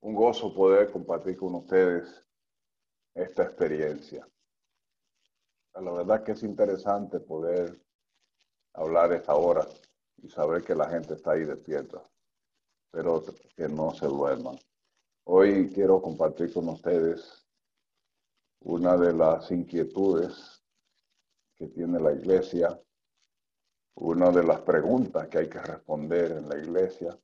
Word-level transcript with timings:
un 0.00 0.14
gozo 0.14 0.54
poder 0.54 0.90
compartir 0.90 1.36
con 1.36 1.54
ustedes 1.54 2.26
esta 3.14 3.44
experiencia. 3.44 4.28
La 5.74 5.92
verdad 5.92 6.22
que 6.22 6.32
es 6.32 6.42
interesante 6.42 7.20
poder 7.20 7.80
hablar 8.74 9.12
esta 9.12 9.34
hora 9.34 9.66
y 10.22 10.28
saber 10.28 10.62
que 10.62 10.74
la 10.74 10.88
gente 10.88 11.14
está 11.14 11.32
ahí 11.32 11.44
despierta, 11.44 12.02
pero 12.90 13.22
que 13.54 13.68
no 13.68 13.92
se 13.94 14.06
duerman. 14.06 14.58
Hoy 15.24 15.70
quiero 15.72 16.00
compartir 16.00 16.52
con 16.52 16.68
ustedes 16.68 17.46
una 18.60 18.96
de 18.96 19.12
las 19.12 19.50
inquietudes 19.50 20.62
que 21.56 21.68
tiene 21.68 22.00
la 22.00 22.12
iglesia, 22.12 22.80
una 23.94 24.30
de 24.30 24.44
las 24.44 24.60
preguntas 24.60 25.28
que 25.28 25.38
hay 25.38 25.48
que 25.48 25.60
responder 25.60 26.32
en 26.32 26.48
la 26.48 26.58
iglesia. 26.58 27.18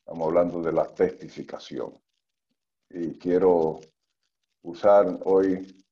Estamos 0.00 0.28
hablando 0.28 0.62
de 0.62 0.72
la 0.72 0.86
testificación. 0.86 1.92
Y 2.88 3.18
quiero 3.18 3.80
usar 4.62 5.18
hoy 5.24 5.84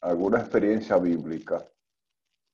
alguna 0.00 0.40
experiencia 0.40 0.98
bíblica 0.98 1.66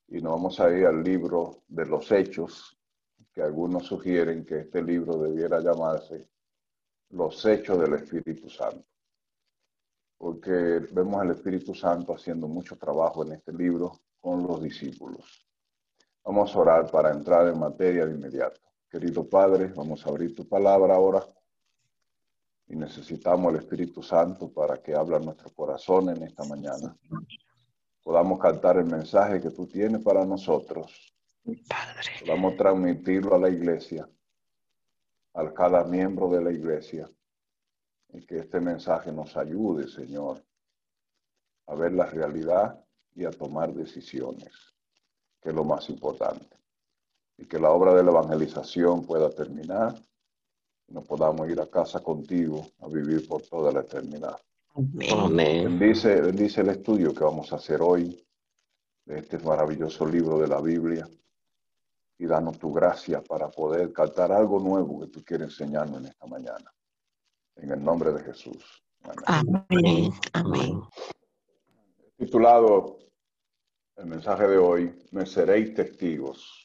y 0.08 0.20
nos 0.20 0.32
vamos 0.32 0.60
a 0.60 0.70
ir 0.70 0.86
al 0.86 1.02
libro 1.02 1.62
de 1.68 1.86
los 1.86 2.10
hechos, 2.12 2.78
que 3.32 3.42
algunos 3.42 3.86
sugieren 3.86 4.44
que 4.44 4.60
este 4.60 4.82
libro 4.82 5.16
debiera 5.16 5.60
llamarse 5.60 6.28
Los 7.10 7.44
hechos 7.46 7.78
del 7.80 7.94
Espíritu 7.94 8.50
Santo 8.50 8.84
porque 10.22 10.86
vemos 10.92 11.20
al 11.20 11.32
Espíritu 11.32 11.74
Santo 11.74 12.14
haciendo 12.14 12.46
mucho 12.46 12.78
trabajo 12.78 13.24
en 13.24 13.32
este 13.32 13.52
libro 13.52 14.02
con 14.20 14.46
los 14.46 14.62
discípulos. 14.62 15.44
Vamos 16.22 16.54
a 16.54 16.58
orar 16.60 16.90
para 16.92 17.10
entrar 17.10 17.48
en 17.48 17.58
materia 17.58 18.06
de 18.06 18.14
inmediato. 18.14 18.60
Querido 18.92 19.26
Padre, 19.26 19.68
vamos 19.68 20.04
a 20.04 20.10
abrir 20.10 20.36
tu 20.36 20.46
palabra 20.46 20.96
ahora 20.96 21.24
y 22.68 22.76
necesitamos 22.76 23.50
el 23.50 23.60
Espíritu 23.60 24.02
Santo 24.02 24.52
para 24.52 24.82
que 24.82 24.94
hable 24.94 25.18
nuestro 25.18 25.48
corazón 25.48 26.10
en 26.10 26.22
esta 26.22 26.44
mañana. 26.44 26.94
Podamos 28.02 28.38
cantar 28.38 28.76
el 28.76 28.84
mensaje 28.84 29.40
que 29.40 29.48
tú 29.48 29.66
tienes 29.66 30.02
para 30.02 30.26
nosotros. 30.26 31.16
Padre. 31.42 32.10
Podamos 32.20 32.54
transmitirlo 32.58 33.34
a 33.34 33.38
la 33.38 33.48
iglesia, 33.48 34.06
a 35.32 35.54
cada 35.54 35.84
miembro 35.84 36.28
de 36.28 36.44
la 36.44 36.52
iglesia 36.52 37.10
y 38.10 38.26
que 38.26 38.40
este 38.40 38.60
mensaje 38.60 39.10
nos 39.10 39.38
ayude, 39.38 39.88
Señor, 39.88 40.44
a 41.66 41.74
ver 41.74 41.92
la 41.94 42.04
realidad 42.04 42.84
y 43.14 43.24
a 43.24 43.30
tomar 43.30 43.72
decisiones, 43.72 44.52
que 45.40 45.48
es 45.48 45.54
lo 45.54 45.64
más 45.64 45.88
importante. 45.88 46.61
Y 47.42 47.46
que 47.46 47.58
la 47.58 47.70
obra 47.70 47.92
de 47.92 48.04
la 48.04 48.12
evangelización 48.12 49.04
pueda 49.04 49.28
terminar 49.28 50.00
y 50.86 50.92
nos 50.94 51.04
podamos 51.04 51.50
ir 51.50 51.60
a 51.60 51.66
casa 51.66 52.00
contigo 52.00 52.64
a 52.80 52.86
vivir 52.86 53.26
por 53.26 53.42
toda 53.42 53.72
la 53.72 53.80
eternidad. 53.80 54.40
Amén. 54.76 55.64
Bendice, 55.64 56.20
bendice 56.20 56.60
el 56.60 56.68
estudio 56.68 57.12
que 57.12 57.24
vamos 57.24 57.52
a 57.52 57.56
hacer 57.56 57.82
hoy 57.82 58.24
de 59.06 59.18
este 59.18 59.40
maravilloso 59.40 60.06
libro 60.06 60.38
de 60.38 60.46
la 60.46 60.60
Biblia 60.60 61.08
y 62.16 62.26
danos 62.26 62.60
tu 62.60 62.72
gracia 62.72 63.20
para 63.20 63.50
poder 63.50 63.92
cantar 63.92 64.30
algo 64.30 64.60
nuevo 64.60 65.00
que 65.00 65.08
tú 65.08 65.24
quieres 65.24 65.48
enseñarnos 65.48 65.98
en 65.98 66.06
esta 66.06 66.26
mañana. 66.28 66.72
En 67.56 67.72
el 67.72 67.82
nombre 67.82 68.12
de 68.12 68.22
Jesús. 68.22 68.84
Amén. 69.26 70.12
Amén. 70.32 70.80
Titulado 72.16 72.98
el 73.96 74.06
mensaje 74.06 74.46
de 74.46 74.58
hoy, 74.58 74.94
Me 75.10 75.26
seréis 75.26 75.74
testigos. 75.74 76.61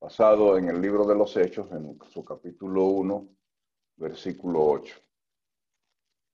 Basado 0.00 0.56
en 0.56 0.68
el 0.68 0.80
libro 0.80 1.04
de 1.04 1.16
los 1.16 1.36
Hechos, 1.36 1.72
en 1.72 1.98
su 2.12 2.24
capítulo 2.24 2.84
1, 2.84 3.28
versículo 3.96 4.64
8. 4.64 4.94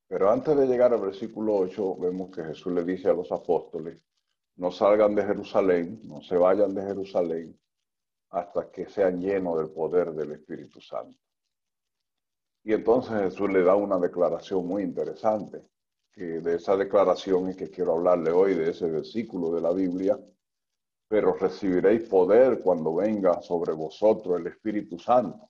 Pero 0.06 0.30
antes 0.30 0.54
de 0.54 0.66
llegar 0.66 0.92
al 0.92 1.00
versículo 1.00 1.56
8, 1.56 1.96
vemos 1.96 2.30
que 2.30 2.44
Jesús 2.44 2.74
le 2.74 2.84
dice 2.84 3.08
a 3.08 3.14
los 3.14 3.32
apóstoles, 3.32 4.02
no 4.56 4.70
salgan 4.70 5.14
de 5.14 5.24
Jerusalén, 5.24 5.98
no 6.04 6.20
se 6.20 6.36
vayan 6.36 6.74
de 6.74 6.82
Jerusalén 6.82 7.58
hasta 8.28 8.70
que 8.70 8.86
sean 8.86 9.18
llenos 9.18 9.56
del 9.58 9.70
poder 9.70 10.12
del 10.12 10.32
Espíritu 10.32 10.82
Santo. 10.82 11.18
Y 12.64 12.74
entonces 12.74 13.18
Jesús 13.18 13.50
le 13.50 13.62
da 13.62 13.76
una 13.76 13.98
declaración 13.98 14.66
muy 14.66 14.82
interesante, 14.82 15.66
que 16.12 16.22
de 16.22 16.56
esa 16.56 16.76
declaración 16.76 17.48
es 17.48 17.56
que 17.56 17.70
quiero 17.70 17.94
hablarle 17.94 18.30
hoy, 18.30 18.54
de 18.54 18.70
ese 18.70 18.90
versículo 18.90 19.52
de 19.52 19.62
la 19.62 19.72
Biblia, 19.72 20.18
pero 21.14 21.32
recibiréis 21.32 22.08
poder 22.08 22.60
cuando 22.60 22.96
venga 22.96 23.40
sobre 23.40 23.72
vosotros 23.72 24.40
el 24.40 24.48
Espíritu 24.48 24.98
Santo. 24.98 25.48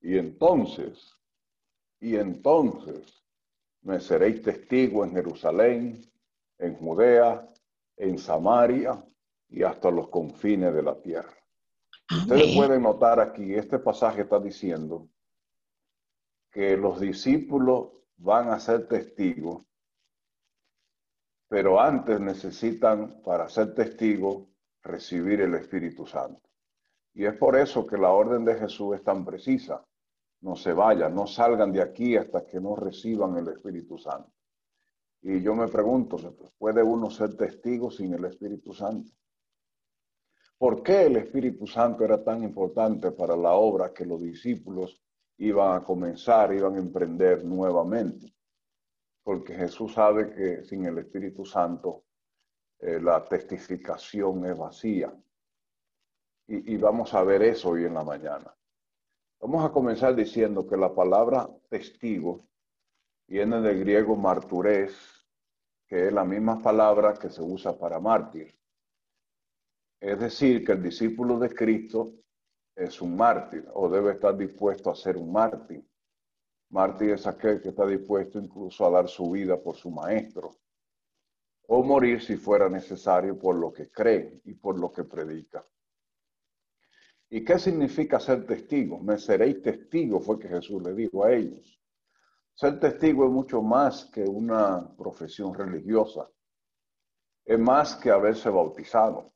Y 0.00 0.16
entonces, 0.16 1.12
y 2.00 2.16
entonces 2.16 3.22
me 3.82 4.00
seréis 4.00 4.40
testigo 4.40 5.04
en 5.04 5.12
Jerusalén, 5.12 6.00
en 6.56 6.74
Judea, 6.74 7.46
en 7.98 8.16
Samaria 8.16 9.04
y 9.50 9.62
hasta 9.62 9.90
los 9.90 10.08
confines 10.08 10.72
de 10.72 10.82
la 10.82 11.02
tierra. 11.02 11.36
Ustedes 12.22 12.56
pueden 12.56 12.82
notar 12.82 13.20
aquí, 13.20 13.52
este 13.52 13.78
pasaje 13.78 14.22
está 14.22 14.40
diciendo 14.40 15.06
que 16.50 16.78
los 16.78 16.98
discípulos 16.98 17.88
van 18.16 18.48
a 18.48 18.58
ser 18.58 18.88
testigos, 18.88 19.66
pero 21.48 21.80
antes 21.80 22.20
necesitan, 22.20 23.22
para 23.22 23.48
ser 23.48 23.74
testigos, 23.74 24.44
recibir 24.82 25.40
el 25.40 25.54
Espíritu 25.54 26.06
Santo. 26.06 26.48
Y 27.14 27.24
es 27.24 27.34
por 27.34 27.56
eso 27.56 27.86
que 27.86 27.96
la 27.96 28.10
orden 28.10 28.44
de 28.44 28.54
Jesús 28.56 28.96
es 28.96 29.02
tan 29.02 29.24
precisa. 29.24 29.84
No 30.40 30.54
se 30.54 30.72
vayan, 30.72 31.14
no 31.14 31.26
salgan 31.26 31.72
de 31.72 31.82
aquí 31.82 32.16
hasta 32.16 32.44
que 32.44 32.60
no 32.60 32.76
reciban 32.76 33.36
el 33.36 33.48
Espíritu 33.48 33.98
Santo. 33.98 34.32
Y 35.22 35.40
yo 35.40 35.54
me 35.54 35.68
pregunto, 35.68 36.18
¿puede 36.58 36.82
uno 36.82 37.10
ser 37.10 37.36
testigo 37.36 37.90
sin 37.90 38.14
el 38.14 38.26
Espíritu 38.26 38.72
Santo? 38.72 39.12
¿Por 40.58 40.82
qué 40.82 41.06
el 41.06 41.16
Espíritu 41.16 41.66
Santo 41.66 42.04
era 42.04 42.22
tan 42.22 42.42
importante 42.42 43.12
para 43.12 43.36
la 43.36 43.54
obra 43.54 43.92
que 43.92 44.04
los 44.04 44.20
discípulos 44.20 45.02
iban 45.38 45.76
a 45.76 45.84
comenzar, 45.84 46.52
iban 46.52 46.76
a 46.76 46.78
emprender 46.78 47.44
nuevamente. 47.44 48.34
Porque 49.26 49.54
Jesús 49.54 49.94
sabe 49.94 50.32
que 50.32 50.62
sin 50.62 50.84
el 50.84 50.98
Espíritu 50.98 51.44
Santo 51.44 52.04
eh, 52.78 53.00
la 53.00 53.24
testificación 53.24 54.46
es 54.46 54.56
vacía. 54.56 55.12
Y, 56.46 56.74
y 56.74 56.76
vamos 56.76 57.12
a 57.12 57.24
ver 57.24 57.42
eso 57.42 57.70
hoy 57.70 57.86
en 57.86 57.94
la 57.94 58.04
mañana. 58.04 58.56
Vamos 59.40 59.64
a 59.64 59.72
comenzar 59.72 60.14
diciendo 60.14 60.64
que 60.64 60.76
la 60.76 60.94
palabra 60.94 61.50
testigo 61.68 62.46
viene 63.26 63.60
del 63.60 63.80
griego 63.80 64.14
marturés, 64.14 64.96
que 65.88 66.06
es 66.06 66.12
la 66.12 66.24
misma 66.24 66.62
palabra 66.62 67.14
que 67.14 67.28
se 67.28 67.42
usa 67.42 67.76
para 67.76 67.98
mártir. 67.98 68.56
Es 70.00 70.20
decir, 70.20 70.64
que 70.64 70.70
el 70.70 70.84
discípulo 70.84 71.36
de 71.40 71.52
Cristo 71.52 72.12
es 72.76 73.02
un 73.02 73.16
mártir 73.16 73.66
o 73.74 73.88
debe 73.88 74.12
estar 74.12 74.36
dispuesto 74.36 74.88
a 74.88 74.94
ser 74.94 75.16
un 75.16 75.32
mártir. 75.32 75.84
Mártir 76.70 77.10
es 77.10 77.26
aquel 77.26 77.60
que 77.60 77.68
está 77.68 77.86
dispuesto 77.86 78.38
incluso 78.38 78.86
a 78.86 78.90
dar 78.90 79.08
su 79.08 79.30
vida 79.30 79.56
por 79.60 79.76
su 79.76 79.90
maestro 79.90 80.56
o 81.68 81.82
morir 81.82 82.22
si 82.22 82.36
fuera 82.36 82.68
necesario 82.68 83.38
por 83.38 83.56
lo 83.56 83.72
que 83.72 83.90
cree 83.90 84.40
y 84.44 84.54
por 84.54 84.78
lo 84.78 84.92
que 84.92 85.04
predica. 85.04 85.64
¿Y 87.28 87.44
qué 87.44 87.58
significa 87.58 88.20
ser 88.20 88.46
testigo? 88.46 89.00
Me 89.00 89.18
seréis 89.18 89.60
testigo, 89.60 90.20
fue 90.20 90.38
que 90.38 90.48
Jesús 90.48 90.80
le 90.82 90.94
dijo 90.94 91.24
a 91.24 91.32
ellos. 91.32 91.80
Ser 92.54 92.78
testigo 92.78 93.26
es 93.26 93.30
mucho 93.30 93.62
más 93.62 94.04
que 94.06 94.22
una 94.22 94.94
profesión 94.96 95.52
religiosa. 95.52 96.30
Es 97.44 97.58
más 97.58 97.96
que 97.96 98.10
haberse 98.10 98.48
bautizado, 98.48 99.34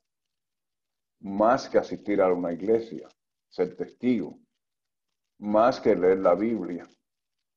más 1.19 1.69
que 1.69 1.77
asistir 1.77 2.21
a 2.21 2.31
una 2.33 2.51
iglesia, 2.51 3.07
ser 3.49 3.75
testigo, 3.75 4.39
más 5.39 5.79
que 5.79 5.95
leer 5.95 6.19
la 6.19 6.35
Biblia, 6.35 6.87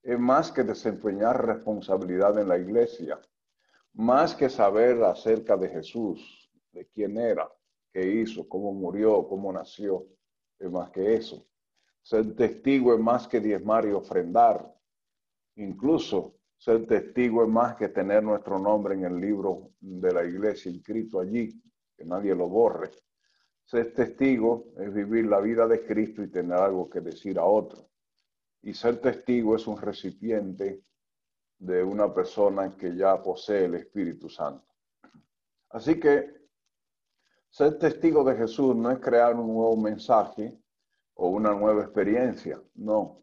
es 0.04 0.18
más 0.18 0.52
que 0.52 0.62
desempeñar 0.62 1.46
responsabilidad 1.46 2.38
en 2.38 2.48
la 2.48 2.58
iglesia, 2.58 3.18
más 3.94 4.34
que 4.34 4.50
saber 4.50 5.02
acerca 5.02 5.56
de 5.56 5.70
Jesús, 5.70 6.50
de 6.72 6.86
quién 6.88 7.16
era, 7.16 7.50
qué 7.90 8.06
hizo, 8.06 8.46
cómo 8.46 8.72
murió, 8.72 9.26
cómo 9.26 9.50
nació, 9.50 10.06
es 10.58 10.70
más 10.70 10.90
que 10.90 11.14
eso. 11.14 11.46
Ser 12.02 12.36
testigo 12.36 12.92
es 12.92 13.00
más 13.00 13.26
que 13.26 13.40
diezmar 13.40 13.86
y 13.86 13.92
ofrendar. 13.92 14.70
Incluso 15.56 16.34
ser 16.58 16.86
testigo 16.86 17.42
es 17.42 17.48
más 17.48 17.74
que 17.76 17.88
tener 17.88 18.22
nuestro 18.22 18.58
nombre 18.58 18.94
en 18.94 19.04
el 19.04 19.18
libro 19.18 19.70
de 19.80 20.12
la 20.12 20.22
iglesia 20.22 20.70
inscrito 20.70 21.18
allí, 21.18 21.48
que 21.96 22.04
nadie 22.04 22.34
lo 22.34 22.46
borre. 22.46 22.90
Ser 23.64 23.94
testigo 23.94 24.66
es 24.76 24.92
vivir 24.92 25.26
la 25.26 25.40
vida 25.40 25.66
de 25.66 25.86
Cristo 25.86 26.22
y 26.22 26.30
tener 26.30 26.58
algo 26.58 26.90
que 26.90 27.00
decir 27.00 27.38
a 27.38 27.44
otro. 27.44 27.88
Y 28.66 28.72
ser 28.72 28.98
testigo 28.98 29.56
es 29.56 29.66
un 29.66 29.76
recipiente 29.76 30.82
de 31.58 31.84
una 31.84 32.14
persona 32.14 32.74
que 32.74 32.96
ya 32.96 33.22
posee 33.22 33.66
el 33.66 33.74
Espíritu 33.74 34.30
Santo. 34.30 34.66
Así 35.68 36.00
que 36.00 36.48
ser 37.50 37.78
testigo 37.78 38.24
de 38.24 38.34
Jesús 38.34 38.74
no 38.74 38.90
es 38.90 39.00
crear 39.00 39.34
un 39.34 39.48
nuevo 39.48 39.76
mensaje 39.76 40.58
o 41.12 41.28
una 41.28 41.50
nueva 41.50 41.82
experiencia, 41.82 42.58
no. 42.76 43.22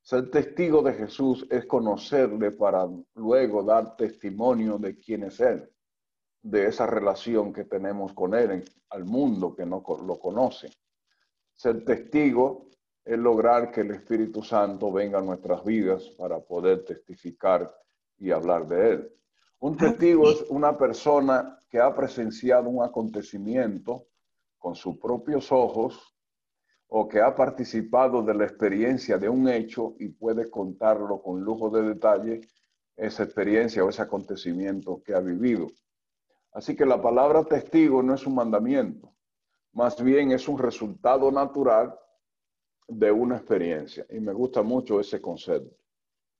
Ser 0.00 0.30
testigo 0.30 0.80
de 0.80 0.94
Jesús 0.94 1.46
es 1.50 1.66
conocerle 1.66 2.52
para 2.52 2.88
luego 3.14 3.62
dar 3.62 3.94
testimonio 3.94 4.78
de 4.78 4.98
quién 4.98 5.24
es 5.24 5.38
Él, 5.38 5.70
de 6.40 6.66
esa 6.66 6.86
relación 6.86 7.52
que 7.52 7.64
tenemos 7.64 8.14
con 8.14 8.34
Él 8.34 8.64
al 8.88 9.04
mundo 9.04 9.54
que 9.54 9.66
no 9.66 9.84
lo 10.02 10.18
conoce. 10.18 10.70
Ser 11.52 11.84
testigo 11.84 12.70
es 13.06 13.18
lograr 13.18 13.70
que 13.70 13.82
el 13.82 13.92
Espíritu 13.92 14.42
Santo 14.42 14.90
venga 14.90 15.20
a 15.20 15.22
nuestras 15.22 15.64
vidas 15.64 16.10
para 16.18 16.40
poder 16.40 16.84
testificar 16.84 17.72
y 18.18 18.32
hablar 18.32 18.66
de 18.66 18.90
Él. 18.90 19.12
Un 19.60 19.76
testigo 19.76 20.28
es 20.28 20.44
una 20.50 20.76
persona 20.76 21.62
que 21.70 21.78
ha 21.78 21.94
presenciado 21.94 22.68
un 22.68 22.82
acontecimiento 22.82 24.08
con 24.58 24.74
sus 24.74 24.98
propios 24.98 25.52
ojos 25.52 26.16
o 26.88 27.06
que 27.06 27.20
ha 27.20 27.32
participado 27.32 28.22
de 28.22 28.34
la 28.34 28.44
experiencia 28.44 29.18
de 29.18 29.28
un 29.28 29.48
hecho 29.48 29.94
y 30.00 30.08
puede 30.08 30.50
contarlo 30.50 31.22
con 31.22 31.40
lujo 31.40 31.70
de 31.70 31.82
detalle, 31.82 32.40
esa 32.96 33.22
experiencia 33.22 33.84
o 33.84 33.88
ese 33.88 34.02
acontecimiento 34.02 35.00
que 35.04 35.14
ha 35.14 35.20
vivido. 35.20 35.68
Así 36.50 36.74
que 36.74 36.84
la 36.84 37.00
palabra 37.00 37.44
testigo 37.44 38.02
no 38.02 38.14
es 38.14 38.26
un 38.26 38.34
mandamiento, 38.34 39.14
más 39.72 40.02
bien 40.02 40.32
es 40.32 40.48
un 40.48 40.58
resultado 40.58 41.30
natural 41.30 41.96
de 42.88 43.10
una 43.10 43.36
experiencia. 43.36 44.06
Y 44.10 44.20
me 44.20 44.32
gusta 44.32 44.62
mucho 44.62 45.00
ese 45.00 45.20
concepto. 45.20 45.76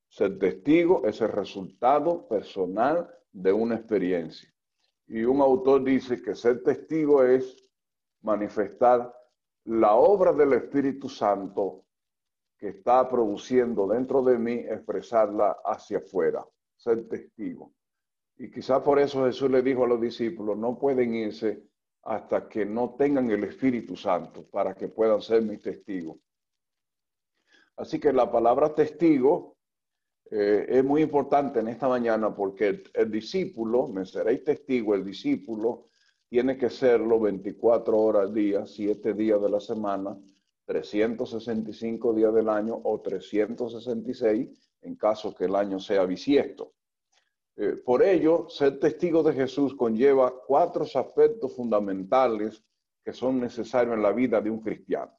Ser 0.09 0.39
testigo 0.39 1.05
es 1.07 1.21
el 1.21 1.29
resultado 1.29 2.27
personal 2.29 3.11
de 3.33 3.53
una 3.53 3.77
experiencia. 3.77 4.53
Y 5.09 5.25
un 5.25 5.41
autor 5.41 5.85
dice 5.85 6.23
que 6.23 6.35
ser 6.35 6.63
testigo 6.63 7.23
es 7.23 7.71
manifestar 8.23 9.13
la 9.65 9.95
obra 9.95 10.33
del 10.33 10.53
Espíritu 10.55 11.09
Santo 11.09 11.85
que 12.59 12.69
está 12.69 13.09
produciendo 13.09 13.87
dentro 13.87 14.23
de 14.23 14.39
mí, 14.39 14.55
expresarla 14.55 15.59
hacia 15.65 15.99
afuera, 15.99 16.45
ser 16.77 17.09
testigo. 17.09 17.73
Y 18.39 18.51
quizás 18.51 18.83
por 18.83 18.99
eso 18.99 19.25
Jesús 19.27 19.51
le 19.51 19.63
dijo 19.63 19.85
a 19.85 19.89
los 19.89 20.01
discípulos, 20.01 20.57
no 20.57 20.79
pueden 20.79 21.15
irse 21.15 21.63
hasta 22.03 22.49
que 22.49 22.65
no 22.65 22.95
tengan 22.97 23.31
el 23.31 23.45
Espíritu 23.45 23.97
Santo 23.97 24.47
para 24.47 24.75
que 24.75 24.89
puedan 24.89 25.21
ser 25.21 25.43
mis 25.43 25.61
testigos. 25.61 26.17
Así 27.77 28.01
que 28.01 28.13
la 28.13 28.31
palabra 28.31 28.75
testigo 28.75 29.57
eh, 30.31 30.67
es 30.69 30.85
muy 30.85 31.03
importante 31.03 31.61
en 31.61 31.69
esta 31.69 31.89
mañana 31.89 32.35
porque 32.35 32.83
el, 32.93 33.11
discípulo, 33.11 33.87
me 33.89 34.05
seréis 34.07 34.43
testigo, 34.43 34.95
el 34.95 35.05
discípulo 35.05 35.89
tiene 36.29 36.57
que 36.57 36.71
serlo 36.71 37.21
24 37.21 37.97
horas 37.97 38.23
al 38.23 38.35
día, 38.35 38.67
7 38.67 39.15
días 39.15 39.41
de 39.41 39.51
la 39.51 39.61
semana, 39.61 40.19
365 40.65 42.13
días 42.13 42.35
del 42.35 42.49
año 42.49 42.81
o 42.83 43.01
366 43.01 44.49
en 44.83 44.97
caso 44.97 45.35
que 45.35 45.45
el 45.45 45.55
año 45.55 45.79
sea 45.79 46.05
bisiesto. 46.05 46.73
Eh, 47.57 47.77
por 47.85 48.03
ello, 48.03 48.49
ser 48.49 48.81
testigo 48.81 49.23
de 49.23 49.33
Jesús 49.33 49.75
conlleva 49.75 50.35
cuatro 50.47 50.85
aspectos 50.85 51.55
fundamentales 51.55 52.63
que 53.05 53.13
son 53.13 53.41
necesarios 53.41 53.95
en 53.95 54.03
la 54.03 54.13
vida 54.13 54.41
de 54.41 54.51
un 54.51 54.61
cristiano. 54.61 55.13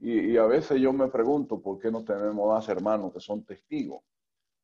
Y, 0.00 0.36
a 0.36 0.46
veces 0.46 0.80
yo 0.80 0.92
me 0.92 1.08
pregunto 1.08 1.60
por 1.60 1.78
qué 1.78 1.90
no 1.90 2.04
tenemos 2.04 2.48
más 2.48 2.68
hermanos 2.68 3.12
que 3.12 3.20
son 3.20 3.44
testigos. 3.44 4.02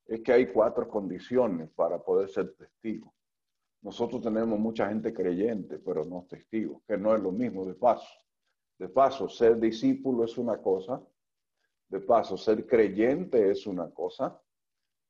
Es 0.07 0.21
que 0.21 0.33
hay 0.33 0.47
cuatro 0.47 0.89
condiciones 0.89 1.71
para 1.71 1.99
poder 1.99 2.29
ser 2.29 2.55
testigo. 2.55 3.13
Nosotros 3.83 4.23
tenemos 4.23 4.59
mucha 4.59 4.89
gente 4.89 5.13
creyente, 5.13 5.79
pero 5.79 6.05
no 6.05 6.25
testigos, 6.29 6.83
que 6.87 6.97
no 6.97 7.15
es 7.15 7.23
lo 7.23 7.33
mismo 7.33 7.65
de 7.65 7.75
paso. 7.75 8.09
De 8.79 8.89
paso, 8.89 9.29
ser 9.29 9.59
discípulo 9.59 10.25
es 10.25 10.39
una 10.39 10.61
cosa. 10.61 11.03
De 11.89 12.01
paso, 12.01 12.37
ser 12.37 12.67
creyente 12.67 13.51
es 13.51 13.67
una 13.67 13.91
cosa. 13.91 14.41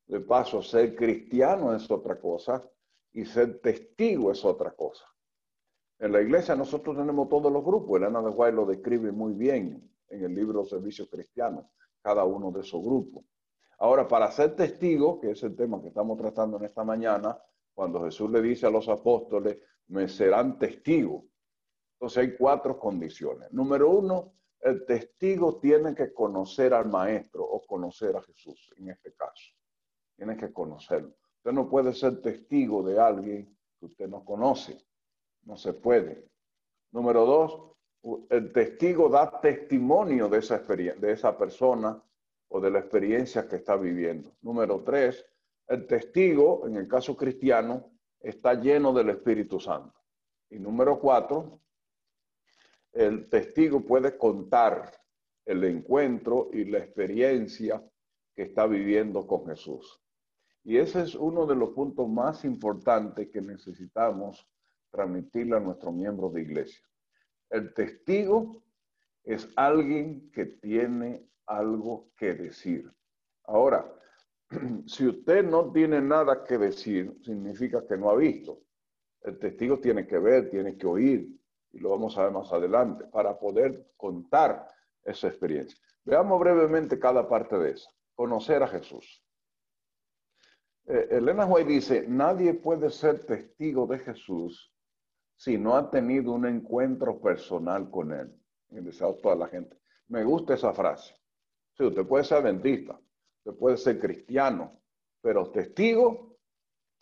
De 0.07 0.21
paso, 0.21 0.63
ser 0.63 0.97
cristiano 0.97 1.75
es 1.75 1.91
otra 1.91 2.19
cosa. 2.19 2.67
Y 3.13 3.27
ser 3.27 3.61
testigo 3.61 4.33
es 4.33 4.45
otra 4.45 4.71
cosa. 4.73 5.05
En 5.99 6.13
la 6.13 6.21
iglesia 6.21 6.57
nosotros 6.57 6.97
tenemos 6.97 7.29
todos 7.29 7.53
los 7.53 7.63
grupos. 7.63 8.01
Elena 8.01 8.23
de 8.23 8.31
Guay 8.31 8.53
lo 8.53 8.67
describe 8.67 9.13
muy 9.13 9.35
bien 9.35 9.94
en 10.09 10.25
el 10.25 10.35
libro 10.35 10.65
Servicio 10.65 11.09
Cristiano, 11.09 11.71
cada 12.03 12.25
uno 12.25 12.51
de 12.51 12.61
esos 12.61 12.83
grupos. 12.83 13.25
Ahora, 13.79 14.07
para 14.07 14.31
ser 14.31 14.55
testigo, 14.55 15.21
que 15.21 15.33
es 15.33 15.43
el 15.43 15.57
tema 15.57 15.81
que 15.81 15.89
estamos 15.89 16.17
tratando 16.19 16.57
en 16.59 16.65
esta 16.65 16.85
mañana, 16.85 17.39
cuando 17.75 18.03
Jesús 18.05 18.31
le 18.31 18.41
dice 18.41 18.67
a 18.67 18.71
los 18.71 18.89
apóstoles, 18.89 19.59
me 19.89 20.09
serán 20.09 20.59
testigos. 20.59 21.25
Entonces 21.95 22.19
hay 22.19 22.37
cuatro 22.37 22.79
condiciones. 22.79 23.53
Número 23.53 23.91
uno, 23.91 24.35
el 24.61 24.87
testigo 24.87 25.59
tiene 25.59 25.95
que 25.95 26.13
conocer 26.13 26.73
al 26.73 26.89
maestro 26.89 27.45
o 27.45 27.67
conocer 27.67 28.17
a 28.17 28.23
Jesús, 28.23 28.73
en 28.77 28.91
este 28.91 29.13
caso. 29.15 29.53
Tiene 30.17 30.37
que 30.37 30.53
conocerlo. 30.53 31.15
Usted 31.39 31.53
no 31.53 31.69
puede 31.69 31.93
ser 31.93 32.23
testigo 32.23 32.83
de 32.83 32.99
alguien 32.99 33.59
que 33.79 33.87
usted 33.87 34.09
no 34.09 34.25
conoce. 34.25 34.79
No 35.43 35.57
se 35.57 35.75
puede. 35.75 36.31
Número 36.93 37.27
dos, 37.27 37.75
el 38.29 38.53
testigo 38.53 39.09
da 39.09 39.41
testimonio 39.41 40.29
de 40.29 40.39
esa, 40.39 40.59
de 40.59 41.13
esa 41.13 41.37
persona 41.39 42.03
o 42.49 42.61
de 42.61 42.71
la 42.71 42.81
experiencia 42.81 43.49
que 43.49 43.57
está 43.57 43.77
viviendo. 43.77 44.37
Número 44.43 44.83
tres, 44.85 45.25
el 45.67 45.87
testigo, 45.87 46.67
en 46.69 46.77
el 46.77 46.87
caso 46.87 47.17
cristiano, 47.17 47.93
está 48.21 48.55
lleno 48.55 48.93
del 48.93 49.11
Espíritu 49.11 49.59
Santo. 49.59 49.99
Y 50.51 50.59
número 50.59 51.01
cuatro, 51.01 51.61
el 52.93 53.29
testigo 53.29 53.81
puede 53.81 54.17
contar 54.17 54.93
el 55.47 55.65
encuentro 55.65 56.51
y 56.53 56.65
la 56.65 56.79
experiencia 56.79 57.83
que 58.35 58.43
está 58.43 58.67
viviendo 58.67 59.27
con 59.27 59.47
Jesús. 59.47 60.01
Y 60.63 60.77
ese 60.77 61.03
es 61.03 61.15
uno 61.15 61.47
de 61.47 61.55
los 61.55 61.71
puntos 61.71 62.09
más 62.09 62.45
importantes 62.45 63.29
que 63.31 63.41
necesitamos 63.41 64.47
transmitirle 64.91 65.57
a 65.57 65.61
nuestros 65.61 65.93
miembros 65.93 66.33
de 66.33 66.43
iglesia. 66.43 66.87
El 67.55 67.73
testigo 67.73 68.65
es 69.23 69.49
alguien 69.55 70.29
que 70.33 70.45
tiene 70.45 71.25
algo 71.47 72.11
que 72.17 72.35
decir. 72.35 72.93
Ahora, 73.45 73.95
si 74.87 75.07
usted 75.07 75.45
no 75.45 75.71
tiene 75.71 76.01
nada 76.01 76.43
que 76.43 76.59
decir, 76.59 77.17
significa 77.23 77.87
que 77.87 77.97
no 77.97 78.11
ha 78.11 78.17
visto. 78.17 78.59
El 79.21 79.39
testigo 79.39 79.79
tiene 79.79 80.05
que 80.05 80.19
ver, 80.19 80.51
tiene 80.51 80.77
que 80.77 80.85
oír, 80.85 81.29
y 81.71 81.79
lo 81.79 81.91
vamos 81.91 82.19
a 82.19 82.25
ver 82.25 82.33
más 82.33 82.53
adelante, 82.53 83.05
para 83.05 83.39
poder 83.39 83.87
contar 83.97 84.67
esa 85.05 85.29
experiencia. 85.29 85.79
Veamos 86.05 86.41
brevemente 86.41 86.99
cada 86.99 87.29
parte 87.29 87.57
de 87.57 87.71
esa. 87.71 87.89
Conocer 88.17 88.65
a 88.65 88.67
Jesús. 88.67 89.25
Eh, 90.87 91.07
Elena 91.09 91.47
White 91.47 91.71
dice, 91.71 92.05
nadie 92.09 92.53
puede 92.53 92.91
ser 92.91 93.25
testigo 93.25 93.87
de 93.87 94.01
Jesús 94.01 94.74
si 95.37 95.59
no 95.59 95.77
ha 95.77 95.91
tenido 95.91 96.33
un 96.33 96.47
encuentro 96.47 97.21
personal 97.21 97.91
con 97.91 98.13
él. 98.13 98.33
Y 98.71 98.81
toda 99.23 99.37
la 99.37 99.47
gente. 99.49 99.77
Me 100.09 100.25
gusta 100.25 100.55
esa 100.55 100.73
frase. 100.73 101.15
Si 101.77 101.85
usted 101.85 102.07
puede 102.07 102.25
ser 102.25 102.43
dentista, 102.43 102.99
usted 103.45 103.59
puede 103.59 103.77
ser 103.77 103.99
cristiano, 103.99 104.81
pero 105.21 105.51
testigo, 105.51 106.37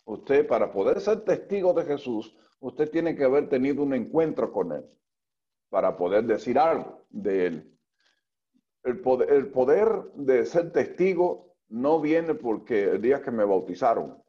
usted 0.05 0.47
para 0.47 0.71
poder 0.71 0.99
ser 0.99 1.21
testigo 1.21 1.73
de 1.73 1.83
Jesús, 1.85 2.35
usted 2.59 2.89
tiene 2.89 3.15
que 3.15 3.23
haber 3.23 3.49
tenido 3.49 3.83
un 3.83 3.93
encuentro 3.93 4.51
con 4.51 4.71
Él 4.71 4.85
para 5.69 5.97
poder 5.97 6.25
decir 6.25 6.57
algo 6.57 7.05
de 7.09 7.47
Él. 7.47 7.79
El 8.83 8.99
poder, 8.99 9.31
el 9.31 9.51
poder 9.51 9.87
de 10.15 10.45
ser 10.45 10.71
testigo 10.71 11.55
no 11.69 11.99
viene 11.99 12.35
porque 12.35 12.83
el 12.83 13.01
día 13.01 13.21
que 13.21 13.31
me 13.31 13.45
bautizaron, 13.45 14.22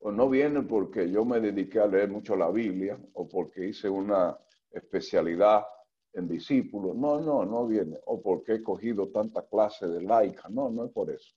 o 0.00 0.12
no 0.12 0.28
viene 0.28 0.62
porque 0.62 1.10
yo 1.10 1.24
me 1.24 1.40
dediqué 1.40 1.80
a 1.80 1.86
leer 1.86 2.08
mucho 2.08 2.36
la 2.36 2.50
Biblia, 2.50 2.98
o 3.14 3.28
porque 3.28 3.66
hice 3.66 3.88
una 3.88 4.38
especialidad 4.70 5.64
en 6.12 6.28
discípulos. 6.28 6.96
No, 6.96 7.20
no, 7.20 7.44
no 7.44 7.66
viene. 7.66 7.98
O 8.06 8.20
porque 8.20 8.54
he 8.54 8.62
cogido 8.62 9.08
tanta 9.08 9.46
clase 9.46 9.86
de 9.86 10.02
laica. 10.02 10.48
No, 10.48 10.70
no 10.70 10.84
es 10.84 10.92
por 10.92 11.10
eso. 11.10 11.34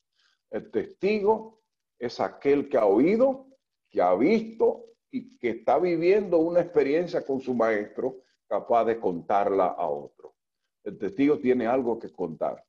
El 0.49 0.69
testigo 0.69 1.61
es 1.97 2.19
aquel 2.19 2.69
que 2.69 2.77
ha 2.77 2.85
oído, 2.85 3.47
que 3.89 4.01
ha 4.01 4.13
visto 4.15 4.85
y 5.09 5.37
que 5.37 5.49
está 5.49 5.77
viviendo 5.79 6.37
una 6.37 6.61
experiencia 6.61 7.25
con 7.25 7.41
su 7.41 7.53
maestro 7.53 8.23
capaz 8.47 8.85
de 8.85 8.99
contarla 8.99 9.67
a 9.67 9.87
otro. 9.87 10.35
El 10.83 10.97
testigo 10.97 11.39
tiene 11.39 11.67
algo 11.67 11.99
que 11.99 12.11
contar. 12.11 12.63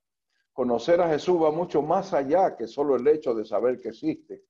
Conocer 0.53 1.01
a 1.01 1.09
Jesús 1.09 1.43
va 1.43 1.51
mucho 1.51 1.81
más 1.83 2.13
allá 2.13 2.55
que 2.57 2.67
solo 2.67 2.97
el 2.97 3.07
hecho 3.09 3.35
de 3.35 3.45
saber 3.45 3.81
que 3.81 3.89
existe. 3.89 4.43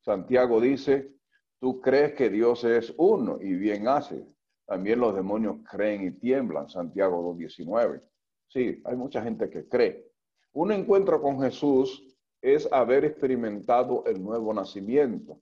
Santiago 0.00 0.60
dice, 0.60 1.12
tú 1.60 1.80
crees 1.80 2.14
que 2.14 2.30
Dios 2.30 2.64
es 2.64 2.94
uno 2.96 3.38
y 3.40 3.54
bien 3.54 3.88
hace. 3.88 4.26
También 4.66 5.00
los 5.00 5.14
demonios 5.14 5.56
creen 5.68 6.06
y 6.06 6.10
tiemblan, 6.10 6.68
Santiago 6.68 7.34
2.19. 7.34 8.02
Sí, 8.48 8.82
hay 8.84 8.96
mucha 8.96 9.22
gente 9.22 9.48
que 9.48 9.66
cree. 9.68 10.06
Un 10.52 10.72
encuentro 10.72 11.20
con 11.20 11.40
Jesús 11.40 12.04
es 12.40 12.70
haber 12.72 13.04
experimentado 13.04 14.04
el 14.06 14.22
nuevo 14.22 14.52
nacimiento, 14.54 15.40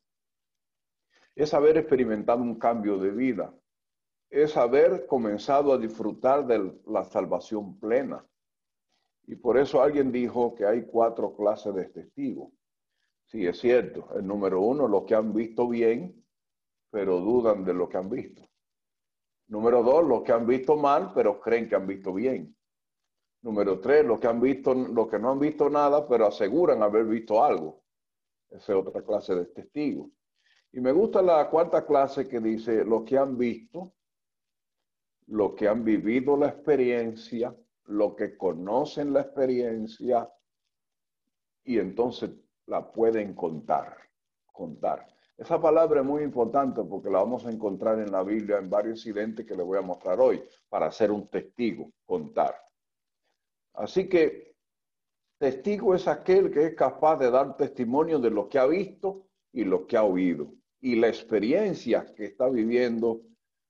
es 1.34 1.52
haber 1.54 1.76
experimentado 1.76 2.42
un 2.42 2.58
cambio 2.58 2.98
de 2.98 3.10
vida, 3.10 3.54
es 4.30 4.56
haber 4.56 5.06
comenzado 5.06 5.72
a 5.72 5.78
disfrutar 5.78 6.46
de 6.46 6.72
la 6.86 7.04
salvación 7.04 7.78
plena. 7.78 8.24
Y 9.26 9.36
por 9.36 9.58
eso 9.58 9.82
alguien 9.82 10.10
dijo 10.10 10.54
que 10.54 10.66
hay 10.66 10.86
cuatro 10.86 11.34
clases 11.34 11.74
de 11.74 11.84
testigos. 11.86 12.52
Sí, 13.26 13.46
es 13.46 13.58
cierto. 13.58 14.08
El 14.16 14.26
número 14.26 14.60
uno, 14.60 14.86
los 14.86 15.04
que 15.04 15.14
han 15.14 15.32
visto 15.32 15.68
bien, 15.68 16.24
pero 16.90 17.20
dudan 17.20 17.64
de 17.64 17.74
lo 17.74 17.88
que 17.88 17.96
han 17.96 18.08
visto. 18.08 18.42
Número 19.48 19.82
dos, 19.82 20.06
los 20.06 20.22
que 20.22 20.32
han 20.32 20.46
visto 20.46 20.76
mal, 20.76 21.12
pero 21.14 21.40
creen 21.40 21.68
que 21.68 21.76
han 21.76 21.86
visto 21.86 22.12
bien. 22.12 22.56
Número 23.42 23.80
tres, 23.80 24.04
los 24.04 24.18
que 24.18 24.26
han 24.26 24.40
visto, 24.40 24.74
los 24.74 25.08
que 25.08 25.18
no 25.18 25.32
han 25.32 25.38
visto 25.38 25.68
nada, 25.68 26.06
pero 26.08 26.26
aseguran 26.26 26.82
haber 26.82 27.04
visto 27.04 27.44
algo. 27.44 27.82
Esa 28.48 28.72
es 28.72 28.78
otra 28.78 29.02
clase 29.02 29.34
de 29.34 29.46
testigos. 29.46 30.10
Y 30.72 30.80
me 30.80 30.92
gusta 30.92 31.22
la 31.22 31.48
cuarta 31.48 31.84
clase 31.84 32.28
que 32.28 32.40
dice 32.40 32.84
los 32.84 33.04
que 33.04 33.18
han 33.18 33.36
visto, 33.36 33.94
los 35.26 35.54
que 35.54 35.68
han 35.68 35.84
vivido 35.84 36.36
la 36.36 36.48
experiencia, 36.48 37.56
los 37.86 38.14
que 38.14 38.36
conocen 38.36 39.12
la 39.12 39.22
experiencia 39.22 40.28
y 41.64 41.78
entonces 41.78 42.30
la 42.66 42.92
pueden 42.92 43.34
contar, 43.34 43.96
contar. 44.52 45.06
Esa 45.36 45.60
palabra 45.60 46.00
es 46.00 46.06
muy 46.06 46.22
importante 46.22 46.82
porque 46.82 47.10
la 47.10 47.18
vamos 47.18 47.44
a 47.44 47.50
encontrar 47.50 47.98
en 47.98 48.10
la 48.10 48.22
Biblia 48.22 48.58
en 48.58 48.70
varios 48.70 48.98
incidentes 48.98 49.46
que 49.46 49.54
les 49.54 49.66
voy 49.66 49.78
a 49.78 49.82
mostrar 49.82 50.18
hoy 50.18 50.42
para 50.68 50.90
ser 50.90 51.10
un 51.10 51.28
testigo, 51.28 51.92
contar. 52.06 52.54
Así 53.74 54.08
que 54.08 54.56
testigo 55.38 55.94
es 55.94 56.08
aquel 56.08 56.50
que 56.50 56.66
es 56.66 56.74
capaz 56.74 57.16
de 57.18 57.30
dar 57.30 57.56
testimonio 57.56 58.18
de 58.18 58.30
lo 58.30 58.48
que 58.48 58.58
ha 58.58 58.66
visto 58.66 59.26
y 59.52 59.64
lo 59.64 59.86
que 59.86 59.98
ha 59.98 60.04
oído 60.04 60.52
y 60.80 60.96
la 60.96 61.08
experiencia 61.08 62.06
que 62.14 62.24
está 62.24 62.48
viviendo 62.48 63.20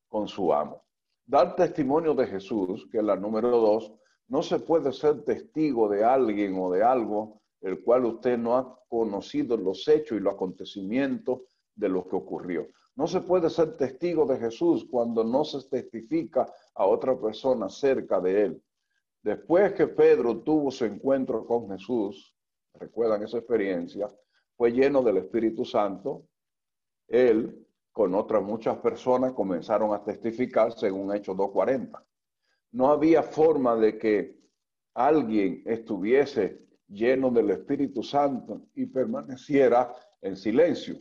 con 0.09 0.29
su 0.29 0.53
amo. 0.53 0.85
Dar 1.25 1.57
testimonio 1.57 2.15
de 2.15 2.29
Jesús, 2.29 2.87
que 2.91 2.99
es 2.99 3.05
la 3.05 3.17
número 3.17 3.50
dos, 3.50 3.93
no 4.29 4.43
se 4.43 4.61
puede 4.61 4.93
ser 4.93 5.25
testigo 5.25 5.88
de 5.88 6.05
alguien 6.05 6.57
o 6.59 6.71
de 6.71 6.85
algo 6.85 7.41
el 7.61 7.83
cual 7.83 8.05
usted 8.05 8.39
no 8.39 8.57
ha 8.57 8.79
conocido 8.89 9.57
los 9.57 9.87
hechos 9.89 10.19
y 10.19 10.21
los 10.21 10.35
acontecimientos 10.35 11.41
de 11.75 11.89
lo 11.89 12.07
que 12.07 12.17
ocurrió. 12.17 12.69
No 12.95 13.07
se 13.07 13.21
puede 13.21 13.51
ser 13.51 13.77
testigo 13.77 14.25
de 14.25 14.39
Jesús 14.39 14.87
cuando 14.91 15.23
no 15.23 15.45
se 15.45 15.69
testifica 15.69 16.51
a 16.75 16.87
otra 16.87 17.19
persona 17.19 17.69
cerca 17.69 18.21
de 18.21 18.45
él. 18.45 18.63
Después 19.23 19.75
que 19.75 19.87
Pedro 19.87 20.39
tuvo 20.41 20.71
su 20.71 20.85
encuentro 20.85 21.45
con 21.45 21.69
Jesús, 21.69 22.35
recuerdan 22.75 23.23
esa 23.23 23.39
experiencia, 23.39 24.09
fue 24.57 24.73
lleno 24.73 25.03
del 25.03 25.19
Espíritu 25.19 25.65
Santo. 25.65 26.29
Él, 27.09 27.67
con 27.93 28.15
otras 28.15 28.43
muchas 28.43 28.79
personas, 28.79 29.33
comenzaron 29.33 29.93
a 29.93 30.03
testificar 30.03 30.73
según 30.73 31.15
Hechos 31.15 31.37
2.40. 31.37 32.03
No 32.73 32.89
había 32.89 33.23
forma 33.23 33.77
de 33.77 33.99
que 33.99 34.39
alguien 34.95 35.63
estuviese 35.67 36.65
lleno 36.88 37.31
del 37.31 37.50
Espíritu 37.50 38.02
Santo 38.02 38.69
y 38.75 38.87
permaneciera 38.87 39.95
en 40.21 40.37
silencio. 40.37 41.00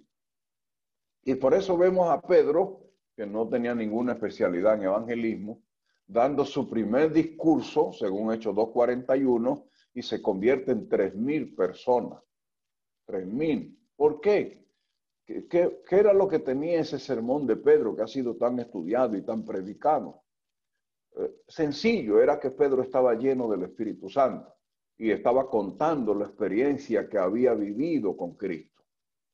Y 1.24 1.36
por 1.36 1.54
eso 1.54 1.77
vemos 1.77 2.10
a 2.10 2.22
Pedro, 2.22 2.82
que 3.15 3.25
no 3.25 3.48
tenía 3.48 3.74
ninguna 3.74 4.13
especialidad 4.13 4.75
en 4.75 4.84
evangelismo, 4.84 5.63
dando 6.06 6.46
su 6.46 6.70
primer 6.70 7.12
discurso, 7.12 7.92
según 7.94 8.34
Hechos 8.34 8.56
2.41, 8.56 9.65
y 9.94 10.01
se 10.01 10.22
convierte 10.22 10.72
en 10.72 10.88
tres 10.88 11.15
mil 11.15 11.56
personas. 11.56 12.22
Tres 13.06 13.25
mil. 13.25 13.80
¿Por 13.96 14.20
qué? 14.20 14.65
¿Qué, 15.25 15.48
¿Qué, 15.48 15.80
era 15.89 16.13
lo 16.13 16.27
que 16.27 16.39
tenía 16.39 16.80
ese 16.80 17.00
sermón 17.00 17.48
de 17.48 17.56
Pedro 17.56 17.96
que 17.96 18.04
ha 18.04 18.08
sido 18.08 18.36
tan 18.36 18.60
estudiado 18.60 19.15
y 19.15 19.24
tan 19.24 19.44
predicado? 19.44 20.22
Eh, 21.18 21.42
sencillo, 21.48 22.22
era 22.22 22.39
que 22.39 22.51
Pedro 22.51 22.84
estaba 22.84 23.15
lleno 23.15 23.50
del 23.50 23.63
Espíritu 23.63 24.10
Santo 24.10 24.55
y 24.98 25.12
estaba 25.12 25.50
contando 25.50 26.14
la 26.14 26.25
experiencia 26.25 27.10
que 27.10 27.18
había 27.18 27.54
vivido 27.54 28.16
con 28.16 28.36
Cristo. 28.36 28.84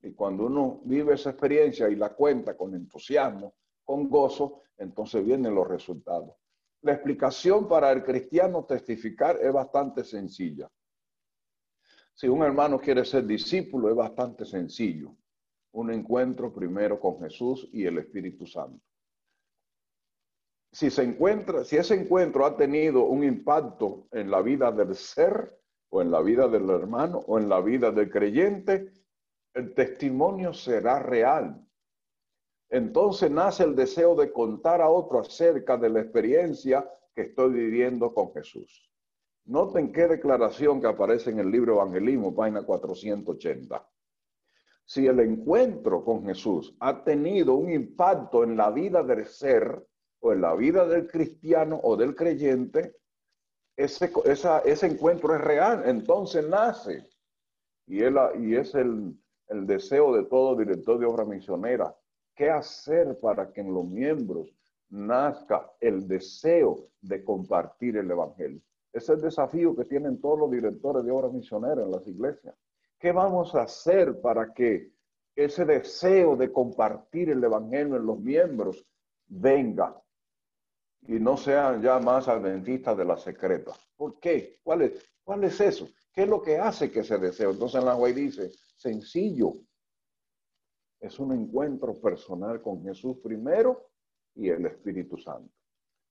Y 0.01 0.13
cuando 0.13 0.45
uno 0.45 0.81
vive 0.85 1.13
esa 1.13 1.31
experiencia 1.31 1.87
y 1.89 1.95
la 1.95 2.09
cuenta 2.13 2.57
con 2.57 2.73
entusiasmo, 2.73 3.53
con 3.83 4.09
gozo, 4.09 4.61
entonces 4.77 5.23
vienen 5.23 5.53
los 5.53 5.67
resultados. 5.67 6.35
La 6.81 6.93
explicación 6.93 7.67
para 7.67 7.91
el 7.91 8.03
cristiano 8.03 8.65
testificar 8.65 9.37
es 9.39 9.53
bastante 9.53 10.03
sencilla. 10.03 10.67
Si 12.13 12.27
un 12.27 12.41
hermano 12.43 12.79
quiere 12.79 13.05
ser 13.05 13.25
discípulo, 13.25 13.89
es 13.89 13.95
bastante 13.95 14.45
sencillo. 14.45 15.15
Un 15.73 15.91
encuentro 15.91 16.51
primero 16.51 16.99
con 16.99 17.19
Jesús 17.19 17.69
y 17.71 17.85
el 17.85 17.99
Espíritu 17.99 18.47
Santo. 18.47 18.90
Si 20.71 20.89
se 20.89 21.03
encuentra, 21.03 21.63
si 21.65 21.75
ese 21.75 21.95
encuentro 21.95 22.45
ha 22.45 22.55
tenido 22.55 23.03
un 23.03 23.23
impacto 23.23 24.07
en 24.11 24.31
la 24.31 24.41
vida 24.41 24.71
del 24.71 24.95
ser, 24.95 25.59
o 25.89 26.01
en 26.01 26.09
la 26.09 26.21
vida 26.21 26.47
del 26.47 26.69
hermano, 26.69 27.19
o 27.27 27.37
en 27.37 27.49
la 27.49 27.59
vida 27.59 27.91
del 27.91 28.09
creyente, 28.09 28.93
el 29.53 29.73
testimonio 29.73 30.53
será 30.53 30.99
real. 30.99 31.61
Entonces 32.69 33.29
nace 33.29 33.65
el 33.65 33.75
deseo 33.75 34.15
de 34.15 34.31
contar 34.31 34.81
a 34.81 34.89
otro 34.89 35.19
acerca 35.19 35.75
de 35.75 35.89
la 35.89 35.99
experiencia 35.99 36.89
que 37.13 37.23
estoy 37.23 37.51
viviendo 37.51 38.13
con 38.13 38.31
Jesús. 38.31 38.89
Noten 39.43 39.91
qué 39.91 40.07
declaración 40.07 40.79
que 40.79 40.87
aparece 40.87 41.31
en 41.31 41.39
el 41.39 41.51
libro 41.51 41.73
Evangelismo, 41.73 42.33
página 42.33 42.63
480. 42.63 43.89
Si 44.85 45.05
el 45.05 45.19
encuentro 45.19 46.05
con 46.05 46.25
Jesús 46.25 46.73
ha 46.79 47.03
tenido 47.03 47.55
un 47.55 47.69
impacto 47.69 48.45
en 48.45 48.55
la 48.55 48.71
vida 48.71 49.03
del 49.03 49.25
ser 49.25 49.85
o 50.21 50.33
en 50.33 50.41
la 50.41 50.55
vida 50.55 50.87
del 50.87 51.07
cristiano 51.07 51.79
o 51.83 51.97
del 51.97 52.15
creyente, 52.15 52.95
ese, 53.75 54.11
ese 54.65 54.87
encuentro 54.87 55.35
es 55.35 55.41
real, 55.41 55.83
entonces 55.85 56.47
nace. 56.47 57.07
Y, 57.87 58.01
él, 58.03 58.15
y 58.39 58.55
es 58.55 58.73
el, 58.75 59.15
el 59.47 59.65
deseo 59.65 60.15
de 60.15 60.23
todo 60.23 60.55
director 60.55 60.99
de 60.99 61.05
obra 61.05 61.25
misionera. 61.25 61.93
¿Qué 62.35 62.49
hacer 62.49 63.19
para 63.19 63.51
que 63.51 63.61
en 63.61 63.73
los 63.73 63.85
miembros 63.85 64.55
nazca 64.89 65.71
el 65.79 66.07
deseo 66.07 66.87
de 67.01 67.23
compartir 67.23 67.97
el 67.97 68.09
Evangelio? 68.09 68.61
Ese 68.93 69.13
es 69.13 69.17
el 69.17 69.21
desafío 69.21 69.75
que 69.75 69.85
tienen 69.85 70.19
todos 70.21 70.39
los 70.39 70.51
directores 70.51 71.03
de 71.03 71.11
obra 71.11 71.29
misionera 71.29 71.81
en 71.81 71.91
las 71.91 72.05
iglesias. 72.07 72.55
¿Qué 72.99 73.11
vamos 73.11 73.55
a 73.55 73.63
hacer 73.63 74.21
para 74.21 74.53
que 74.53 74.91
ese 75.35 75.65
deseo 75.65 76.35
de 76.35 76.51
compartir 76.51 77.29
el 77.29 77.43
Evangelio 77.43 77.95
en 77.95 78.05
los 78.05 78.19
miembros 78.19 78.85
venga 79.27 80.00
y 81.07 81.13
no 81.13 81.37
sean 81.37 81.81
ya 81.81 81.99
más 81.99 82.27
adventistas 82.27 82.97
de 82.97 83.05
la 83.05 83.17
secreta? 83.17 83.71
¿Por 83.95 84.19
qué? 84.19 84.59
¿Cuál 84.63 84.83
es, 84.83 85.11
cuál 85.23 85.43
es 85.43 85.59
eso? 85.59 85.87
¿Qué 86.13 86.23
es 86.23 86.27
lo 86.27 86.41
que 86.41 86.57
hace 86.57 86.91
que 86.91 86.99
ese 87.01 87.17
deseo? 87.17 87.51
Entonces 87.51 87.83
la 87.83 87.93
Guay 87.93 88.13
dice, 88.13 88.51
sencillo. 88.75 89.53
Es 90.99 91.19
un 91.19 91.33
encuentro 91.33 91.99
personal 91.99 92.61
con 92.61 92.83
Jesús 92.83 93.17
primero 93.23 93.89
y 94.35 94.49
el 94.49 94.65
Espíritu 94.65 95.17
Santo. 95.17 95.51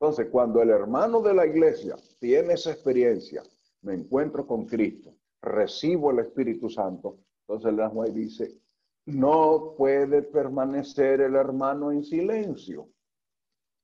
Entonces, 0.00 0.28
cuando 0.30 0.62
el 0.62 0.70
hermano 0.70 1.20
de 1.20 1.34
la 1.34 1.46
iglesia 1.46 1.94
tiene 2.18 2.54
esa 2.54 2.72
experiencia, 2.72 3.42
me 3.82 3.94
encuentro 3.94 4.46
con 4.46 4.64
Cristo, 4.64 5.14
recibo 5.42 6.10
el 6.10 6.20
Espíritu 6.20 6.70
Santo, 6.70 7.18
entonces 7.46 7.78
el 7.78 7.88
juez 7.88 8.14
dice, 8.14 8.60
no 9.06 9.74
puede 9.76 10.22
permanecer 10.22 11.20
el 11.20 11.34
hermano 11.34 11.92
en 11.92 12.04
silencio. 12.04 12.88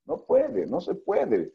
No 0.07 0.25
puede, 0.25 0.67
no 0.67 0.81
se 0.81 0.95
puede. 0.95 1.53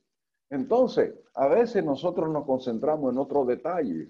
Entonces, 0.49 1.13
a 1.33 1.47
veces 1.47 1.83
nosotros 1.83 2.29
nos 2.29 2.45
concentramos 2.45 3.11
en 3.11 3.19
otros 3.19 3.47
detalles 3.47 4.09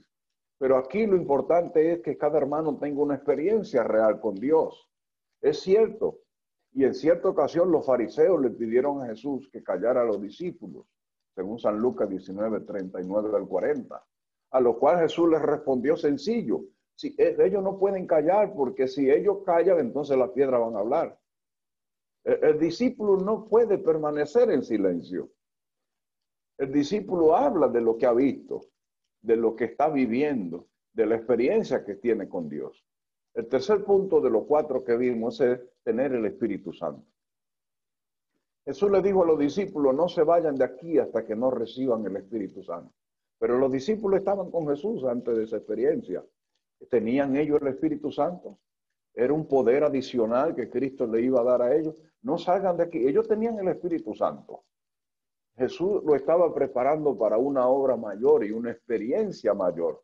pero 0.62 0.77
aquí 0.77 1.07
lo 1.07 1.15
importante 1.15 1.91
es 1.91 2.01
que 2.01 2.19
cada 2.19 2.38
hermano 2.38 2.77
tenga 2.77 3.01
una 3.01 3.15
experiencia 3.15 3.83
real 3.83 4.19
con 4.19 4.36
Dios. 4.36 4.88
Es 5.41 5.62
cierto. 5.62 6.19
Y 6.74 6.83
en 6.83 6.93
cierta 6.93 7.29
ocasión 7.29 7.71
los 7.71 7.83
fariseos 7.83 8.39
le 8.39 8.51
pidieron 8.51 9.01
a 9.01 9.07
Jesús 9.07 9.50
que 9.51 9.63
callara 9.63 10.01
a 10.01 10.05
los 10.05 10.21
discípulos, 10.21 10.86
según 11.33 11.57
San 11.57 11.79
Lucas 11.79 12.07
19, 12.07 12.60
39 12.60 13.36
al 13.36 13.48
40. 13.48 14.05
A 14.51 14.60
lo 14.60 14.77
cual 14.77 15.00
Jesús 15.00 15.31
les 15.31 15.41
respondió 15.41 15.98
sencillo. 15.98 16.62
Si 16.93 17.15
ellos 17.17 17.63
no 17.63 17.79
pueden 17.79 18.05
callar, 18.05 18.53
porque 18.53 18.88
si 18.88 19.10
ellos 19.10 19.39
callan, 19.43 19.79
entonces 19.79 20.15
las 20.15 20.29
piedras 20.29 20.62
van 20.62 20.75
a 20.75 20.79
hablar. 20.81 21.19
El, 22.23 22.59
discípulo 22.59 23.17
no 23.17 23.47
puede 23.47 23.77
permanecer 23.77 24.51
en 24.51 24.63
silencio. 24.63 25.31
El 26.57 26.71
discípulo 26.71 27.35
habla 27.35 27.67
de 27.67 27.81
lo 27.81 27.97
que 27.97 28.05
ha 28.05 28.13
visto 28.13 28.61
de 29.21 29.35
lo 29.35 29.55
que 29.55 29.65
está 29.65 29.89
viviendo, 29.89 30.67
de 30.93 31.05
la 31.05 31.15
experiencia 31.15 31.83
que 31.85 31.95
tiene 31.95 32.27
con 32.27 32.49
Dios. 32.49 32.85
El 33.33 33.47
tercer 33.47 33.83
punto 33.83 34.19
de 34.19 34.29
los 34.29 34.45
cuatro 34.45 34.83
que 34.83 34.97
vimos 34.97 35.39
es 35.39 35.59
tener 35.83 36.13
el 36.13 36.25
Espíritu 36.25 36.73
Santo. 36.73 37.05
Jesús 38.65 38.91
le 38.91 39.01
dijo 39.01 39.23
a 39.23 39.27
los 39.27 39.39
discípulos, 39.39 39.95
no 39.95 40.07
se 40.07 40.23
vayan 40.23 40.55
de 40.55 40.65
aquí 40.65 40.97
hasta 40.97 41.25
que 41.25 41.35
no 41.35 41.49
reciban 41.49 42.05
el 42.05 42.17
Espíritu 42.17 42.61
Santo. 42.61 42.93
Pero 43.39 43.57
los 43.57 43.71
discípulos 43.71 44.19
estaban 44.19 44.51
con 44.51 44.67
Jesús 44.67 45.03
antes 45.05 45.35
de 45.35 45.43
esa 45.43 45.57
experiencia. 45.57 46.23
¿Tenían 46.89 47.35
ellos 47.35 47.59
el 47.61 47.69
Espíritu 47.69 48.11
Santo? 48.11 48.59
Era 49.13 49.34
un 49.34 49.48
poder 49.48 49.84
adicional 49.84 50.56
que 50.56 50.70
Cristo 50.70 51.06
le 51.06 51.22
iba 51.22 51.41
a 51.41 51.44
dar 51.44 51.62
a 51.62 51.75
ellos. 51.75 51.96
No 52.22 52.38
salgan 52.38 52.77
de 52.77 52.84
aquí. 52.84 53.08
Ellos 53.08 53.27
tenían 53.27 53.60
el 53.60 53.68
Espíritu 53.68 54.13
Santo. 54.13 54.63
Jesús 55.58 56.01
lo 56.03 56.15
estaba 56.15 56.53
preparando 56.53 57.18
para 57.18 57.38
una 57.38 57.68
obra 57.68 57.98
mayor 57.98 58.46
y 58.46 58.51
una 58.51 58.72
experiencia 58.72 59.53
mayor. 59.53 60.01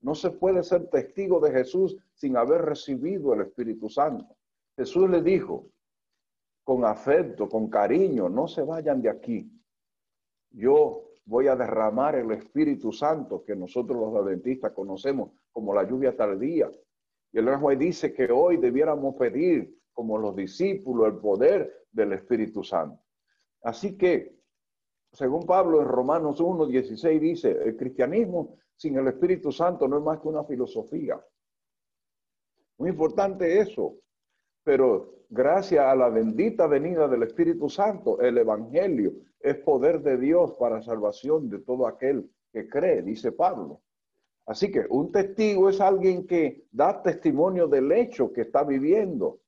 No 0.00 0.14
se 0.14 0.30
puede 0.30 0.62
ser 0.62 0.88
testigo 0.88 1.40
de 1.40 1.52
Jesús 1.52 1.96
sin 2.14 2.36
haber 2.36 2.62
recibido 2.62 3.34
el 3.34 3.42
Espíritu 3.42 3.88
Santo. 3.88 4.36
Jesús 4.76 5.08
le 5.08 5.22
dijo, 5.22 5.66
con 6.62 6.84
afecto, 6.84 7.48
con 7.48 7.68
cariño, 7.68 8.28
no 8.28 8.46
se 8.46 8.62
vayan 8.62 9.00
de 9.00 9.10
aquí. 9.10 9.50
Yo 10.50 11.08
voy 11.24 11.48
a 11.48 11.56
derramar 11.56 12.14
el 12.14 12.30
Espíritu 12.32 12.92
Santo 12.92 13.44
que 13.44 13.56
nosotros 13.56 13.98
los 13.98 14.14
adventistas 14.14 14.72
conocemos 14.72 15.30
como 15.52 15.74
la 15.74 15.84
lluvia 15.84 16.16
tardía. 16.16 16.70
Y 17.32 17.38
el 17.38 17.60
rey 17.60 17.76
dice 17.76 18.12
que 18.12 18.30
hoy 18.30 18.56
debiéramos 18.56 19.14
pedir, 19.16 19.76
como 19.92 20.18
los 20.18 20.34
discípulos, 20.34 21.08
el 21.08 21.18
poder 21.18 21.86
del 21.90 22.12
Espíritu 22.12 22.62
Santo. 22.62 23.02
Así 23.62 23.96
que, 23.96 24.38
según 25.12 25.44
Pablo 25.44 25.80
en 25.80 25.88
Romanos 25.88 26.40
1, 26.40 26.66
16 26.66 27.20
dice, 27.20 27.50
el 27.50 27.76
cristianismo 27.76 28.56
sin 28.76 28.96
el 28.96 29.08
Espíritu 29.08 29.50
Santo 29.50 29.88
no 29.88 29.98
es 29.98 30.04
más 30.04 30.20
que 30.20 30.28
una 30.28 30.44
filosofía. 30.44 31.20
Muy 32.78 32.90
importante 32.90 33.58
eso. 33.58 33.96
Pero 34.62 35.24
gracias 35.28 35.84
a 35.84 35.94
la 35.96 36.08
bendita 36.08 36.66
venida 36.66 37.08
del 37.08 37.24
Espíritu 37.24 37.68
Santo, 37.68 38.20
el 38.20 38.38
Evangelio 38.38 39.14
es 39.40 39.56
poder 39.58 40.02
de 40.02 40.16
Dios 40.16 40.52
para 40.58 40.82
salvación 40.82 41.48
de 41.48 41.60
todo 41.60 41.86
aquel 41.86 42.30
que 42.52 42.68
cree, 42.68 43.02
dice 43.02 43.32
Pablo. 43.32 43.82
Así 44.48 44.72
que 44.72 44.86
un 44.88 45.12
testigo 45.12 45.68
es 45.68 45.78
alguien 45.78 46.26
que 46.26 46.66
da 46.72 47.02
testimonio 47.02 47.68
del 47.68 47.92
hecho 47.92 48.32
que 48.32 48.40
está 48.40 48.64
viviendo. 48.64 49.40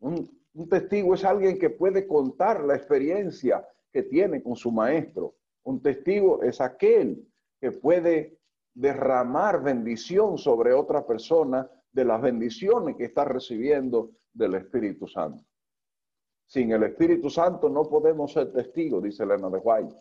Un, 0.00 0.28
testigo 0.68 1.14
es 1.14 1.24
alguien 1.24 1.58
que 1.58 1.70
puede 1.70 2.06
contar 2.06 2.62
la 2.62 2.76
experiencia 2.76 3.66
que 3.90 4.02
tiene 4.02 4.42
con 4.42 4.56
su 4.56 4.70
maestro. 4.70 5.36
Un 5.62 5.80
testigo 5.80 6.42
es 6.42 6.60
aquel 6.60 7.26
que 7.62 7.72
puede 7.72 8.38
derramar 8.74 9.62
bendición 9.62 10.36
sobre 10.36 10.74
otra 10.74 11.06
persona 11.06 11.70
de 11.90 12.04
las 12.04 12.20
bendiciones 12.20 12.96
que 12.96 13.04
está 13.04 13.24
recibiendo 13.24 14.10
del 14.34 14.54
Espíritu 14.54 15.08
Santo. 15.08 15.42
Sin 16.46 16.72
el 16.72 16.82
Espíritu 16.82 17.30
Santo 17.30 17.70
no 17.70 17.84
podemos 17.84 18.34
ser 18.34 18.52
testigos, 18.52 19.02
dice 19.02 19.22
Elena 19.22 19.48
de 19.48 19.58
White, 19.58 19.96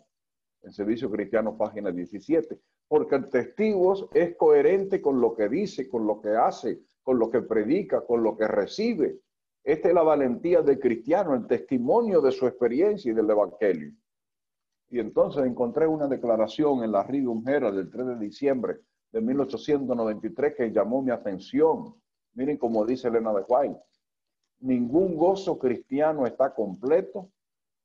en 0.64 0.74
Servicio 0.74 1.10
Cristiano, 1.10 1.58
página 1.58 1.90
17, 1.90 2.60
porque 2.89 3.15
el 3.15 3.29
testigo 3.29 4.10
es 4.13 4.36
coherente 4.36 5.00
con 5.00 5.22
lo 5.22 5.36
que 5.36 5.48
dice, 5.48 5.88
con 5.88 6.08
lo 6.08 6.19
que 6.19 6.29
hace, 6.29 6.81
con 7.03 7.19
lo 7.19 7.29
que 7.29 7.43
predica, 7.43 8.01
con 8.01 8.24
lo 8.24 8.36
que 8.36 8.48
recibe. 8.48 9.19
Esta 9.63 9.89
es 9.89 9.93
la 9.93 10.01
valentía 10.01 10.63
del 10.63 10.79
cristiano, 10.79 11.36
el 11.36 11.46
testimonio 11.46 12.19
de 12.19 12.31
su 12.31 12.48
experiencia 12.48 13.12
y 13.12 13.13
del 13.13 13.29
Evangelio. 13.29 13.93
Y 14.89 15.00
entonces 15.00 15.46
encontré 15.46 15.86
una 15.86 16.08
declaración 16.08 16.84
en 16.84 16.91
la 16.91 17.03
Rivium 17.03 17.48
Herald 17.48 17.77
del 17.77 17.91
3 17.91 18.08
de 18.08 18.17
diciembre 18.17 18.79
de 19.12 19.22
1893 19.22 20.55
que 20.55 20.72
llamó 20.72 21.03
mi 21.03 21.12
atención. 21.12 21.93
Miren 22.34 22.58
cómo 22.58 22.84
dice 22.86 23.08
Elena 23.08 23.31
de 23.34 23.46
White. 23.48 23.79
Ningún 24.62 25.15
gozo 25.15 25.60
cristiano 25.60 26.25
está 26.25 26.55
completo 26.55 27.29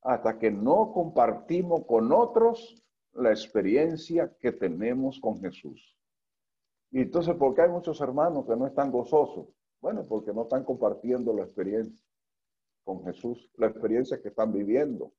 hasta 0.01 0.39
que 0.39 0.49
no 0.49 0.91
compartimos 0.91 1.85
con 1.85 2.11
otros 2.11 2.81
la 3.15 3.31
experiencia 3.31 4.35
que 4.39 4.51
tenemos 4.51 5.19
con 5.19 5.39
Jesús. 5.39 5.97
Y 6.91 7.01
entonces, 7.01 7.35
¿por 7.35 7.55
qué 7.55 7.63
hay 7.63 7.69
muchos 7.69 7.99
hermanos 8.01 8.45
que 8.45 8.55
no 8.55 8.67
están 8.67 8.91
gozosos? 8.91 9.47
Bueno, 9.81 10.03
porque 10.07 10.33
no 10.33 10.43
están 10.43 10.63
compartiendo 10.63 11.33
la 11.33 11.43
experiencia 11.43 12.03
con 12.83 13.03
Jesús, 13.03 13.49
la 13.57 13.67
experiencia 13.67 14.21
que 14.21 14.29
están 14.29 14.53
viviendo. 14.53 15.13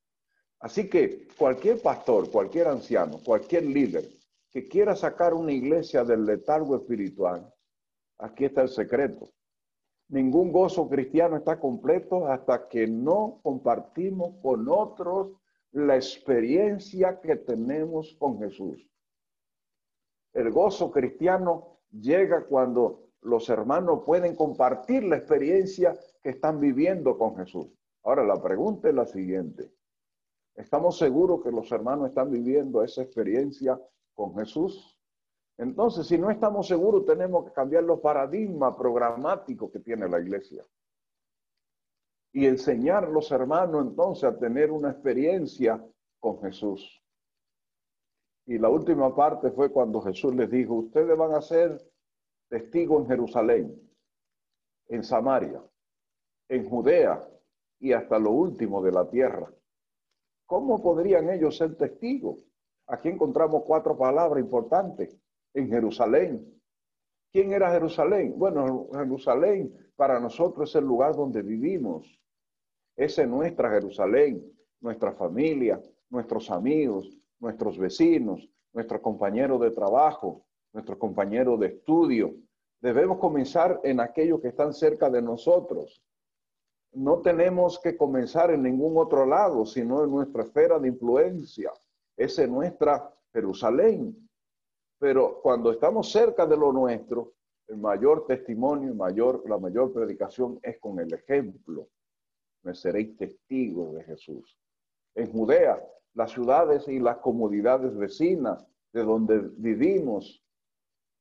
Así 0.60 0.88
que 0.88 1.28
cualquier 1.38 1.82
pastor, 1.82 2.30
cualquier 2.30 2.68
anciano, 2.68 3.18
cualquier 3.24 3.64
líder 3.64 4.04
que 4.50 4.68
quiera 4.68 4.94
sacar 4.96 5.34
una 5.34 5.52
iglesia 5.52 6.04
del 6.04 6.24
letargo 6.24 6.76
espiritual, 6.76 7.52
aquí 8.18 8.46
está 8.46 8.62
el 8.62 8.68
secreto. 8.68 9.28
Ningún 10.08 10.52
gozo 10.52 10.88
cristiano 10.88 11.36
está 11.36 11.58
completo 11.58 12.28
hasta 12.28 12.68
que 12.68 12.86
no 12.86 13.40
compartimos 13.42 14.36
con 14.40 14.68
otros 14.68 15.32
la 15.76 15.96
experiencia 15.96 17.20
que 17.20 17.36
tenemos 17.36 18.16
con 18.18 18.38
Jesús. 18.38 18.88
El 20.32 20.50
gozo 20.50 20.90
cristiano 20.90 21.80
llega 21.90 22.46
cuando 22.46 23.10
los 23.20 23.50
hermanos 23.50 24.02
pueden 24.06 24.34
compartir 24.36 25.04
la 25.04 25.18
experiencia 25.18 25.94
que 26.22 26.30
están 26.30 26.60
viviendo 26.60 27.18
con 27.18 27.36
Jesús. 27.36 27.66
Ahora, 28.04 28.24
la 28.24 28.40
pregunta 28.40 28.88
es 28.88 28.94
la 28.94 29.04
siguiente. 29.04 29.70
¿Estamos 30.54 30.96
seguros 30.96 31.42
que 31.42 31.52
los 31.52 31.70
hermanos 31.70 32.08
están 32.08 32.30
viviendo 32.30 32.82
esa 32.82 33.02
experiencia 33.02 33.78
con 34.14 34.34
Jesús? 34.34 34.98
Entonces, 35.58 36.06
si 36.06 36.16
no 36.16 36.30
estamos 36.30 36.68
seguros, 36.68 37.04
tenemos 37.04 37.44
que 37.44 37.52
cambiar 37.52 37.84
los 37.84 38.00
paradigmas 38.00 38.74
programáticos 38.76 39.70
que 39.70 39.80
tiene 39.80 40.08
la 40.08 40.20
iglesia. 40.20 40.64
Y 42.36 42.44
enseñar 42.44 43.08
los 43.08 43.32
hermanos 43.32 43.86
entonces 43.86 44.24
a 44.24 44.38
tener 44.38 44.70
una 44.70 44.90
experiencia 44.90 45.82
con 46.20 46.38
Jesús. 46.42 47.02
Y 48.44 48.58
la 48.58 48.68
última 48.68 49.16
parte 49.16 49.50
fue 49.52 49.72
cuando 49.72 50.02
Jesús 50.02 50.34
les 50.34 50.50
dijo, 50.50 50.74
ustedes 50.74 51.16
van 51.16 51.32
a 51.32 51.40
ser 51.40 51.80
testigos 52.50 53.00
en 53.00 53.06
Jerusalén, 53.08 53.90
en 54.88 55.02
Samaria, 55.02 55.64
en 56.50 56.68
Judea 56.68 57.26
y 57.80 57.94
hasta 57.94 58.18
lo 58.18 58.32
último 58.32 58.82
de 58.82 58.92
la 58.92 59.08
tierra. 59.08 59.50
¿Cómo 60.44 60.82
podrían 60.82 61.30
ellos 61.30 61.56
ser 61.56 61.74
testigos? 61.78 62.46
Aquí 62.86 63.08
encontramos 63.08 63.62
cuatro 63.66 63.96
palabras 63.96 64.44
importantes 64.44 65.18
en 65.54 65.70
Jerusalén. 65.70 66.60
¿Quién 67.32 67.54
era 67.54 67.72
Jerusalén? 67.72 68.34
Bueno, 68.36 68.88
Jerusalén 68.92 69.74
para 69.96 70.20
nosotros 70.20 70.68
es 70.68 70.76
el 70.76 70.84
lugar 70.84 71.16
donde 71.16 71.40
vivimos. 71.40 72.20
Esa 72.96 73.22
es 73.22 73.28
nuestra 73.28 73.70
Jerusalén, 73.70 74.42
nuestra 74.80 75.12
familia, 75.12 75.80
nuestros 76.08 76.50
amigos, 76.50 77.16
nuestros 77.38 77.78
vecinos, 77.78 78.48
nuestros 78.72 79.02
compañeros 79.02 79.60
de 79.60 79.70
trabajo, 79.70 80.46
nuestros 80.72 80.98
compañeros 80.98 81.60
de 81.60 81.66
estudio. 81.68 82.34
Debemos 82.80 83.18
comenzar 83.18 83.80
en 83.84 84.00
aquellos 84.00 84.40
que 84.40 84.48
están 84.48 84.72
cerca 84.72 85.10
de 85.10 85.20
nosotros. 85.20 86.02
No 86.92 87.20
tenemos 87.20 87.78
que 87.80 87.96
comenzar 87.96 88.50
en 88.50 88.62
ningún 88.62 88.96
otro 88.96 89.26
lado, 89.26 89.66
sino 89.66 90.02
en 90.02 90.10
nuestra 90.10 90.44
esfera 90.44 90.78
de 90.78 90.88
influencia. 90.88 91.72
Esa 92.16 92.44
es 92.44 92.48
nuestra 92.48 93.12
Jerusalén. 93.32 94.16
Pero 94.98 95.40
cuando 95.42 95.70
estamos 95.70 96.10
cerca 96.10 96.46
de 96.46 96.56
lo 96.56 96.72
nuestro, 96.72 97.34
el 97.66 97.76
mayor 97.76 98.26
testimonio, 98.26 98.94
mayor, 98.94 99.42
la 99.46 99.58
mayor 99.58 99.92
predicación 99.92 100.58
es 100.62 100.78
con 100.78 100.98
el 100.98 101.12
ejemplo. 101.12 101.88
Me 102.62 102.74
seréis 102.74 103.16
testigos 103.16 103.94
de 103.94 104.04
Jesús. 104.04 104.58
En 105.14 105.30
Judea, 105.32 105.82
las 106.14 106.32
ciudades 106.32 106.88
y 106.88 106.98
las 106.98 107.18
comunidades 107.18 107.96
vecinas 107.96 108.66
de 108.92 109.02
donde 109.04 109.38
vivimos, 109.56 110.42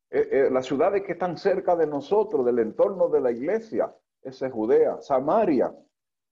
eh, 0.10 0.28
eh, 0.32 0.50
las 0.52 0.66
ciudades 0.66 1.04
que 1.04 1.14
están 1.14 1.38
cerca 1.38 1.76
de 1.76 1.88
nosotros, 1.88 2.46
del 2.46 2.60
entorno 2.60 3.10
de 3.10 3.22
la 3.22 3.32
iglesia, 3.32 3.94
esa 4.22 4.48
es 4.48 4.54
Judea, 4.54 5.02
Samaria, 5.02 5.76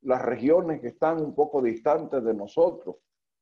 las 0.02 0.22
regiones 0.22 0.82
que 0.82 0.88
están 0.88 1.22
un 1.22 1.36
poco 1.36 1.62
distantes 1.62 2.24
de 2.24 2.34
nosotros, 2.34 2.98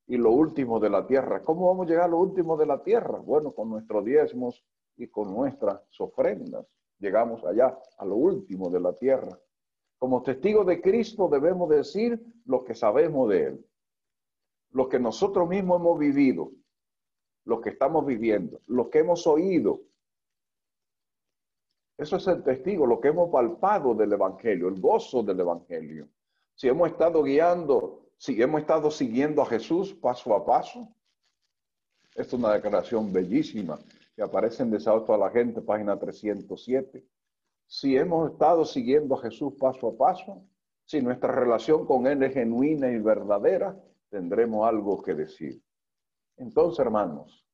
y 0.08 0.18
lo 0.18 0.32
último 0.32 0.80
de 0.80 0.90
la 0.90 1.08
tierra. 1.08 1.42
¿Cómo 1.42 1.68
vamos 1.68 1.88
a 1.88 1.90
llegar 1.90 2.06
a 2.06 2.10
lo 2.10 2.18
último 2.18 2.58
de 2.58 2.66
la 2.66 2.84
tierra? 2.84 3.20
Bueno, 3.20 3.54
con 3.54 3.70
nuestros 3.70 4.04
diezmos 4.04 4.62
y 4.98 5.08
con 5.08 5.34
nuestras 5.34 5.82
ofrendas. 6.00 6.66
Llegamos 7.00 7.44
allá, 7.46 7.78
a 7.98 8.06
lo 8.06 8.16
último 8.16 8.70
de 8.70 8.80
la 8.80 8.94
tierra. 8.94 9.40
Como 10.02 10.24
testigos 10.24 10.66
de 10.66 10.82
Cristo 10.82 11.28
debemos 11.28 11.70
decir 11.70 12.20
lo 12.46 12.64
que 12.64 12.74
sabemos 12.74 13.30
de 13.30 13.44
Él, 13.44 13.66
lo 14.72 14.90
que 14.90 15.00
nosotros 15.00 15.48
mismos 15.48 15.80
hemos 15.80 16.00
vivido, 16.00 16.52
lo 17.46 17.62
que 17.62 17.70
estamos 17.70 18.04
viviendo, 18.04 18.60
lo 18.66 18.90
que 18.90 18.98
hemos 18.98 19.28
oído. 19.28 19.82
Eso 22.00 22.16
es 22.16 22.26
el 22.26 22.42
testigo, 22.42 22.88
lo 22.88 23.00
que 23.00 23.10
hemos 23.10 23.30
palpado 23.30 23.94
del 23.94 24.14
Evangelio, 24.14 24.70
el 24.70 24.82
gozo 24.82 25.22
del 25.22 25.40
Evangelio. 25.40 26.10
Si 26.56 26.68
hemos 26.68 26.90
estado 26.90 27.22
guiando 27.22 28.02
si 28.18 28.42
hemos 28.42 28.62
estado 28.62 28.90
siguiendo 28.90 29.44
a 29.44 29.46
Jesús 29.46 29.94
paso 29.94 30.34
a 30.34 30.44
paso. 30.44 30.88
es 32.16 32.34
una 32.34 32.54
declaración 32.54 33.14
bellísima 33.14 33.78
que 34.16 34.24
aparece 34.24 34.64
en 34.64 34.72
Desauto 34.72 35.14
a 35.14 35.18
la 35.20 35.30
Gente, 35.30 35.62
página 35.62 35.98
307. 36.00 37.06
Si 37.74 37.96
hemos 37.96 38.32
estado 38.34 38.66
siguiendo 38.66 39.16
a 39.16 39.22
Jesús 39.22 39.54
paso 39.58 39.88
a 39.88 39.98
paso, 39.98 40.44
si 40.84 41.02
nuestra 41.02 41.32
relación 41.32 41.86
con 41.86 42.06
Él 42.06 42.22
es 42.22 42.34
genuina 42.34 42.92
y 42.92 43.00
verdadera, 43.00 43.82
tendremos 44.10 44.68
algo 44.68 45.02
que 45.02 45.14
decir. 45.14 45.64
Entonces, 46.36 46.80
hermanos, 46.80 47.48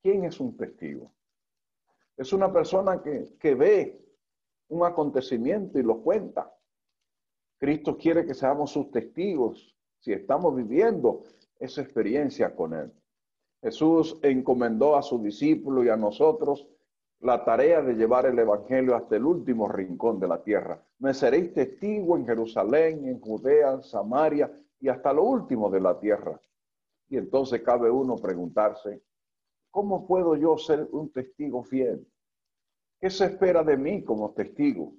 ¿quién 0.00 0.22
es 0.22 0.38
un 0.38 0.56
testigo? 0.56 1.12
Es 2.16 2.32
una 2.32 2.52
persona 2.52 3.02
que, 3.02 3.36
que 3.40 3.56
ve 3.56 4.00
un 4.68 4.86
acontecimiento 4.86 5.80
y 5.80 5.82
lo 5.82 6.00
cuenta. 6.00 6.56
Cristo 7.58 7.98
quiere 7.98 8.24
que 8.24 8.34
seamos 8.34 8.70
sus 8.70 8.88
testigos 8.92 9.76
si 9.98 10.12
estamos 10.12 10.54
viviendo 10.54 11.24
esa 11.58 11.82
experiencia 11.82 12.54
con 12.54 12.72
Él. 12.72 12.92
Jesús 13.60 14.16
encomendó 14.22 14.94
a 14.94 15.02
su 15.02 15.20
discípulo 15.20 15.82
y 15.82 15.88
a 15.88 15.96
nosotros 15.96 16.68
la 17.20 17.44
tarea 17.44 17.82
de 17.82 17.94
llevar 17.94 18.26
el 18.26 18.38
Evangelio 18.38 18.94
hasta 18.94 19.16
el 19.16 19.24
último 19.24 19.68
rincón 19.68 20.20
de 20.20 20.28
la 20.28 20.42
tierra. 20.42 20.82
Me 20.98 21.14
seréis 21.14 21.52
testigo 21.52 22.16
en 22.16 22.26
Jerusalén, 22.26 23.08
en 23.08 23.20
Judea, 23.20 23.72
en 23.72 23.82
Samaria 23.82 24.50
y 24.80 24.88
hasta 24.88 25.12
lo 25.12 25.24
último 25.24 25.70
de 25.70 25.80
la 25.80 25.98
tierra. 25.98 26.40
Y 27.08 27.16
entonces 27.16 27.62
cabe 27.62 27.90
uno 27.90 28.16
preguntarse, 28.16 29.02
¿cómo 29.70 30.06
puedo 30.06 30.36
yo 30.36 30.58
ser 30.58 30.88
un 30.92 31.10
testigo 31.10 31.62
fiel? 31.62 32.06
¿Qué 33.00 33.10
se 33.10 33.26
espera 33.26 33.62
de 33.62 33.76
mí 33.76 34.02
como 34.04 34.32
testigo? 34.32 34.94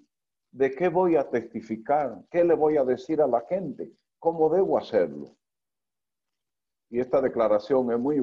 ¿De 0.51 0.71
qué 0.71 0.87
voy 0.87 1.15
a 1.15 1.29
testificar? 1.29 2.23
¿Qué 2.31 2.43
le 2.43 2.55
voy 2.55 2.77
a 2.77 2.83
decir 2.83 3.21
a 3.21 3.27
la 3.27 3.41
gente? 3.41 3.91
¿Cómo 4.19 4.49
debo 4.49 4.77
hacerlo? 4.77 5.35
Y 6.89 6.99
esta 6.99 7.21
declaración 7.21 7.91
es 7.91 7.99
muy, 7.99 8.21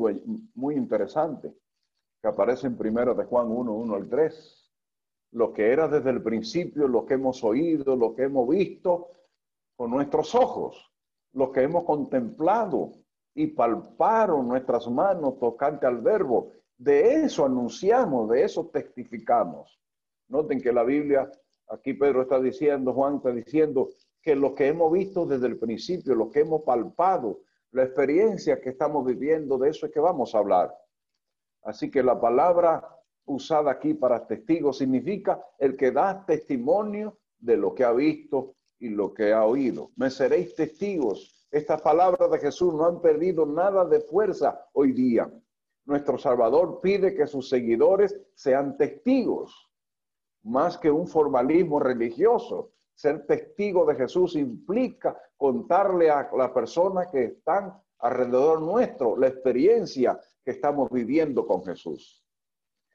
muy 0.54 0.74
interesante, 0.74 1.54
que 2.24 2.28
aparece 2.28 2.68
en 2.68 2.78
de 2.78 3.24
Juan 3.24 3.50
1, 3.50 3.70
1 3.70 3.94
al 3.94 4.08
3. 4.08 4.72
Lo 5.32 5.52
que 5.52 5.70
era 5.70 5.88
desde 5.88 6.08
el 6.08 6.22
principio, 6.22 6.88
lo 6.88 7.04
que 7.04 7.14
hemos 7.14 7.44
oído, 7.44 7.96
lo 7.96 8.14
que 8.14 8.22
hemos 8.22 8.48
visto 8.48 9.10
con 9.76 9.90
nuestros 9.90 10.34
ojos, 10.34 10.90
lo 11.34 11.52
que 11.52 11.60
hemos 11.60 11.84
contemplado 11.84 12.92
y 13.34 13.48
palparon 13.48 14.48
nuestras 14.48 14.88
manos 14.88 15.38
tocante 15.38 15.86
al 15.86 16.00
verbo. 16.00 16.52
De 16.78 17.24
eso 17.24 17.44
anunciamos, 17.44 18.30
de 18.30 18.44
eso 18.44 18.70
testificamos. 18.72 19.78
Noten 20.28 20.62
que 20.62 20.72
la 20.72 20.82
Biblia, 20.82 21.30
aquí 21.68 21.92
Pedro 21.92 22.22
está 22.22 22.40
diciendo, 22.40 22.94
Juan 22.94 23.16
está 23.16 23.32
diciendo, 23.32 23.90
que 24.22 24.34
lo 24.34 24.54
que 24.54 24.68
hemos 24.68 24.90
visto 24.90 25.26
desde 25.26 25.48
el 25.48 25.58
principio, 25.58 26.14
lo 26.14 26.30
que 26.30 26.40
hemos 26.40 26.62
palpado, 26.62 27.40
la 27.72 27.82
experiencia 27.82 28.62
que 28.62 28.70
estamos 28.70 29.04
viviendo, 29.04 29.58
de 29.58 29.68
eso 29.68 29.84
es 29.84 29.92
que 29.92 30.00
vamos 30.00 30.34
a 30.34 30.38
hablar. 30.38 30.74
Así 31.64 31.90
que 31.90 32.02
la 32.02 32.20
palabra 32.20 32.86
usada 33.26 33.70
aquí 33.70 33.94
para 33.94 34.26
testigo 34.26 34.72
significa 34.72 35.42
el 35.58 35.76
que 35.76 35.90
da 35.90 36.24
testimonio 36.26 37.18
de 37.38 37.56
lo 37.56 37.74
que 37.74 37.84
ha 37.84 37.92
visto 37.92 38.54
y 38.78 38.90
lo 38.90 39.14
que 39.14 39.32
ha 39.32 39.44
oído. 39.44 39.90
Me 39.96 40.10
seréis 40.10 40.54
testigos. 40.54 41.48
Estas 41.50 41.80
palabras 41.80 42.30
de 42.30 42.38
Jesús 42.38 42.74
no 42.74 42.84
han 42.84 43.00
perdido 43.00 43.46
nada 43.46 43.84
de 43.84 44.00
fuerza 44.00 44.68
hoy 44.72 44.92
día. 44.92 45.30
Nuestro 45.86 46.18
Salvador 46.18 46.80
pide 46.82 47.14
que 47.14 47.26
sus 47.26 47.48
seguidores 47.48 48.18
sean 48.34 48.76
testigos, 48.76 49.70
más 50.42 50.76
que 50.76 50.90
un 50.90 51.06
formalismo 51.06 51.78
religioso. 51.78 52.72
Ser 52.94 53.26
testigo 53.26 53.84
de 53.86 53.94
Jesús 53.94 54.36
implica 54.36 55.16
contarle 55.36 56.10
a 56.10 56.30
las 56.36 56.50
personas 56.50 57.08
que 57.08 57.24
están 57.24 57.72
alrededor 57.98 58.60
nuestro 58.60 59.16
la 59.16 59.28
experiencia 59.28 60.18
que 60.44 60.52
estamos 60.52 60.90
viviendo 60.90 61.46
con 61.46 61.64
Jesús. 61.64 62.24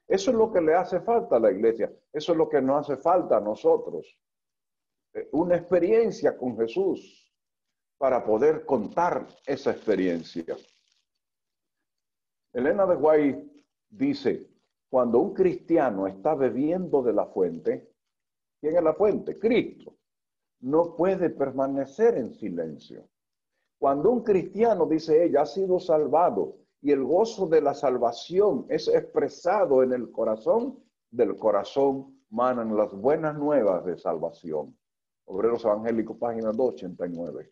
Eso 0.07 0.31
es 0.31 0.38
lo 0.38 0.51
que 0.51 0.62
le 0.62 0.73
hace 0.75 1.01
falta 1.01 1.35
a 1.35 1.39
la 1.39 1.51
iglesia. 1.51 1.91
Eso 2.12 2.31
es 2.31 2.38
lo 2.38 2.49
que 2.49 2.62
nos 2.62 2.89
hace 2.89 3.01
falta 3.01 3.38
a 3.38 3.41
nosotros. 3.41 4.07
Eh, 5.13 5.29
una 5.33 5.55
experiencia 5.55 6.38
con 6.38 6.57
Jesús 6.57 7.33
para 7.97 8.23
poder 8.23 8.65
contar 8.65 9.27
esa 9.45 9.71
experiencia. 9.71 10.55
Elena 12.53 12.85
de 12.85 12.95
Guay 12.95 13.63
dice, 13.89 14.49
cuando 14.89 15.19
un 15.19 15.33
cristiano 15.33 16.07
está 16.07 16.33
bebiendo 16.33 17.03
de 17.03 17.13
la 17.13 17.27
fuente, 17.27 17.89
¿Quién 18.59 18.75
es 18.75 18.83
la 18.83 18.93
fuente? 18.93 19.39
Cristo. 19.39 19.95
No 20.62 20.95
puede 20.95 21.29
permanecer 21.29 22.17
en 22.17 22.33
silencio. 22.33 23.07
Cuando 23.77 24.12
un 24.12 24.23
cristiano, 24.23 24.85
dice 24.85 25.23
ella, 25.23 25.43
ha 25.43 25.45
sido 25.45 25.79
salvado 25.79 26.57
y 26.82 26.92
el 26.92 27.04
gozo 27.04 27.48
de 27.48 27.62
la 27.62 27.74
salvación 27.74 28.65
es 28.70 28.88
expresado 28.88 29.84
en 29.84 29.94
el 29.94 30.12
corazón, 30.12 30.80
del 31.12 31.36
corazón 31.36 32.22
manan 32.30 32.76
las 32.76 32.94
buenas 32.94 33.38
nuevas 33.38 33.84
de 33.86 33.98
salvación. 33.98 34.78
Obreros 35.26 35.65
Evangélicos, 35.65 36.18
página 36.18 36.52
289. 36.52 37.52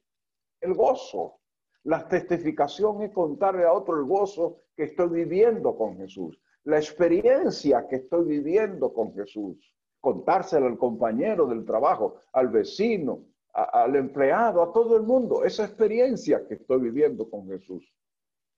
El 0.62 0.74
gozo. 0.74 1.40
La 1.84 2.08
testificación 2.08 3.02
es 3.02 3.12
contarle 3.12 3.66
a 3.66 3.74
otro 3.74 3.98
el 3.98 4.06
gozo 4.06 4.58
que 4.76 4.84
estoy 4.84 5.10
viviendo 5.10 5.76
con 5.76 5.98
Jesús, 5.98 6.40
la 6.63 6.78
experiencia 6.78 7.88
que 7.88 7.98
estoy 7.98 8.26
viviendo 8.26 8.94
con 8.94 9.13
Jesús 9.13 9.78
contárselo 10.08 10.68
al 10.68 10.78
compañero 10.78 11.48
del 11.48 11.66
trabajo, 11.66 12.22
al 12.32 12.50
vecino, 12.50 13.26
al 13.54 13.96
empleado, 13.96 14.62
a 14.62 14.72
todo 14.72 14.96
el 14.96 15.04
mundo, 15.04 15.44
esa 15.44 15.66
experiencia 15.66 16.48
que 16.48 16.56
estoy 16.56 16.80
viviendo 16.80 17.30
con 17.30 17.48
Jesús. 17.48 17.92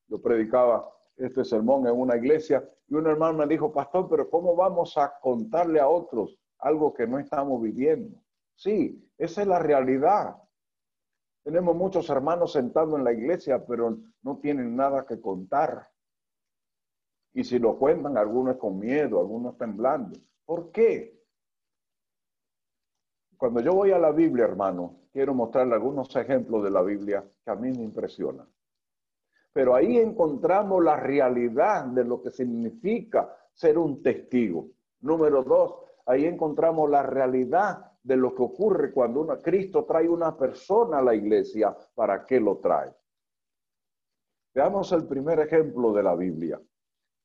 Yo 0.10 0.22
predicaba 0.22 0.91
este 1.15 1.45
sermón 1.45 1.88
en 1.88 1.93
una 1.93 2.17
iglesia 2.17 2.67
y 2.88 2.95
un 2.95 3.08
hermano 3.08 3.38
me 3.38 3.48
dijo, 3.48 3.72
pastor, 3.72 4.08
pero 4.10 4.30
¿cómo 4.30 4.56
vamos 4.56 4.98
a 4.98 5.19
contarle 5.22 5.80
a 5.80 5.88
otros 5.88 6.38
algo 6.58 6.93
que 6.93 7.08
no 7.08 7.19
estamos 7.19 7.62
viviendo? 7.62 8.17
Sí, 8.56 9.08
esa 9.17 9.41
es 9.41 9.48
la 9.48 9.60
realidad. 9.60 10.36
Tenemos 11.43 11.76
muchos 11.76 12.10
hermanos 12.10 12.52
sentados 12.52 12.98
en 12.98 13.04
la 13.04 13.13
iglesia, 13.13 13.65
pero 13.65 13.98
no 14.24 14.38
tienen 14.39 14.76
nada 14.76 15.06
que 15.06 15.22
contar. 15.22 15.88
Y 17.34 17.43
si 17.43 17.60
lo 17.60 17.78
cuentan, 17.78 18.17
algunos 18.17 18.58
con 18.58 18.80
miedo, 18.80 19.19
algunos 19.19 19.58
temblando. 19.58 20.19
¿Por 20.45 20.72
qué? 20.72 21.17
Cuando 23.38 23.62
yo 23.62 23.74
voy 23.74 23.91
a 23.91 24.00
la 24.00 24.12
Biblia, 24.12 24.45
hermano, 24.45 25.00
quiero 25.13 25.34
mostrarle 25.34 25.76
algunos 25.76 26.13
ejemplos 26.15 26.63
de 26.63 26.72
la 26.72 26.82
Biblia 26.82 27.24
que 27.45 27.52
a 27.52 27.56
mí 27.56 27.72
me 27.72 27.84
impresionan. 27.84 28.48
Pero 29.60 29.76
ahí 29.76 29.98
encontramos 29.98 30.82
la 30.82 30.95
realidad 30.95 31.84
de 31.88 32.06
lo 32.06 32.22
que 32.22 32.32
significa 32.32 33.36
ser 33.52 33.78
un 33.78 34.02
testigo. 34.02 34.69
Número 35.02 35.43
dos, 35.43 35.82
ahí 36.06 36.24
encontramos 36.24 36.89
la 36.89 37.04
realidad 37.04 37.91
de 38.02 38.15
lo 38.15 38.34
que 38.34 38.41
ocurre 38.41 38.93
cuando 38.93 39.28
Cristo 39.41 39.84
trae 39.84 40.08
una 40.08 40.38
persona 40.38 41.00
a 41.00 41.02
la 41.02 41.13
iglesia, 41.13 41.76
¿para 41.93 42.24
qué 42.24 42.39
lo 42.39 42.60
trae? 42.60 42.95
Veamos 44.56 44.93
el 44.93 45.06
primer 45.06 45.41
ejemplo 45.41 45.91
de 45.91 46.04
la 46.04 46.15
Biblia. 46.15 46.62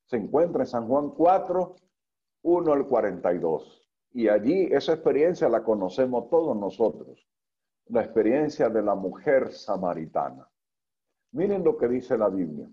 Se 0.05 0.17
encuentra 0.17 0.65
en 0.65 0.69
San 0.69 0.89
Juan 0.89 1.11
4, 1.11 1.77
1 2.43 2.73
al 2.73 2.89
42. 2.89 3.89
Y 4.11 4.27
allí 4.27 4.65
esa 4.73 4.95
experiencia 4.95 5.49
la 5.49 5.63
conocemos 5.63 6.29
todos 6.29 6.57
nosotros, 6.57 7.29
la 7.87 8.03
experiencia 8.03 8.69
de 8.71 8.83
la 8.83 8.97
mujer 8.97 9.53
samaritana. 9.53 10.51
Miren 11.35 11.65
lo 11.65 11.77
que 11.77 11.89
dice 11.89 12.17
la 12.17 12.29
Biblia. 12.29 12.71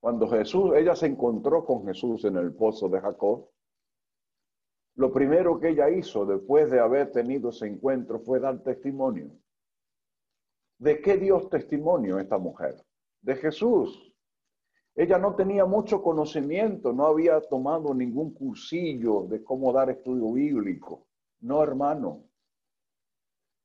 Cuando 0.00 0.26
Jesús, 0.28 0.72
ella 0.74 0.96
se 0.96 1.06
encontró 1.06 1.64
con 1.64 1.84
Jesús 1.84 2.24
en 2.24 2.36
el 2.36 2.54
pozo 2.54 2.88
de 2.88 3.00
Jacob, 3.00 3.50
lo 4.96 5.12
primero 5.12 5.60
que 5.60 5.68
ella 5.68 5.88
hizo 5.90 6.26
después 6.26 6.70
de 6.70 6.80
haber 6.80 7.12
tenido 7.12 7.50
ese 7.50 7.66
encuentro 7.66 8.20
fue 8.20 8.40
dar 8.40 8.62
testimonio. 8.62 9.30
¿De 10.78 11.00
qué 11.00 11.18
dio 11.18 11.46
testimonio 11.48 12.18
esta 12.18 12.38
mujer? 12.38 12.74
De 13.20 13.36
Jesús. 13.36 14.14
Ella 14.94 15.18
no 15.18 15.34
tenía 15.36 15.66
mucho 15.66 16.02
conocimiento, 16.02 16.92
no 16.92 17.06
había 17.06 17.40
tomado 17.40 17.94
ningún 17.94 18.32
cursillo 18.32 19.26
de 19.28 19.44
cómo 19.44 19.72
dar 19.72 19.90
estudio 19.90 20.32
bíblico. 20.32 21.06
No, 21.40 21.62
hermano. 21.62 22.24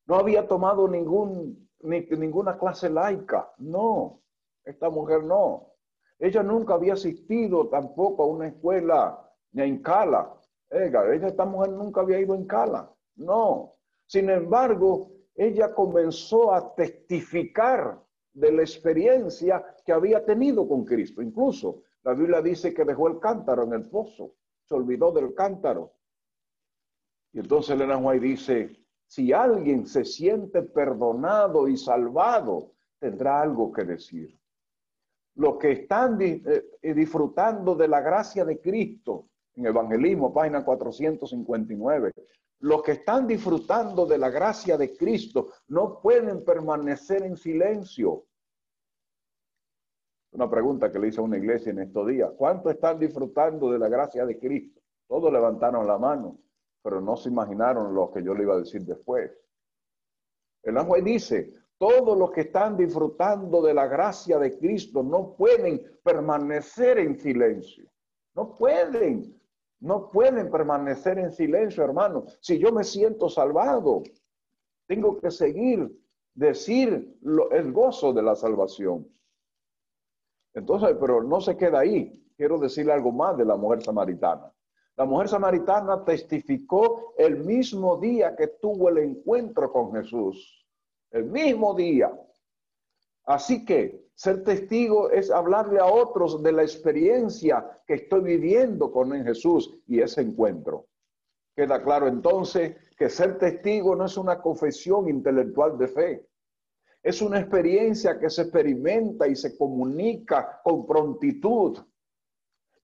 No 0.07 0.15
había 0.15 0.47
tomado 0.47 0.87
ningún, 0.87 1.64
ninguna 1.85 2.57
clase 2.57 2.89
laica. 2.89 3.51
No, 3.57 4.21
esta 4.63 4.89
mujer 4.89 5.23
no. 5.23 5.71
Ella 6.19 6.43
nunca 6.43 6.75
había 6.75 6.93
asistido 6.93 7.67
tampoco 7.67 8.23
a 8.23 8.27
una 8.27 8.47
escuela 8.47 9.29
ni 9.51 9.63
en 9.63 9.81
Cala. 9.81 10.33
Ella, 10.69 11.13
esta 11.13 11.45
mujer 11.45 11.71
nunca 11.71 12.01
había 12.01 12.19
ido 12.19 12.35
en 12.35 12.45
Cala. 12.45 12.91
No. 13.15 13.73
Sin 14.05 14.29
embargo, 14.29 15.11
ella 15.35 15.73
comenzó 15.73 16.53
a 16.53 16.73
testificar 16.75 18.01
de 18.33 18.51
la 18.51 18.61
experiencia 18.61 19.65
que 19.85 19.91
había 19.91 20.25
tenido 20.25 20.67
con 20.67 20.85
Cristo. 20.85 21.21
Incluso 21.21 21.83
la 22.03 22.13
Biblia 22.13 22.41
dice 22.41 22.73
que 22.73 22.85
dejó 22.85 23.07
el 23.07 23.19
cántaro 23.19 23.63
en 23.63 23.73
el 23.73 23.89
pozo, 23.89 24.35
se 24.63 24.75
olvidó 24.75 25.11
del 25.11 25.33
cántaro. 25.33 25.93
Y 27.33 27.39
entonces 27.39 27.75
Elena 27.75 27.97
White 27.97 28.25
dice, 28.25 28.84
si 29.07 29.31
alguien 29.33 29.85
se 29.85 30.03
siente 30.03 30.61
perdonado 30.63 31.67
y 31.67 31.77
salvado, 31.77 32.71
tendrá 32.99 33.41
algo 33.41 33.71
que 33.71 33.83
decir. 33.83 34.37
Los 35.35 35.57
que 35.57 35.71
están 35.71 36.17
eh, 36.21 36.43
disfrutando 36.81 37.75
de 37.75 37.87
la 37.87 38.01
gracia 38.01 38.45
de 38.45 38.59
Cristo, 38.59 39.27
en 39.55 39.65
Evangelismo, 39.65 40.33
página 40.33 40.63
459, 40.63 42.11
los 42.59 42.81
que 42.81 42.93
están 42.93 43.27
disfrutando 43.27 44.05
de 44.05 44.17
la 44.17 44.29
gracia 44.29 44.77
de 44.77 44.95
Cristo 44.95 45.49
no 45.67 45.99
pueden 46.01 46.43
permanecer 46.43 47.23
en 47.23 47.35
silencio. 47.35 48.25
Una 50.31 50.49
pregunta 50.49 50.91
que 50.91 50.99
le 50.99 51.09
hice 51.09 51.19
a 51.19 51.23
una 51.23 51.37
iglesia 51.37 51.71
en 51.71 51.79
estos 51.79 52.07
días. 52.07 52.31
¿Cuántos 52.35 52.73
están 52.73 52.99
disfrutando 52.99 53.71
de 53.71 53.79
la 53.79 53.87
gracia 53.87 54.25
de 54.25 54.37
Cristo? 54.37 54.81
Todos 55.07 55.31
levantaron 55.31 55.85
la 55.85 55.97
mano, 55.97 56.39
pero 56.85 57.01
no 57.01 57.17
se 57.17 57.29
imaginaron 57.29 57.95
lo 57.95 58.11
que 58.11 58.23
yo 58.23 58.35
le 58.35 58.43
iba 58.43 58.53
a 58.53 58.59
decir 58.59 58.83
después. 58.83 59.31
El 60.61 60.77
ángel 60.77 61.03
dice, 61.03 61.51
Todos 61.79 62.15
los 62.15 62.29
que 62.31 62.41
están 62.41 62.77
disfrutando 62.77 63.63
de 63.63 63.73
la 63.73 63.87
gracia 63.87 64.37
de 64.37 64.55
Cristo 64.55 65.01
no 65.01 65.35
pueden 65.35 65.81
permanecer 66.03 66.99
en 66.99 67.17
silencio. 67.19 67.89
No 68.35 68.53
pueden. 68.53 69.35
No 69.79 70.11
pueden 70.11 70.51
permanecer 70.51 71.17
en 71.17 71.31
silencio, 71.31 71.83
hermano. 71.83 72.25
Si 72.39 72.59
yo 72.59 72.71
me 72.71 72.83
siento 72.83 73.29
salvado, 73.29 74.03
tengo 74.87 75.19
que 75.19 75.31
seguir, 75.31 75.91
decir 76.35 77.17
el 77.51 77.73
gozo 77.73 78.13
de 78.13 78.21
la 78.21 78.35
salvación. 78.35 79.07
Entonces, 80.53 80.95
pero 81.01 81.23
no 81.23 81.41
se 81.41 81.57
queda 81.57 81.79
ahí. 81.79 82.23
Quiero 82.37 82.59
decirle 82.59 82.93
algo 82.93 83.11
más 83.11 83.35
de 83.37 83.45
la 83.45 83.55
mujer 83.55 83.81
samaritana. 83.81 84.54
La 84.97 85.05
mujer 85.05 85.27
samaritana 85.27 86.05
testificó 86.05 87.13
el 87.17 87.43
mismo 87.43 87.97
día 87.97 88.35
que 88.35 88.47
tuvo 88.47 88.89
el 88.89 88.99
encuentro 88.99 89.71
con 89.71 89.91
Jesús. 89.93 90.65
El 91.11 91.25
mismo 91.25 91.73
día. 91.73 92.11
Así 93.25 93.65
que 93.65 94.05
ser 94.15 94.43
testigo 94.43 95.09
es 95.09 95.29
hablarle 95.29 95.79
a 95.79 95.85
otros 95.85 96.41
de 96.41 96.51
la 96.53 96.61
experiencia 96.61 97.81
que 97.85 97.95
estoy 97.95 98.21
viviendo 98.21 98.91
con 98.91 99.11
Jesús 99.23 99.77
y 99.87 99.99
ese 99.99 100.21
encuentro. 100.21 100.87
Queda 101.55 101.83
claro 101.83 102.07
entonces 102.07 102.75
que 102.97 103.09
ser 103.09 103.37
testigo 103.37 103.95
no 103.95 104.05
es 104.05 104.17
una 104.17 104.41
confesión 104.41 105.09
intelectual 105.09 105.77
de 105.77 105.87
fe. 105.87 106.27
Es 107.03 107.21
una 107.21 107.39
experiencia 107.39 108.17
que 108.17 108.29
se 108.29 108.43
experimenta 108.43 109.27
y 109.27 109.35
se 109.35 109.57
comunica 109.57 110.61
con 110.63 110.85
prontitud. 110.85 111.77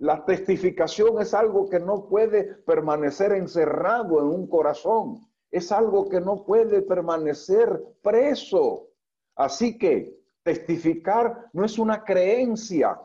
La 0.01 0.25
testificación 0.25 1.21
es 1.21 1.31
algo 1.35 1.69
que 1.69 1.79
no 1.79 2.07
puede 2.07 2.55
permanecer 2.65 3.33
encerrado 3.33 4.19
en 4.19 4.25
un 4.25 4.47
corazón. 4.47 5.19
Es 5.51 5.71
algo 5.71 6.09
que 6.09 6.19
no 6.19 6.43
puede 6.43 6.81
permanecer 6.81 7.83
preso. 8.01 8.87
Así 9.35 9.77
que 9.77 10.19
testificar 10.41 11.51
no 11.53 11.63
es 11.65 11.77
una 11.77 12.03
creencia, 12.03 12.99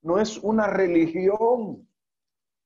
no 0.00 0.18
es 0.18 0.38
una 0.38 0.68
religión. 0.68 1.86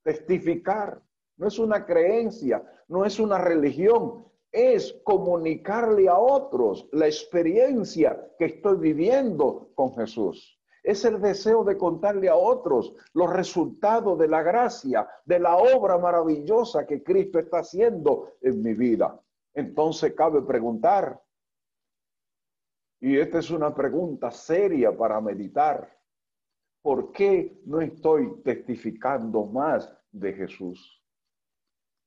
Testificar 0.05 1.03
no 1.37 1.49
es 1.49 1.59
una 1.59 1.85
creencia, 1.85 2.63
no 2.87 3.05
es 3.05 3.19
una 3.19 3.39
religión, 3.39 4.29
es 4.53 4.93
comunicarle 5.03 6.09
a 6.09 6.17
otros 6.17 6.89
la 6.93 7.07
experiencia 7.07 8.31
que 8.39 8.45
estoy 8.45 8.77
viviendo 8.77 9.73
con 9.75 9.93
Jesús. 9.97 10.54
Es 10.85 11.03
el 11.07 11.19
deseo 11.19 11.65
de 11.65 11.79
contarle 11.79 12.29
a 12.29 12.37
otros 12.37 12.95
los 13.15 13.33
resultados 13.33 14.19
de 14.19 14.29
la 14.29 14.43
gracia, 14.43 15.09
de 15.25 15.39
la 15.39 15.57
obra 15.57 15.97
maravillosa 15.97 16.87
que 16.87 17.03
Cristo 17.03 17.39
está 17.39 17.61
haciendo 17.61 18.35
en 18.43 18.63
mi 18.63 18.75
vida. 18.75 19.19
Entonces 19.55 20.13
cabe 20.13 20.43
preguntar, 20.43 21.19
y 23.01 23.19
esta 23.19 23.39
es 23.39 23.51
una 23.51 23.75
pregunta 23.75 24.31
seria 24.31 24.95
para 24.95 25.23
meditar, 25.23 25.91
¿por 26.83 27.13
qué 27.13 27.63
no 27.65 27.81
estoy 27.81 28.43
testificando 28.43 29.47
más 29.47 29.91
de 30.13 30.35
Jesús? 30.35 31.03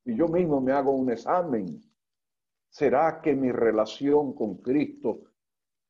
Y 0.04 0.14
yo 0.14 0.28
mismo 0.28 0.60
me 0.60 0.72
hago 0.72 0.92
un 0.92 1.10
examen. 1.10 1.82
¿Será 2.70 3.20
que 3.20 3.34
mi 3.34 3.50
relación 3.50 4.34
con 4.34 4.58
Cristo 4.58 5.22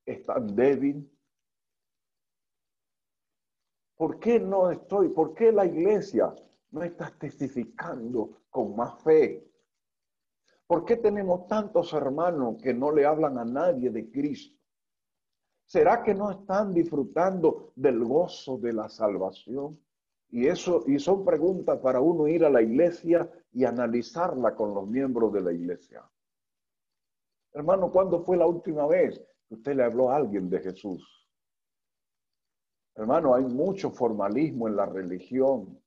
es 0.07 0.23
tan 0.23 0.57
débil? 0.57 1.18
¿Por 3.99 4.21
qué 4.21 4.39
no 4.39 4.71
estoy? 4.71 5.09
¿Por 5.09 5.35
qué 5.35 5.51
la 5.51 5.67
iglesia 5.67 6.33
no 6.71 6.85
está 6.85 7.11
testificando 7.19 8.31
con 8.49 8.77
más 8.77 9.03
fe? 9.03 9.45
¿Por 10.69 10.85
qué 10.85 10.97
tenemos 10.97 11.49
tantos 11.49 11.93
hermanos 11.93 12.63
que 12.63 12.73
no 12.73 12.93
le 12.93 13.05
hablan 13.05 13.39
a 13.39 13.45
nadie 13.45 13.91
de 13.91 14.09
Cristo? 14.09 14.57
¿Será 15.65 16.05
que 16.05 16.15
no 16.15 16.31
están 16.31 16.73
disfrutando 16.73 17.73
del 17.75 18.05
gozo 18.05 18.57
de 18.59 18.73
la 18.73 18.89
salvación? 18.89 19.77
Y 20.31 20.47
eso, 20.47 20.85
y 20.87 21.01
son 21.01 21.25
preguntas 21.25 21.81
para 21.81 22.01
uno 22.01 22.29
ir 22.29 22.45
a 22.45 22.51
la 22.51 22.63
iglesia 22.63 23.29
y 23.53 23.65
analizarla 23.65 24.55
con 24.55 24.75
los 24.75 24.87
miembros 24.87 25.33
de 25.33 25.41
la 25.41 25.53
iglesia. 25.53 26.09
Hermano, 27.53 27.91
¿cuándo 27.91 28.23
fue 28.23 28.37
la 28.37 28.47
última 28.47 28.87
vez 28.87 29.21
que 29.49 29.55
usted 29.55 29.75
le 29.75 29.83
habló 29.83 30.11
a 30.11 30.17
alguien 30.17 30.49
de 30.49 30.61
Jesús? 30.61 31.18
Hermano, 32.99 33.33
hay 33.33 33.45
mucho 33.45 33.93
formalismo 33.93 34.67
en 34.67 34.75
la 34.75 34.85
religión, 34.85 35.81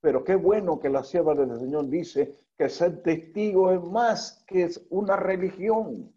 pero 0.00 0.24
qué 0.24 0.34
bueno 0.34 0.80
que 0.80 0.88
la 0.88 1.04
sierva 1.04 1.34
del 1.34 1.58
Señor 1.58 1.90
dice 1.90 2.38
que 2.56 2.70
ser 2.70 3.02
testigo 3.02 3.70
es 3.70 3.82
más 3.82 4.42
que 4.46 4.70
una 4.88 5.14
religión. 5.14 6.10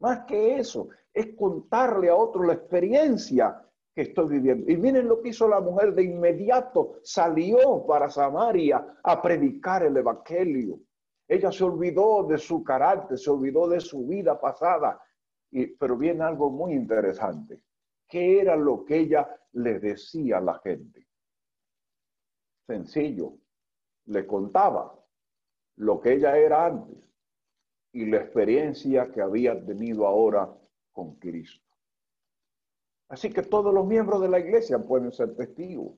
Más 0.00 0.26
que 0.26 0.58
eso, 0.58 0.90
es 1.14 1.34
contarle 1.34 2.10
a 2.10 2.14
otro 2.14 2.42
la 2.42 2.52
experiencia 2.52 3.66
que 3.94 4.02
estoy 4.02 4.28
viviendo. 4.28 4.70
Y 4.70 4.76
miren 4.76 5.08
lo 5.08 5.22
que 5.22 5.30
hizo 5.30 5.48
la 5.48 5.60
mujer 5.62 5.94
de 5.94 6.02
inmediato, 6.02 6.98
salió 7.02 7.86
para 7.86 8.10
Samaria 8.10 8.98
a 9.02 9.22
predicar 9.22 9.82
el 9.82 9.96
Evangelio. 9.96 10.78
Ella 11.26 11.50
se 11.50 11.64
olvidó 11.64 12.24
de 12.24 12.36
su 12.36 12.62
carácter, 12.62 13.18
se 13.18 13.30
olvidó 13.30 13.66
de 13.66 13.80
su 13.80 14.06
vida 14.06 14.38
pasada, 14.38 15.00
y, 15.50 15.68
pero 15.68 15.96
viene 15.96 16.22
algo 16.22 16.50
muy 16.50 16.74
interesante. 16.74 17.62
¿Qué 18.12 18.40
era 18.42 18.56
lo 18.56 18.84
que 18.84 18.98
ella 18.98 19.26
le 19.52 19.78
decía 19.78 20.36
a 20.36 20.42
la 20.42 20.58
gente? 20.58 21.08
Sencillo, 22.66 23.38
le 24.04 24.26
contaba 24.26 25.02
lo 25.76 25.98
que 25.98 26.12
ella 26.12 26.36
era 26.36 26.66
antes 26.66 27.10
y 27.90 28.04
la 28.04 28.18
experiencia 28.18 29.10
que 29.10 29.22
había 29.22 29.64
tenido 29.64 30.06
ahora 30.06 30.54
con 30.92 31.14
Cristo. 31.14 31.66
Así 33.08 33.32
que 33.32 33.44
todos 33.44 33.72
los 33.72 33.86
miembros 33.86 34.20
de 34.20 34.28
la 34.28 34.40
iglesia 34.40 34.78
pueden 34.78 35.10
ser 35.10 35.34
testigos. 35.34 35.96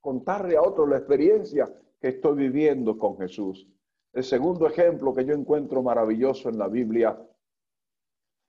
Contarle 0.00 0.56
a 0.56 0.62
otros 0.62 0.88
la 0.88 0.98
experiencia 0.98 1.66
que 2.00 2.10
estoy 2.10 2.36
viviendo 2.36 2.96
con 2.96 3.18
Jesús. 3.18 3.68
El 4.12 4.22
segundo 4.22 4.68
ejemplo 4.68 5.12
que 5.12 5.24
yo 5.24 5.34
encuentro 5.34 5.82
maravilloso 5.82 6.48
en 6.48 6.58
la 6.58 6.68
Biblia 6.68 7.20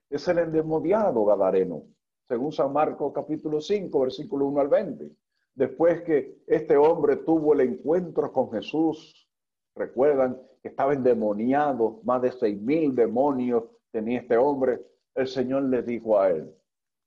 es 0.07 0.27
el 0.27 0.37
endemoniado 0.37 1.25
Gadareno, 1.25 1.94
según 2.27 2.51
San 2.51 2.73
Marcos 2.73 3.13
capítulo 3.13 3.61
5, 3.61 3.99
versículo 3.99 4.45
1 4.47 4.61
al 4.61 4.67
20. 4.67 5.11
Después 5.53 6.01
que 6.01 6.43
este 6.47 6.75
hombre 6.75 7.17
tuvo 7.17 7.53
el 7.53 7.61
encuentro 7.61 8.31
con 8.33 8.51
Jesús, 8.51 9.29
recuerdan 9.75 10.41
que 10.61 10.69
estaba 10.69 10.93
endemoniado, 10.93 12.01
más 12.03 12.21
de 12.21 12.31
seis 12.31 12.59
mil 12.59 12.95
demonios 12.95 13.63
tenía 13.91 14.19
este 14.19 14.35
hombre, 14.37 14.81
el 15.13 15.27
Señor 15.27 15.63
le 15.63 15.81
dijo 15.81 16.19
a 16.19 16.29
él, 16.29 16.53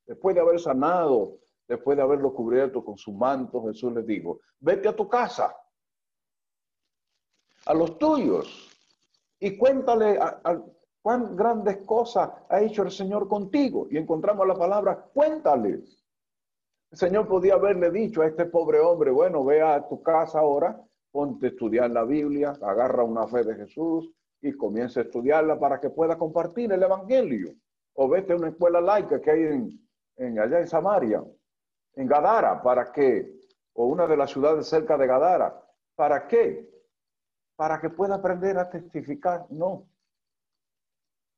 Después 0.07 0.35
de 0.35 0.41
haber 0.41 0.59
sanado, 0.59 1.39
después 1.69 1.95
de 1.95 2.03
haberlo 2.03 2.33
cubierto 2.33 2.83
con 2.83 2.97
su 2.97 3.13
manto, 3.13 3.63
Jesús 3.67 3.93
le 3.93 4.03
dijo, 4.03 4.41
vete 4.59 4.89
a 4.89 4.97
tu 4.97 5.07
casa, 5.07 5.55
a 7.67 7.75
los 7.75 7.99
tuyos, 7.99 8.71
y 9.39 9.59
cuéntale 9.59 10.19
cuán 11.09 11.35
grandes 11.37 11.79
cosas 11.87 12.31
ha 12.51 12.61
hecho 12.61 12.83
el 12.83 12.91
Señor 12.91 13.29
contigo. 13.29 13.87
Y 13.91 13.97
encontramos 13.97 14.47
la 14.47 14.55
palabra, 14.55 15.09
cuéntales. 15.15 16.05
El 16.91 16.99
Señor 16.99 17.27
podía 17.27 17.55
haberle 17.55 17.91
dicho 17.91 18.21
a 18.21 18.27
este 18.27 18.45
pobre 18.45 18.79
hombre, 18.79 19.11
bueno, 19.11 19.43
ve 19.43 19.63
a 19.63 19.89
tu 19.89 20.03
casa 20.03 20.41
ahora, 20.41 20.79
ponte 21.11 21.47
a 21.47 21.49
estudiar 21.49 21.91
la 21.93 22.05
Biblia, 22.05 22.53
agarra 22.61 23.05
una 23.05 23.27
fe 23.27 23.43
de 23.43 23.55
Jesús 23.55 24.13
y 24.43 24.53
comienza 24.53 25.01
a 25.01 25.05
estudiarla 25.05 25.59
para 25.59 25.81
que 25.81 25.89
pueda 25.89 26.19
compartir 26.19 26.71
el 26.73 26.83
Evangelio. 26.83 27.55
O 27.95 28.07
vete 28.07 28.35
a 28.35 28.37
una 28.37 28.51
escuela 28.51 28.79
laica 28.79 29.19
que 29.19 29.31
hay 29.31 29.81
en, 30.19 30.39
allá 30.39 30.61
en 30.61 30.67
Samaria, 30.67 31.25
en 31.95 32.07
Gadara, 32.07 32.63
¿para 32.63 32.93
qué? 32.93 33.33
O 33.73 33.87
una 33.87 34.07
de 34.07 34.17
las 34.19 34.31
ciudades 34.31 34.69
cerca 34.69 34.99
de 34.99 35.07
Gadara, 35.07 35.59
¿para 35.97 36.29
qué? 36.29 36.69
Para 37.57 37.81
que 37.81 37.89
pueda 37.89 38.17
aprender 38.17 38.59
a 38.59 38.69
testificar. 38.69 39.47
No. 39.49 39.87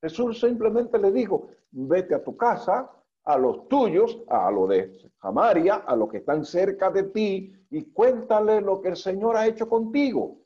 Jesús 0.03 0.41
simplemente 0.41 0.99
le 0.99 1.13
dijo, 1.13 1.49
vete 1.71 2.15
a 2.15 2.25
tu 2.25 2.37
casa, 2.37 2.91
a 3.25 3.39
los 3.39 3.69
tuyos, 3.69 4.23
a 4.29 4.51
lo 4.51 4.67
de 4.67 4.99
Samaria, 5.21 5.77
a 5.77 5.95
los 5.95 6.11
que 6.11 6.19
están 6.19 6.45
cerca 6.45 6.91
de 6.91 7.05
ti, 7.05 7.53
y 7.71 7.85
cuéntale 7.93 8.61
lo 8.61 8.81
que 8.81 8.89
el 8.89 8.97
Señor 8.97 9.37
ha 9.37 9.47
hecho 9.47 9.69
contigo. 9.69 10.39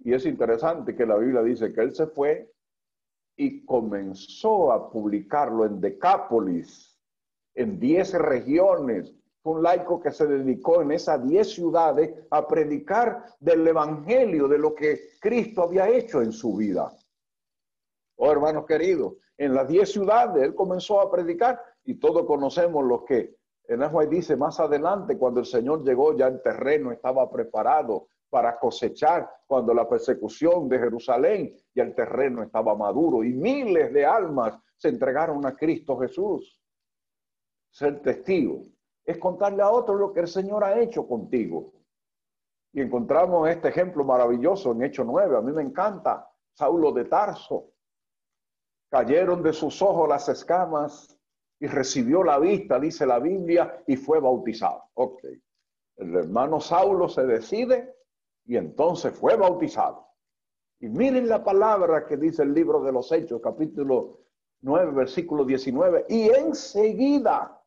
Y 0.00 0.14
es 0.14 0.24
interesante 0.26 0.96
que 0.96 1.06
la 1.06 1.16
Biblia 1.16 1.42
dice 1.42 1.72
que 1.72 1.80
él 1.80 1.94
se 1.94 2.06
fue 2.06 2.50
y 3.36 3.64
comenzó 3.64 4.72
a 4.72 4.90
publicarlo 4.90 5.66
en 5.66 5.80
Decápolis, 5.80 6.98
en 7.54 7.78
10 7.78 8.14
regiones. 8.14 9.14
Un 9.44 9.62
laico 9.62 10.00
que 10.00 10.10
se 10.10 10.26
dedicó 10.26 10.82
en 10.82 10.92
esas 10.92 11.26
10 11.26 11.52
ciudades 11.52 12.14
a 12.30 12.46
predicar 12.46 13.24
del 13.38 13.66
Evangelio, 13.66 14.48
de 14.48 14.58
lo 14.58 14.74
que 14.74 15.10
Cristo 15.20 15.62
había 15.62 15.88
hecho 15.88 16.20
en 16.20 16.32
su 16.32 16.56
vida. 16.56 16.92
Oh, 18.20 18.32
hermanos 18.32 18.66
queridos, 18.66 19.14
en 19.36 19.54
las 19.54 19.68
10 19.68 19.92
ciudades 19.92 20.42
él 20.42 20.54
comenzó 20.54 21.00
a 21.00 21.10
predicar 21.10 21.60
y 21.84 21.94
todos 21.94 22.26
conocemos 22.26 22.84
lo 22.84 23.04
que 23.04 23.36
en 23.68 23.82
Ajuay 23.82 24.08
dice 24.08 24.36
más 24.36 24.58
adelante, 24.58 25.16
cuando 25.16 25.40
el 25.40 25.46
Señor 25.46 25.84
llegó 25.84 26.16
ya 26.16 26.26
el 26.26 26.42
terreno 26.42 26.90
estaba 26.90 27.30
preparado 27.30 28.08
para 28.28 28.58
cosechar 28.58 29.30
cuando 29.46 29.72
la 29.72 29.88
persecución 29.88 30.68
de 30.68 30.78
Jerusalén 30.78 31.54
y 31.72 31.80
el 31.80 31.94
terreno 31.94 32.42
estaba 32.42 32.74
maduro 32.74 33.22
y 33.22 33.32
miles 33.32 33.92
de 33.92 34.04
almas 34.04 34.58
se 34.76 34.88
entregaron 34.88 35.46
a 35.46 35.54
Cristo 35.54 35.96
Jesús. 35.98 36.60
Ser 37.70 38.00
testigo 38.00 38.64
es 39.04 39.18
contarle 39.18 39.62
a 39.62 39.70
otros 39.70 39.98
lo 39.98 40.12
que 40.12 40.20
el 40.20 40.28
Señor 40.28 40.64
ha 40.64 40.80
hecho 40.80 41.06
contigo. 41.06 41.72
Y 42.72 42.80
encontramos 42.80 43.48
este 43.48 43.68
ejemplo 43.68 44.04
maravilloso 44.04 44.72
en 44.72 44.82
Hecho 44.82 45.04
9. 45.04 45.36
A 45.36 45.40
mí 45.40 45.52
me 45.52 45.62
encanta. 45.62 46.28
Saulo 46.52 46.92
de 46.92 47.04
Tarso. 47.04 47.72
Cayeron 48.90 49.42
de 49.42 49.52
sus 49.52 49.82
ojos 49.82 50.08
las 50.08 50.28
escamas 50.28 51.18
y 51.60 51.66
recibió 51.66 52.22
la 52.22 52.38
vista, 52.38 52.78
dice 52.78 53.06
la 53.06 53.18
Biblia, 53.18 53.82
y 53.86 53.96
fue 53.96 54.20
bautizado. 54.20 54.84
Ok. 54.94 55.24
El 55.96 56.14
hermano 56.14 56.60
Saulo 56.60 57.08
se 57.08 57.26
decide 57.26 57.94
y 58.44 58.56
entonces 58.56 59.12
fue 59.12 59.36
bautizado. 59.36 60.06
Y 60.80 60.88
miren 60.88 61.28
la 61.28 61.42
palabra 61.42 62.06
que 62.06 62.16
dice 62.16 62.44
el 62.44 62.54
libro 62.54 62.80
de 62.82 62.92
los 62.92 63.10
Hechos, 63.10 63.40
capítulo 63.42 64.20
9, 64.60 64.92
versículo 64.92 65.44
19. 65.44 66.06
Y 66.08 66.28
enseguida 66.30 67.60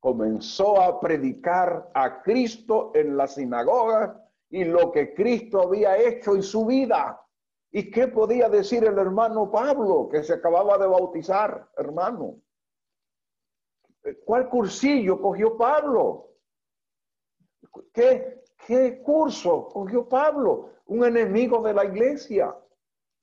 comenzó 0.00 0.80
a 0.80 0.98
predicar 0.98 1.90
a 1.94 2.22
Cristo 2.22 2.92
en 2.94 3.16
la 3.16 3.26
sinagoga 3.26 4.22
y 4.50 4.64
lo 4.64 4.90
que 4.92 5.14
Cristo 5.14 5.62
había 5.62 5.98
hecho 5.98 6.34
en 6.34 6.42
su 6.42 6.66
vida. 6.66 7.20
¿Y 7.76 7.90
qué 7.90 8.06
podía 8.06 8.48
decir 8.48 8.84
el 8.84 8.96
hermano 8.96 9.50
Pablo 9.50 10.08
que 10.08 10.22
se 10.22 10.34
acababa 10.34 10.78
de 10.78 10.86
bautizar, 10.86 11.68
hermano? 11.76 12.36
¿Cuál 14.24 14.48
cursillo 14.48 15.20
cogió 15.20 15.56
Pablo? 15.56 16.28
¿Qué, 17.92 18.44
qué 18.64 19.02
curso 19.02 19.66
cogió 19.72 20.08
Pablo? 20.08 20.70
Un 20.86 21.04
enemigo 21.04 21.62
de 21.62 21.74
la 21.74 21.84
iglesia. 21.84 22.56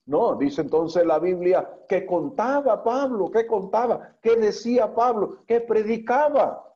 No, 0.08 0.36
dice 0.36 0.64
entonces 0.64 1.06
la 1.06 1.20
Biblia 1.20 1.86
que 1.88 2.06
contaba 2.06 2.84
Pablo, 2.84 3.32
que 3.32 3.48
contaba, 3.48 4.18
que 4.22 4.36
decía 4.36 4.94
Pablo, 4.94 5.46
que 5.48 5.62
predicaba. 5.62 6.76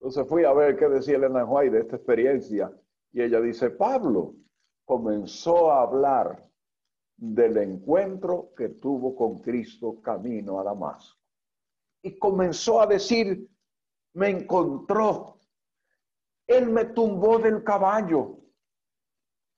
Entonces 0.00 0.26
fui 0.28 0.44
a 0.44 0.52
ver 0.52 0.76
qué 0.76 0.88
decía 0.88 1.14
Elena 1.14 1.44
White 1.44 1.76
de 1.76 1.82
esta 1.82 1.94
experiencia 1.94 2.72
y 3.12 3.22
ella 3.22 3.40
dice, 3.40 3.70
Pablo 3.70 4.34
comenzó 4.84 5.72
a 5.72 5.82
hablar 5.82 6.42
del 7.16 7.56
encuentro 7.56 8.52
que 8.56 8.68
tuvo 8.70 9.14
con 9.14 9.38
Cristo 9.38 10.00
camino 10.00 10.58
a 10.60 10.64
Damasco. 10.64 11.18
Y 12.02 12.18
comenzó 12.18 12.80
a 12.80 12.86
decir, 12.86 13.48
me 14.12 14.28
encontró, 14.28 15.38
él 16.46 16.68
me 16.70 16.86
tumbó 16.86 17.38
del 17.38 17.64
caballo, 17.64 18.38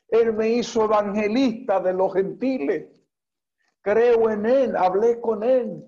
él 0.09 0.33
me 0.33 0.51
hizo 0.51 0.85
evangelista 0.85 1.81
de 1.81 1.93
los 1.93 2.13
gentiles, 2.13 2.89
creo 3.81 4.31
en 4.31 4.47
él, 4.47 4.77
hablé 4.77 5.21
con 5.21 5.43
él, 5.43 5.85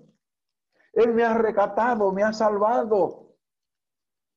él 0.93 1.13
me 1.13 1.23
ha 1.23 1.37
recatado, 1.37 2.11
me 2.11 2.23
ha 2.23 2.33
salvado. 2.33 3.28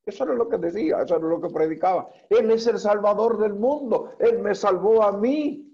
Eso 0.04 0.24
era 0.24 0.34
lo 0.34 0.48
que 0.48 0.58
decía, 0.58 1.02
eso 1.02 1.16
era 1.16 1.26
lo 1.26 1.40
que 1.40 1.48
predicaba. 1.48 2.08
Él 2.28 2.50
es 2.50 2.66
el 2.66 2.78
salvador 2.78 3.38
del 3.38 3.54
mundo, 3.54 4.14
Él 4.18 4.40
me 4.40 4.54
salvó 4.54 5.02
a 5.02 5.12
mí. 5.12 5.68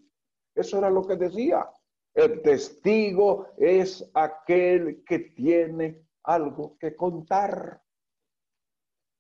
Eso 0.55 0.79
era 0.79 0.91
lo 0.91 1.07
que 1.07 1.17
decía. 1.17 1.69
El 2.14 2.43
testigo 2.43 3.49
es 3.57 4.11
aquel 4.12 5.05
que 5.05 5.21
tiene 5.21 6.03
algo 6.25 6.77
que 6.79 6.97
contar. 6.97 7.81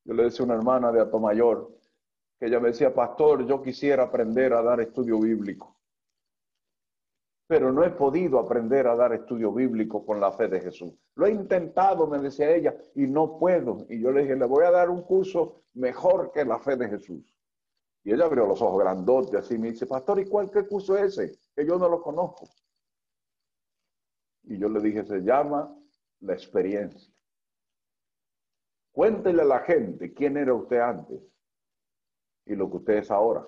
Yo 0.04 0.14
le 0.14 0.24
decía 0.24 0.42
a 0.42 0.46
una 0.46 0.54
hermana 0.54 0.90
de 0.90 1.00
Atomayor 1.00 1.70
que 2.38 2.46
ella 2.46 2.60
me 2.60 2.68
decía, 2.68 2.94
pastor, 2.94 3.46
yo 3.46 3.62
quisiera 3.62 4.04
aprender 4.04 4.52
a 4.52 4.62
dar 4.62 4.80
estudio 4.80 5.18
bíblico 5.18 5.77
pero 7.48 7.72
no 7.72 7.82
he 7.82 7.90
podido 7.90 8.38
aprender 8.38 8.86
a 8.86 8.94
dar 8.94 9.14
estudio 9.14 9.50
bíblico 9.50 10.04
con 10.04 10.20
la 10.20 10.30
fe 10.30 10.48
de 10.48 10.60
Jesús. 10.60 10.92
Lo 11.14 11.26
he 11.26 11.30
intentado, 11.30 12.06
me 12.06 12.18
decía 12.18 12.54
ella, 12.54 12.76
y 12.94 13.06
no 13.06 13.38
puedo. 13.38 13.86
Y 13.88 14.00
yo 14.02 14.12
le 14.12 14.20
dije, 14.22 14.36
le 14.36 14.44
voy 14.44 14.66
a 14.66 14.70
dar 14.70 14.90
un 14.90 15.02
curso 15.02 15.62
mejor 15.72 16.30
que 16.30 16.44
la 16.44 16.58
fe 16.58 16.76
de 16.76 16.90
Jesús. 16.90 17.34
Y 18.04 18.12
ella 18.12 18.26
abrió 18.26 18.46
los 18.46 18.60
ojos 18.60 18.78
grandotes 18.80 19.34
así 19.34 19.56
me 19.58 19.70
dice, 19.70 19.86
pastor, 19.86 20.20
¿y 20.20 20.26
cuál 20.26 20.50
qué 20.50 20.66
curso 20.66 20.96
es 20.98 21.18
ese? 21.18 21.38
Que 21.56 21.66
yo 21.66 21.78
no 21.78 21.88
lo 21.88 22.02
conozco. 22.02 22.46
Y 24.44 24.58
yo 24.58 24.68
le 24.68 24.80
dije, 24.80 25.02
se 25.04 25.20
llama 25.20 25.74
la 26.20 26.34
experiencia. 26.34 27.10
Cuéntele 28.92 29.40
a 29.40 29.46
la 29.46 29.60
gente 29.60 30.12
quién 30.12 30.36
era 30.36 30.52
usted 30.52 30.80
antes 30.80 31.22
y 32.44 32.54
lo 32.54 32.70
que 32.70 32.76
usted 32.76 32.94
es 32.98 33.10
ahora. 33.10 33.46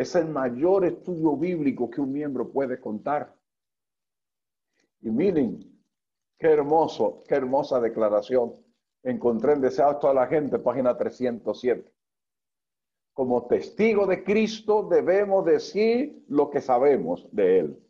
Es 0.00 0.14
el 0.14 0.28
mayor 0.28 0.86
estudio 0.86 1.36
bíblico 1.36 1.90
que 1.90 2.00
un 2.00 2.10
miembro 2.10 2.50
puede 2.50 2.80
contar. 2.80 3.36
Y 5.02 5.10
miren, 5.10 5.60
qué 6.38 6.46
hermoso, 6.46 7.22
qué 7.28 7.34
hermosa 7.34 7.78
declaración. 7.80 8.56
Encontré 9.02 9.52
en 9.52 9.60
Deseados 9.60 10.00
toda 10.00 10.14
la 10.14 10.26
gente, 10.26 10.58
página 10.58 10.96
307. 10.96 11.92
Como 13.12 13.46
testigo 13.46 14.06
de 14.06 14.24
Cristo 14.24 14.88
debemos 14.90 15.44
decir 15.44 16.24
lo 16.28 16.48
que 16.48 16.62
sabemos 16.62 17.28
de 17.30 17.58
Él. 17.58 17.86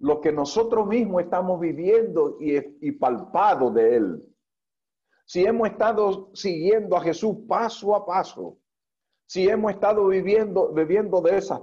Lo 0.00 0.20
que 0.20 0.30
nosotros 0.30 0.86
mismos 0.86 1.22
estamos 1.22 1.58
viviendo 1.58 2.36
y, 2.38 2.58
y 2.86 2.92
palpado 2.92 3.70
de 3.70 3.96
Él. 3.96 4.34
Si 5.24 5.42
hemos 5.42 5.70
estado 5.70 6.28
siguiendo 6.34 6.94
a 6.94 7.00
Jesús 7.00 7.34
paso 7.48 7.96
a 7.96 8.04
paso, 8.04 8.58
si 9.26 9.48
hemos 9.48 9.72
estado 9.72 10.06
viviendo, 10.06 10.72
bebiendo 10.72 11.20
de 11.20 11.38
esa 11.38 11.62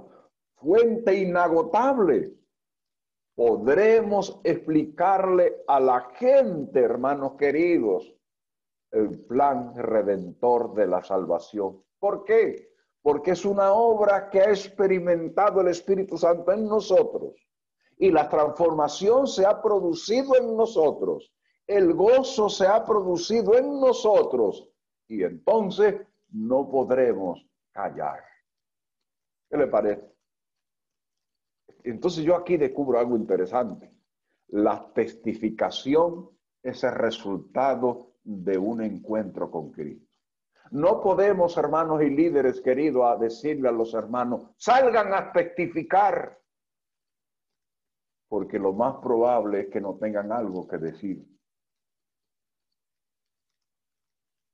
fuente 0.56 1.14
inagotable, 1.14 2.34
podremos 3.34 4.40
explicarle 4.44 5.62
a 5.66 5.80
la 5.80 6.00
gente, 6.16 6.80
hermanos 6.80 7.32
queridos, 7.38 8.14
el 8.90 9.20
plan 9.20 9.74
redentor 9.74 10.74
de 10.74 10.86
la 10.86 11.02
salvación. 11.02 11.82
¿Por 11.98 12.24
qué? 12.24 12.68
Porque 13.00 13.32
es 13.32 13.44
una 13.44 13.72
obra 13.72 14.28
que 14.28 14.40
ha 14.40 14.50
experimentado 14.50 15.60
el 15.60 15.68
Espíritu 15.68 16.18
Santo 16.18 16.52
en 16.52 16.68
nosotros 16.68 17.34
y 17.98 18.10
la 18.10 18.28
transformación 18.28 19.26
se 19.26 19.46
ha 19.46 19.62
producido 19.62 20.36
en 20.36 20.56
nosotros, 20.56 21.32
el 21.66 21.94
gozo 21.94 22.48
se 22.48 22.66
ha 22.66 22.84
producido 22.84 23.56
en 23.56 23.80
nosotros 23.80 24.68
y 25.08 25.22
entonces 25.22 25.96
no 26.30 26.68
podremos 26.68 27.46
callar. 27.72 28.24
¿Qué 29.50 29.56
le 29.56 29.66
parece? 29.66 30.12
Entonces 31.84 32.24
yo 32.24 32.36
aquí 32.36 32.56
descubro 32.56 32.98
algo 32.98 33.16
interesante. 33.16 33.92
La 34.48 34.92
testificación 34.92 36.30
es 36.62 36.84
el 36.84 36.92
resultado 36.92 38.14
de 38.22 38.56
un 38.56 38.82
encuentro 38.82 39.50
con 39.50 39.72
Cristo. 39.72 40.12
No 40.70 41.02
podemos, 41.02 41.56
hermanos 41.58 42.02
y 42.02 42.08
líderes 42.08 42.60
queridos, 42.60 43.20
decirle 43.20 43.68
a 43.68 43.72
los 43.72 43.92
hermanos, 43.92 44.54
salgan 44.56 45.12
a 45.12 45.32
testificar, 45.32 46.40
porque 48.28 48.58
lo 48.58 48.72
más 48.72 48.96
probable 49.02 49.62
es 49.62 49.68
que 49.68 49.80
no 49.80 49.98
tengan 49.98 50.32
algo 50.32 50.66
que 50.66 50.78
decir. 50.78 51.26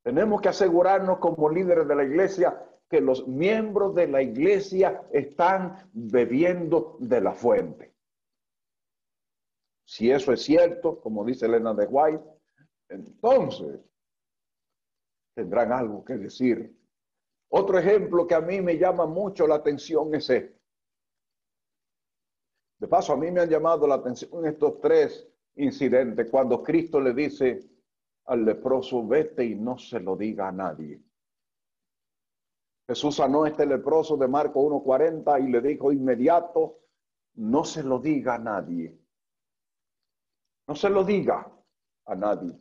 Tenemos 0.02 0.40
que 0.40 0.48
asegurarnos 0.48 1.18
como 1.18 1.50
líderes 1.50 1.87
de 1.87 1.94
la 1.94 2.02
iglesia 2.02 2.68
que 2.88 3.01
los 3.01 3.27
miembros 3.29 3.94
de 3.94 4.09
la 4.09 4.22
iglesia 4.22 5.03
están 5.12 5.90
bebiendo 5.92 6.96
de 7.01 7.20
la 7.20 7.33
fuente. 7.33 7.94
Si 9.85 10.11
eso 10.11 10.33
es 10.33 10.42
cierto, 10.42 11.01
como 11.01 11.24
dice 11.24 11.46
Elena 11.46 11.74
de 11.74 11.87
White, 11.87 12.24
entonces 12.88 13.81
tendrán 15.35 15.72
algo 15.72 16.05
que 16.05 16.14
decir. 16.16 16.74
Otro 17.51 17.79
ejemplo 17.79 18.27
que 18.27 18.35
a 18.35 18.40
mí 18.40 18.61
me 18.61 18.77
llama 18.77 19.07
mucho 19.07 19.46
la 19.46 19.57
atención 19.57 20.14
es 20.14 20.29
este. 20.29 20.59
De 22.79 22.87
paso, 22.87 23.12
a 23.12 23.16
mí 23.16 23.31
me 23.31 23.40
han 23.40 23.48
llamado 23.48 23.87
la 23.87 23.96
atención 23.96 24.46
estos 24.46 24.81
tres 24.81 25.29
incidentes 25.57 26.31
cuando 26.31 26.62
Cristo 26.62 27.01
le 27.01 27.12
dice 27.12 27.61
al 28.27 28.44
leproso, 28.44 29.07
vete 29.07 29.45
y 29.45 29.55
no 29.55 29.78
se 29.78 30.01
lo 30.01 30.16
diga 30.16 30.49
a 30.49 30.53
nadie. 30.53 31.03
Jesús 32.89 33.16
sanó 33.16 33.45
este 33.45 33.66
leproso 33.66 34.16
de 34.16 34.26
Marco 34.26 34.62
1.40 34.62 35.47
y 35.47 35.53
le 35.53 35.61
dijo 35.61 35.93
inmediato, 35.93 36.78
no 37.34 37.62
se 37.62 37.82
lo 37.82 37.99
diga 37.99 38.36
a 38.36 38.39
nadie. 38.39 38.99
No 40.66 40.74
se 40.74 40.89
lo 40.89 41.05
diga 41.05 41.53
a 42.07 42.14
nadie. 42.14 42.59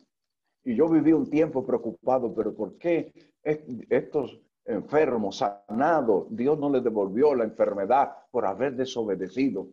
Y 0.65 0.75
yo 0.75 0.89
viví 0.89 1.13
un 1.13 1.29
tiempo 1.29 1.65
preocupado, 1.65 2.35
pero 2.35 2.53
¿por 2.53 2.77
qué 2.77 3.13
estos 3.41 4.41
enfermos 4.65 5.37
sanados, 5.37 6.27
Dios 6.29 6.59
no 6.59 6.69
les 6.69 6.83
devolvió 6.83 7.33
la 7.33 7.45
enfermedad 7.45 8.17
por 8.29 8.45
haber 8.45 8.75
desobedecido? 8.75 9.69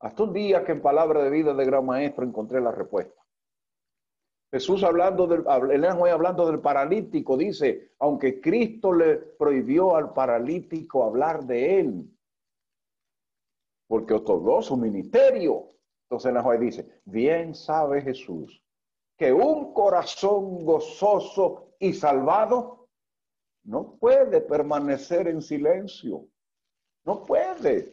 Hasta 0.00 0.22
un 0.22 0.32
día 0.32 0.64
que 0.64 0.72
en 0.72 0.80
Palabra 0.80 1.22
de 1.22 1.28
Vida 1.28 1.52
de 1.52 1.66
Gran 1.66 1.84
Maestro 1.84 2.24
encontré 2.24 2.62
la 2.62 2.72
respuesta. 2.72 3.21
Jesús 4.52 4.84
hablando 4.84 5.26
del, 5.26 5.48
hablando 5.48 6.46
del 6.46 6.60
paralítico, 6.60 7.38
dice, 7.38 7.92
aunque 7.98 8.40
Cristo 8.40 8.92
le 8.92 9.16
prohibió 9.16 9.96
al 9.96 10.12
paralítico 10.12 11.04
hablar 11.04 11.44
de 11.44 11.80
él, 11.80 12.18
porque 13.88 14.12
otorgó 14.14 14.60
su 14.60 14.76
ministerio. 14.76 15.68
Entonces 16.04 16.42
Juan 16.42 16.60
dice, 16.60 17.00
bien 17.06 17.54
sabe 17.54 18.02
Jesús 18.02 18.62
que 19.16 19.32
un 19.32 19.72
corazón 19.72 20.64
gozoso 20.64 21.74
y 21.78 21.92
salvado 21.92 22.88
no 23.64 23.96
puede 23.96 24.40
permanecer 24.40 25.28
en 25.28 25.40
silencio. 25.40 26.26
No 27.04 27.24
puede. 27.24 27.92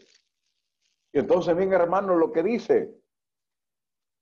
Y 1.14 1.20
entonces, 1.20 1.55
bien 1.55 1.72
hermano, 1.74 2.16
lo 2.16 2.32
que 2.32 2.43
dice, 2.43 2.99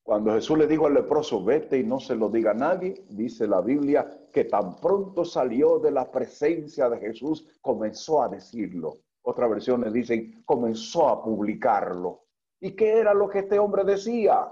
cuando 0.08 0.32
Jesús 0.32 0.58
le 0.58 0.68
dijo 0.68 0.86
al 0.86 0.94
leproso, 0.94 1.44
vete 1.44 1.80
y 1.80 1.84
no 1.84 2.00
se 2.00 2.16
lo 2.16 2.30
diga 2.30 2.52
a 2.52 2.54
nadie, 2.54 3.04
dice 3.10 3.46
la 3.46 3.60
Biblia 3.60 4.08
que 4.32 4.46
tan 4.46 4.78
pronto 4.78 5.26
salió 5.26 5.80
de 5.80 5.92
la 5.92 6.10
presencia 6.10 6.88
de 6.88 6.98
Jesús, 6.98 7.46
comenzó 7.60 8.24
a 8.24 8.30
decirlo. 8.30 9.00
Otras 9.24 9.50
versiones 9.50 9.92
dicen, 9.92 10.44
comenzó 10.46 11.10
a 11.10 11.22
publicarlo. 11.22 12.24
¿Y 12.62 12.72
qué 12.72 13.00
era 13.00 13.14
lo 13.14 13.28
que 13.28 13.40
este 13.40 13.60
hombre 13.60 13.84
decía? 13.84 14.50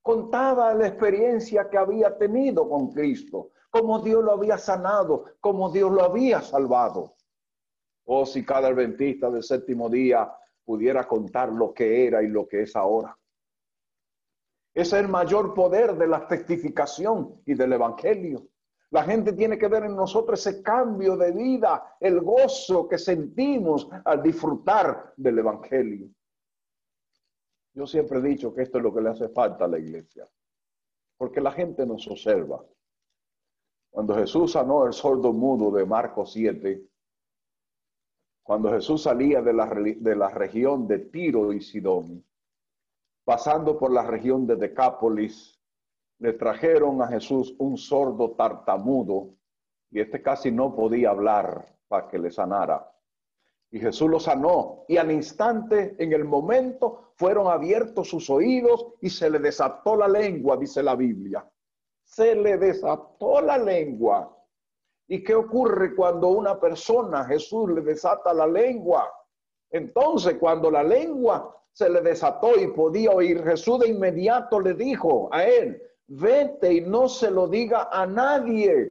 Contaba 0.00 0.72
la 0.72 0.88
experiencia 0.88 1.68
que 1.68 1.76
había 1.76 2.16
tenido 2.16 2.66
con 2.66 2.90
Cristo, 2.90 3.50
cómo 3.68 3.98
Dios 3.98 4.24
lo 4.24 4.32
había 4.32 4.56
sanado, 4.56 5.24
cómo 5.40 5.70
Dios 5.70 5.92
lo 5.92 6.02
había 6.02 6.40
salvado. 6.40 7.14
Oh, 8.06 8.24
si 8.24 8.42
cada 8.42 8.68
adventista 8.68 9.28
del 9.28 9.42
séptimo 9.42 9.90
día 9.90 10.32
pudiera 10.64 11.06
contar 11.06 11.52
lo 11.52 11.74
que 11.74 12.06
era 12.06 12.22
y 12.22 12.28
lo 12.28 12.48
que 12.48 12.62
es 12.62 12.74
ahora. 12.74 13.14
Es 14.78 14.92
el 14.92 15.08
mayor 15.08 15.54
poder 15.54 15.96
de 15.96 16.06
la 16.06 16.28
testificación 16.28 17.42
y 17.44 17.54
del 17.54 17.72
Evangelio. 17.72 18.46
La 18.90 19.02
gente 19.02 19.32
tiene 19.32 19.58
que 19.58 19.66
ver 19.66 19.82
en 19.82 19.96
nosotros 19.96 20.46
ese 20.46 20.62
cambio 20.62 21.16
de 21.16 21.32
vida, 21.32 21.96
el 21.98 22.20
gozo 22.20 22.86
que 22.86 22.96
sentimos 22.96 23.88
al 24.04 24.22
disfrutar 24.22 25.14
del 25.16 25.40
Evangelio. 25.40 26.08
Yo 27.74 27.88
siempre 27.88 28.20
he 28.20 28.22
dicho 28.22 28.54
que 28.54 28.62
esto 28.62 28.78
es 28.78 28.84
lo 28.84 28.94
que 28.94 29.00
le 29.00 29.10
hace 29.10 29.28
falta 29.30 29.64
a 29.64 29.68
la 29.68 29.80
iglesia, 29.80 30.28
porque 31.16 31.40
la 31.40 31.50
gente 31.50 31.84
nos 31.84 32.06
observa. 32.06 32.64
Cuando 33.90 34.14
Jesús 34.14 34.52
sanó 34.52 34.86
el 34.86 34.92
sordo 34.92 35.32
mudo 35.32 35.76
de 35.76 35.84
Marcos 35.84 36.30
7, 36.34 36.86
cuando 38.44 38.70
Jesús 38.70 39.02
salía 39.02 39.42
de 39.42 39.54
la, 39.54 39.66
de 39.66 40.14
la 40.14 40.28
región 40.28 40.86
de 40.86 41.00
Tiro 41.00 41.52
y 41.52 41.62
Sidón, 41.62 42.27
pasando 43.28 43.78
por 43.78 43.92
la 43.92 44.04
región 44.04 44.46
de 44.46 44.56
Decápolis, 44.56 45.60
le 46.18 46.32
trajeron 46.32 47.02
a 47.02 47.08
Jesús 47.08 47.54
un 47.58 47.76
sordo 47.76 48.30
tartamudo 48.30 49.34
y 49.90 50.00
este 50.00 50.22
casi 50.22 50.50
no 50.50 50.74
podía 50.74 51.10
hablar 51.10 51.76
para 51.88 52.08
que 52.08 52.18
le 52.18 52.30
sanara. 52.30 52.90
Y 53.70 53.80
Jesús 53.80 54.08
lo 54.08 54.18
sanó 54.18 54.86
y 54.88 54.96
al 54.96 55.12
instante, 55.12 55.94
en 55.98 56.14
el 56.14 56.24
momento, 56.24 57.12
fueron 57.16 57.48
abiertos 57.48 58.08
sus 58.08 58.30
oídos 58.30 58.94
y 59.02 59.10
se 59.10 59.28
le 59.28 59.40
desató 59.40 59.94
la 59.94 60.08
lengua, 60.08 60.56
dice 60.56 60.82
la 60.82 60.96
Biblia. 60.96 61.46
Se 62.04 62.34
le 62.34 62.56
desató 62.56 63.42
la 63.42 63.58
lengua. 63.58 64.34
¿Y 65.06 65.22
qué 65.22 65.34
ocurre 65.34 65.94
cuando 65.94 66.28
una 66.28 66.58
persona, 66.58 67.26
Jesús, 67.26 67.72
le 67.72 67.82
desata 67.82 68.32
la 68.32 68.46
lengua? 68.46 69.12
Entonces, 69.70 70.38
cuando 70.40 70.70
la 70.70 70.82
lengua 70.82 71.54
se 71.78 71.88
le 71.88 72.00
desató 72.00 72.58
y 72.58 72.66
podía 72.72 73.12
oír, 73.12 73.44
Jesús 73.44 73.78
de 73.78 73.90
inmediato 73.90 74.58
le 74.58 74.74
dijo 74.74 75.28
a 75.32 75.44
él, 75.44 75.80
vete 76.08 76.72
y 76.72 76.80
no 76.80 77.08
se 77.08 77.30
lo 77.30 77.46
diga 77.46 77.88
a 77.92 78.04
nadie. 78.04 78.88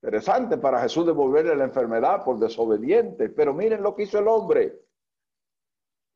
Interesante 0.00 0.58
para 0.58 0.80
Jesús 0.80 1.04
devolverle 1.06 1.56
la 1.56 1.64
enfermedad 1.64 2.22
por 2.22 2.38
desobediente, 2.38 3.30
pero 3.30 3.52
miren 3.52 3.82
lo 3.82 3.96
que 3.96 4.04
hizo 4.04 4.20
el 4.20 4.28
hombre. 4.28 4.80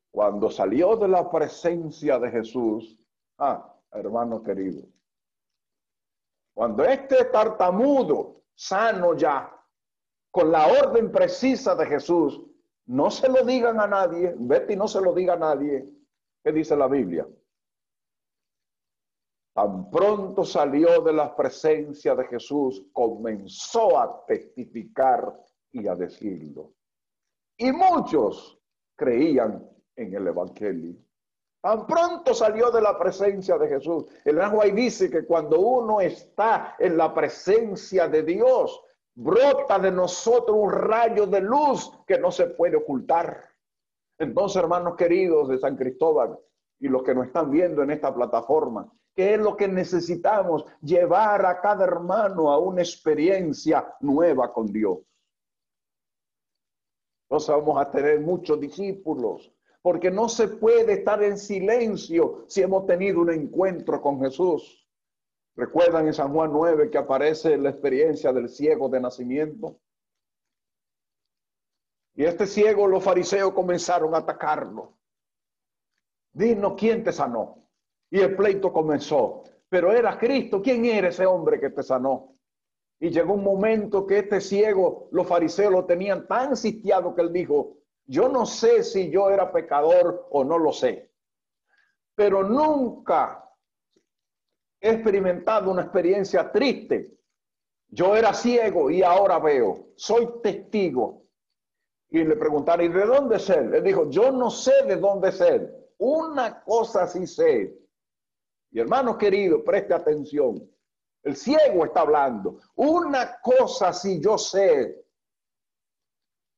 Cuando 0.09 0.49
salió 0.49 0.95
de 0.95 1.09
la 1.09 1.29
presencia 1.29 2.17
de 2.17 2.31
Jesús, 2.31 2.97
ah, 3.39 3.77
hermano 3.91 4.41
querido, 4.41 4.87
cuando 6.55 6.85
este 6.85 7.25
tartamudo, 7.25 8.41
sano 8.55 9.15
ya, 9.15 9.53
con 10.31 10.49
la 10.49 10.65
orden 10.65 11.11
precisa 11.11 11.75
de 11.75 11.85
Jesús, 11.85 12.48
no 12.89 13.11
se 13.11 13.29
lo 13.29 13.45
digan 13.45 13.79
a 13.79 13.85
nadie, 13.85 14.33
vete 14.35 14.73
y 14.73 14.75
no 14.75 14.87
se 14.87 14.99
lo 14.99 15.13
diga 15.13 15.33
a 15.33 15.37
nadie. 15.37 15.87
¿Qué 16.43 16.51
dice 16.51 16.75
la 16.75 16.87
Biblia? 16.87 17.27
Tan 19.53 19.91
pronto 19.91 20.43
salió 20.43 21.01
de 21.01 21.13
la 21.13 21.35
presencia 21.35 22.15
de 22.15 22.25
Jesús, 22.25 22.87
comenzó 22.91 23.99
a 23.99 24.25
testificar 24.25 25.39
y 25.71 25.87
a 25.87 25.95
decirlo. 25.95 26.73
Y 27.57 27.71
muchos 27.71 28.59
creían 28.95 29.69
en 29.95 30.15
el 30.15 30.27
Evangelio. 30.27 30.95
Tan 31.61 31.85
pronto 31.85 32.33
salió 32.33 32.71
de 32.71 32.81
la 32.81 32.97
presencia 32.97 33.57
de 33.59 33.67
Jesús. 33.67 34.05
El 34.25 34.41
ángel 34.41 34.73
dice 34.73 35.11
que 35.11 35.25
cuando 35.25 35.59
uno 35.59 36.01
está 36.01 36.75
en 36.79 36.97
la 36.97 37.13
presencia 37.13 38.07
de 38.07 38.23
Dios, 38.23 38.81
brota 39.19 39.77
de 39.79 39.91
nosotros 39.91 40.57
un 40.57 40.71
rayo 40.71 41.27
de 41.27 41.41
luz 41.41 41.91
que 42.07 42.17
no 42.17 42.31
se 42.31 42.47
puede 42.47 42.77
ocultar. 42.77 43.49
Entonces, 44.17 44.61
hermanos 44.61 44.95
queridos 44.95 45.49
de 45.49 45.57
San 45.57 45.75
Cristóbal 45.75 46.39
y 46.79 46.87
los 46.87 47.03
que 47.03 47.13
nos 47.13 47.27
están 47.27 47.51
viendo 47.51 47.83
en 47.83 47.91
esta 47.91 48.15
plataforma, 48.15 48.89
¿qué 49.13 49.33
es 49.33 49.39
lo 49.39 49.57
que 49.57 49.67
necesitamos? 49.67 50.63
Llevar 50.81 51.45
a 51.45 51.59
cada 51.59 51.83
hermano 51.83 52.49
a 52.49 52.59
una 52.59 52.81
experiencia 52.81 53.93
nueva 53.99 54.53
con 54.53 54.67
Dios. 54.67 54.99
Entonces 57.23 57.49
vamos 57.49 57.77
a 57.77 57.91
tener 57.91 58.21
muchos 58.21 58.57
discípulos, 58.57 59.51
porque 59.81 60.09
no 60.09 60.29
se 60.29 60.47
puede 60.47 60.93
estar 60.93 61.21
en 61.21 61.37
silencio 61.37 62.45
si 62.47 62.61
hemos 62.61 62.85
tenido 62.85 63.19
un 63.19 63.31
encuentro 63.31 64.01
con 64.01 64.21
Jesús. 64.21 64.88
¿Recuerdan 65.59 66.07
en 66.07 66.13
San 66.13 66.31
Juan 66.31 66.53
9 66.53 66.89
que 66.89 66.97
aparece 66.97 67.57
la 67.57 67.71
experiencia 67.71 68.31
del 68.31 68.47
ciego 68.47 68.87
de 68.87 69.01
nacimiento? 69.01 69.77
Y 72.15 72.23
este 72.23 72.47
ciego 72.47 72.87
los 72.87 73.03
fariseos 73.03 73.51
comenzaron 73.51 74.15
a 74.15 74.19
atacarlo. 74.19 74.97
Dinos 76.31 76.75
quién 76.77 77.03
te 77.03 77.11
sanó. 77.11 77.67
Y 78.09 78.21
el 78.21 78.37
pleito 78.37 78.71
comenzó. 78.71 79.43
Pero 79.67 79.91
era 79.91 80.17
Cristo. 80.17 80.61
¿Quién 80.61 80.85
era 80.85 81.09
ese 81.09 81.25
hombre 81.25 81.59
que 81.59 81.71
te 81.71 81.83
sanó? 81.83 82.37
Y 82.97 83.09
llegó 83.09 83.33
un 83.33 83.43
momento 83.43 84.07
que 84.07 84.19
este 84.19 84.39
ciego, 84.39 85.09
los 85.11 85.27
fariseos 85.27 85.73
lo 85.73 85.83
tenían 85.83 86.25
tan 86.25 86.55
sitiado 86.55 87.13
que 87.13 87.21
él 87.21 87.33
dijo, 87.33 87.79
yo 88.05 88.29
no 88.29 88.45
sé 88.45 88.81
si 88.81 89.11
yo 89.11 89.29
era 89.29 89.51
pecador 89.51 90.25
o 90.31 90.45
no 90.45 90.57
lo 90.57 90.71
sé. 90.71 91.11
Pero 92.15 92.43
nunca 92.43 93.48
he 94.81 94.91
experimentado 94.91 95.71
una 95.71 95.83
experiencia 95.83 96.51
triste. 96.51 97.17
Yo 97.87 98.15
era 98.15 98.33
ciego 98.33 98.89
y 98.89 99.01
ahora 99.01 99.39
veo. 99.39 99.89
Soy 99.95 100.27
testigo. 100.41 101.25
Y 102.11 102.23
le 102.23 102.35
preguntaron, 102.35 102.85
¿y 102.85 102.89
de 102.89 103.05
dónde 103.05 103.37
es 103.37 103.49
él? 103.49 103.83
Dijo, 103.83 104.09
yo 104.09 104.31
no 104.31 104.49
sé 104.49 104.73
de 104.85 104.95
dónde 104.95 105.29
es 105.29 105.41
él. 105.41 105.69
Una 105.97 106.63
cosa 106.63 107.07
sí 107.07 107.27
sé. 107.27 107.77
Y 108.71 108.79
hermano 108.79 109.17
querido, 109.17 109.63
preste 109.63 109.93
atención. 109.93 110.69
El 111.23 111.35
ciego 111.35 111.85
está 111.85 112.01
hablando. 112.01 112.59
Una 112.75 113.39
cosa 113.41 113.91
sí 113.91 114.19
yo 114.21 114.37
sé, 114.37 115.05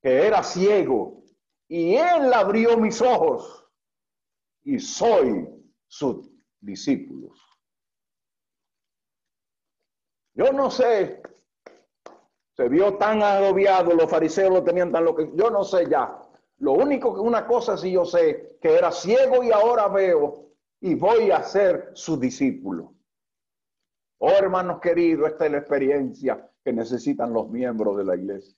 que 0.01 0.27
era 0.27 0.43
ciego. 0.43 1.23
Y 1.67 1.95
él 1.95 2.31
abrió 2.33 2.77
mis 2.77 3.01
ojos. 3.01 3.65
Y 4.63 4.79
soy 4.79 5.47
su 5.87 6.31
discípulo. 6.59 7.33
Yo 10.33 10.51
no 10.53 10.71
sé, 10.71 11.21
se 12.55 12.69
vio 12.69 12.97
tan 12.97 13.21
agobiado, 13.21 13.93
los 13.93 14.09
fariseos 14.09 14.51
lo 14.51 14.63
tenían 14.63 14.91
tan 14.91 15.05
loco, 15.05 15.23
yo 15.35 15.49
no 15.49 15.63
sé 15.63 15.89
ya. 15.89 16.17
Lo 16.59 16.73
único 16.73 17.13
que 17.13 17.19
una 17.19 17.47
cosa 17.47 17.75
sí 17.75 17.91
yo 17.91 18.05
sé, 18.05 18.57
que 18.61 18.75
era 18.75 18.91
ciego 18.91 19.43
y 19.43 19.51
ahora 19.51 19.87
veo 19.87 20.51
y 20.79 20.95
voy 20.95 21.31
a 21.31 21.43
ser 21.43 21.91
su 21.93 22.19
discípulo. 22.19 22.93
Oh, 24.19 24.29
hermanos 24.29 24.79
queridos, 24.79 25.31
esta 25.31 25.47
es 25.47 25.51
la 25.51 25.57
experiencia 25.57 26.47
que 26.63 26.71
necesitan 26.71 27.33
los 27.33 27.49
miembros 27.49 27.97
de 27.97 28.05
la 28.05 28.15
iglesia. 28.15 28.55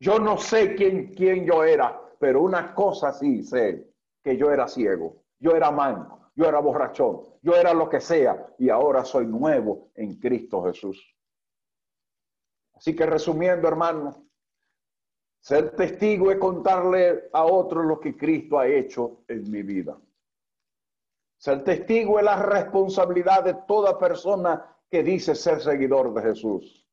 Yo 0.00 0.18
no 0.18 0.38
sé 0.38 0.74
quién, 0.74 1.14
quién 1.14 1.44
yo 1.44 1.62
era, 1.62 2.00
pero 2.18 2.42
una 2.42 2.74
cosa 2.74 3.12
sí 3.12 3.42
sé, 3.42 3.88
que 4.22 4.36
yo 4.36 4.50
era 4.50 4.66
ciego, 4.66 5.22
yo 5.38 5.54
era 5.54 5.70
manco, 5.70 6.30
yo 6.34 6.46
era 6.46 6.60
borrachón, 6.60 7.22
yo 7.48 7.56
era 7.56 7.72
lo 7.72 7.88
que 7.88 7.98
sea 7.98 8.54
y 8.58 8.68
ahora 8.68 9.06
soy 9.06 9.24
nuevo 9.24 9.90
en 9.94 10.16
Cristo 10.18 10.62
Jesús. 10.64 11.16
Así 12.74 12.94
que 12.94 13.06
resumiendo, 13.06 13.66
hermano, 13.66 14.28
ser 15.40 15.74
testigo 15.74 16.30
es 16.30 16.36
contarle 16.36 17.30
a 17.32 17.46
otros 17.46 17.86
lo 17.86 17.98
que 17.98 18.14
Cristo 18.14 18.58
ha 18.58 18.68
hecho 18.68 19.22
en 19.28 19.50
mi 19.50 19.62
vida. 19.62 19.98
Ser 21.38 21.64
testigo 21.64 22.18
es 22.18 22.26
la 22.26 22.36
responsabilidad 22.36 23.44
de 23.44 23.54
toda 23.66 23.98
persona 23.98 24.76
que 24.90 25.02
dice 25.02 25.34
ser 25.34 25.62
seguidor 25.62 26.12
de 26.12 26.20
Jesús. 26.20 26.86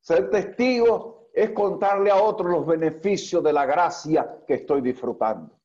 Ser 0.00 0.30
testigo 0.30 1.28
es 1.34 1.50
contarle 1.50 2.10
a 2.10 2.16
otros 2.16 2.50
los 2.50 2.66
beneficios 2.66 3.44
de 3.44 3.52
la 3.52 3.66
gracia 3.66 4.42
que 4.46 4.54
estoy 4.54 4.80
disfrutando. 4.80 5.60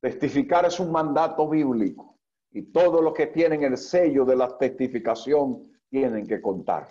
Testificar 0.00 0.64
es 0.64 0.80
un 0.80 0.90
mandato 0.90 1.48
bíblico 1.48 2.11
y 2.52 2.62
todos 2.62 3.02
los 3.02 3.14
que 3.14 3.28
tienen 3.28 3.62
el 3.62 3.76
sello 3.76 4.24
de 4.24 4.36
la 4.36 4.56
testificación 4.58 5.70
tienen 5.88 6.26
que 6.26 6.40
contar. 6.40 6.88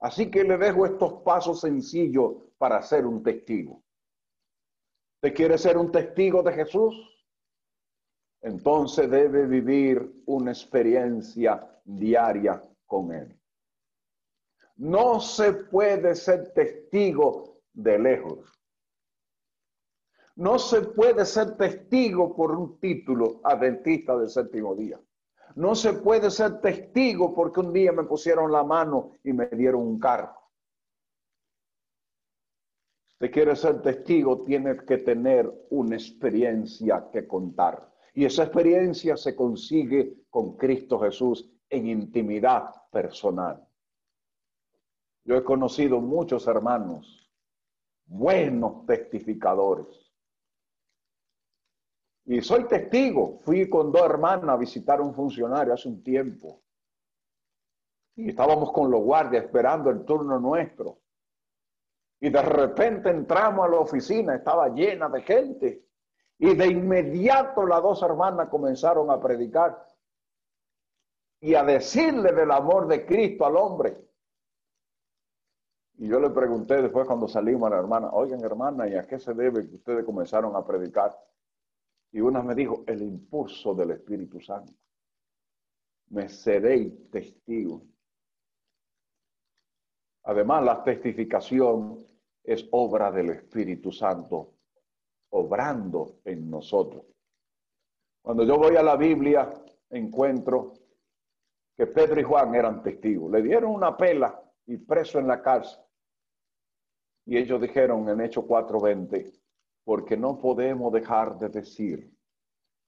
Así 0.00 0.30
que 0.30 0.44
le 0.44 0.58
dejo 0.58 0.84
estos 0.84 1.22
pasos 1.22 1.60
sencillos 1.60 2.34
para 2.58 2.82
ser 2.82 3.06
un 3.06 3.22
testigo. 3.22 3.82
¿Te 5.20 5.32
quiere 5.32 5.56
ser 5.56 5.78
un 5.78 5.90
testigo 5.90 6.42
de 6.42 6.52
Jesús? 6.52 6.94
Entonces 8.42 9.10
debe 9.10 9.46
vivir 9.46 10.22
una 10.26 10.52
experiencia 10.52 11.80
diaria 11.84 12.62
con 12.84 13.12
Él. 13.12 13.40
No 14.76 15.20
se 15.20 15.52
puede 15.52 16.14
ser 16.14 16.52
testigo 16.52 17.62
de 17.72 17.98
lejos. 17.98 18.55
No 20.36 20.58
se 20.58 20.82
puede 20.82 21.24
ser 21.24 21.56
testigo 21.56 22.36
por 22.36 22.52
un 22.52 22.78
título 22.78 23.40
adventista 23.42 24.16
del 24.16 24.28
séptimo 24.28 24.74
día. 24.74 25.00
No 25.54 25.74
se 25.74 25.94
puede 25.94 26.30
ser 26.30 26.60
testigo 26.60 27.34
porque 27.34 27.60
un 27.60 27.72
día 27.72 27.90
me 27.90 28.04
pusieron 28.04 28.52
la 28.52 28.62
mano 28.62 29.12
y 29.24 29.32
me 29.32 29.46
dieron 29.46 29.80
un 29.80 29.98
cargo. 29.98 30.36
Si 33.18 33.30
quiere 33.30 33.56
ser 33.56 33.80
testigo, 33.80 34.44
tiene 34.44 34.76
que 34.84 34.98
tener 34.98 35.50
una 35.70 35.96
experiencia 35.96 37.08
que 37.10 37.26
contar. 37.26 37.90
Y 38.12 38.26
esa 38.26 38.42
experiencia 38.42 39.16
se 39.16 39.34
consigue 39.34 40.26
con 40.28 40.58
Cristo 40.58 40.98
Jesús 41.00 41.50
en 41.70 41.86
intimidad 41.86 42.70
personal. 42.92 43.66
Yo 45.24 45.34
he 45.36 45.42
conocido 45.42 46.00
muchos 46.00 46.46
hermanos, 46.46 47.32
buenos 48.04 48.84
testificadores, 48.84 50.05
y 52.26 52.40
soy 52.42 52.64
testigo. 52.64 53.38
Fui 53.44 53.68
con 53.70 53.92
dos 53.92 54.02
hermanas 54.02 54.48
a 54.48 54.56
visitar 54.56 54.98
a 54.98 55.02
un 55.02 55.14
funcionario 55.14 55.72
hace 55.72 55.88
un 55.88 56.02
tiempo. 56.02 56.60
Y 58.16 58.30
estábamos 58.30 58.72
con 58.72 58.90
los 58.90 59.00
guardias 59.00 59.44
esperando 59.44 59.90
el 59.90 60.04
turno 60.04 60.38
nuestro. 60.40 60.98
Y 62.18 62.30
de 62.30 62.42
repente 62.42 63.10
entramos 63.10 63.66
a 63.66 63.68
la 63.68 63.78
oficina, 63.78 64.34
estaba 64.34 64.68
llena 64.68 65.08
de 65.08 65.22
gente. 65.22 65.86
Y 66.38 66.54
de 66.54 66.66
inmediato 66.66 67.64
las 67.64 67.82
dos 67.82 68.02
hermanas 68.02 68.48
comenzaron 68.48 69.10
a 69.10 69.20
predicar 69.20 69.86
y 71.40 71.54
a 71.54 71.62
decirle 71.62 72.32
del 72.32 72.50
amor 72.50 72.88
de 72.88 73.06
Cristo 73.06 73.46
al 73.46 73.56
hombre. 73.56 73.96
Y 75.98 76.08
yo 76.08 76.18
le 76.18 76.30
pregunté 76.30 76.82
después 76.82 77.06
cuando 77.06 77.28
salimos 77.28 77.68
a 77.68 77.70
la 77.70 77.78
hermana, 77.78 78.10
oigan 78.12 78.42
hermana, 78.42 78.88
¿y 78.88 78.96
a 78.96 79.06
qué 79.06 79.18
se 79.18 79.32
debe 79.32 79.66
que 79.66 79.76
ustedes 79.76 80.04
comenzaron 80.04 80.56
a 80.56 80.66
predicar? 80.66 81.16
Y 82.12 82.20
una 82.20 82.42
me 82.42 82.54
dijo, 82.54 82.84
el 82.86 83.02
impulso 83.02 83.74
del 83.74 83.90
Espíritu 83.92 84.40
Santo. 84.40 84.72
Me 86.08 86.28
seréis 86.28 87.10
testigo. 87.10 87.82
Además, 90.24 90.64
la 90.64 90.82
testificación 90.82 91.98
es 92.42 92.66
obra 92.70 93.10
del 93.10 93.30
Espíritu 93.30 93.92
Santo, 93.92 94.54
obrando 95.30 96.20
en 96.24 96.48
nosotros. 96.48 97.04
Cuando 98.22 98.44
yo 98.44 98.56
voy 98.56 98.76
a 98.76 98.82
la 98.82 98.96
Biblia, 98.96 99.52
encuentro 99.90 100.72
que 101.76 101.86
Pedro 101.86 102.20
y 102.20 102.24
Juan 102.24 102.54
eran 102.54 102.82
testigos. 102.82 103.30
Le 103.30 103.42
dieron 103.42 103.70
una 103.70 103.96
pela 103.96 104.42
y 104.66 104.78
preso 104.78 105.18
en 105.18 105.28
la 105.28 105.42
cárcel. 105.42 105.82
Y 107.26 107.36
ellos 107.36 107.60
dijeron 107.60 108.08
en 108.08 108.20
Hechos 108.20 108.44
4:20, 108.44 109.32
porque 109.86 110.16
no 110.16 110.36
podemos 110.36 110.92
dejar 110.92 111.38
de 111.38 111.48
decir 111.48 112.12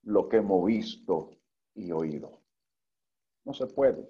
lo 0.03 0.29
que 0.29 0.39
hemos 0.39 0.65
visto 0.67 1.31
y 1.75 1.93
oído. 1.93 2.41
No 3.45 3.55
se 3.55 3.69
puede. 3.69 4.09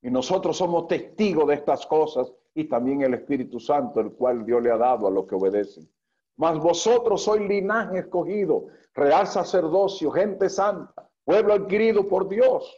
Y 0.00 0.12
nosotros 0.12 0.56
somos 0.56 0.86
testigos 0.86 1.48
de 1.48 1.54
estas 1.54 1.84
cosas 1.86 2.32
y 2.54 2.66
también 2.68 3.02
el 3.02 3.14
Espíritu 3.14 3.58
Santo, 3.58 3.98
el 3.98 4.12
cual 4.12 4.46
Dios 4.46 4.62
le 4.62 4.70
ha 4.70 4.76
dado 4.76 5.08
a 5.08 5.10
los 5.10 5.26
que 5.26 5.34
obedecen. 5.34 5.90
Mas 6.36 6.56
vosotros 6.56 7.24
sois 7.24 7.42
linaje 7.42 7.98
escogido, 7.98 8.66
real 8.94 9.26
sacerdocio, 9.26 10.12
gente 10.12 10.48
santa, 10.48 11.10
pueblo 11.24 11.54
adquirido 11.54 12.06
por 12.06 12.28
Dios, 12.28 12.72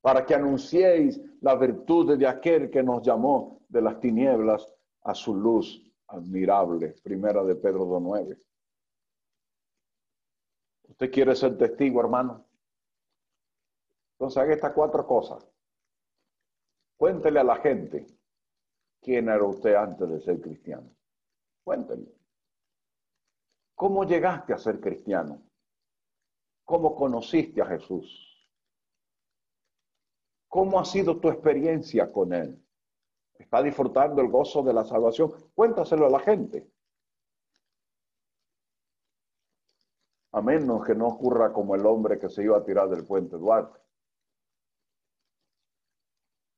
para 0.00 0.24
que 0.24 0.34
anunciéis 0.34 1.20
la 1.42 1.56
virtud 1.56 2.16
de 2.16 2.26
aquel 2.26 2.70
que 2.70 2.82
nos 2.82 3.02
llamó 3.02 3.60
de 3.68 3.82
las 3.82 4.00
tinieblas 4.00 4.66
a 5.02 5.14
su 5.14 5.34
luz 5.34 5.87
admirable. 6.08 6.94
Primera 7.02 7.42
de 7.44 7.54
Pedro 7.56 7.86
2.9. 7.86 8.38
¿Usted 10.88 11.10
quiere 11.10 11.36
ser 11.36 11.56
testigo, 11.56 12.00
hermano? 12.00 12.46
Entonces 14.14 14.42
haga 14.42 14.54
estas 14.54 14.72
cuatro 14.72 15.06
cosas. 15.06 15.46
Cuéntele 16.96 17.38
a 17.38 17.44
la 17.44 17.56
gente 17.56 18.06
quién 19.00 19.28
era 19.28 19.44
usted 19.44 19.74
antes 19.74 20.08
de 20.08 20.20
ser 20.20 20.40
cristiano. 20.40 20.90
Cuéntele. 21.62 22.12
¿Cómo 23.76 24.04
llegaste 24.04 24.52
a 24.52 24.58
ser 24.58 24.80
cristiano? 24.80 25.40
¿Cómo 26.64 26.96
conociste 26.96 27.62
a 27.62 27.66
Jesús? 27.66 28.50
¿Cómo 30.48 30.80
ha 30.80 30.84
sido 30.84 31.20
tu 31.20 31.28
experiencia 31.28 32.10
con 32.10 32.32
Él? 32.32 32.60
Está 33.38 33.62
disfrutando 33.62 34.20
el 34.20 34.28
gozo 34.28 34.62
de 34.62 34.72
la 34.72 34.84
salvación, 34.84 35.32
cuéntaselo 35.54 36.06
a 36.06 36.10
la 36.10 36.18
gente. 36.18 36.68
A 40.32 40.42
menos 40.42 40.84
que 40.84 40.94
no 40.94 41.06
ocurra 41.06 41.52
como 41.52 41.74
el 41.74 41.86
hombre 41.86 42.18
que 42.18 42.28
se 42.28 42.42
iba 42.42 42.58
a 42.58 42.64
tirar 42.64 42.88
del 42.88 43.06
puente 43.06 43.36
Duarte. 43.36 43.78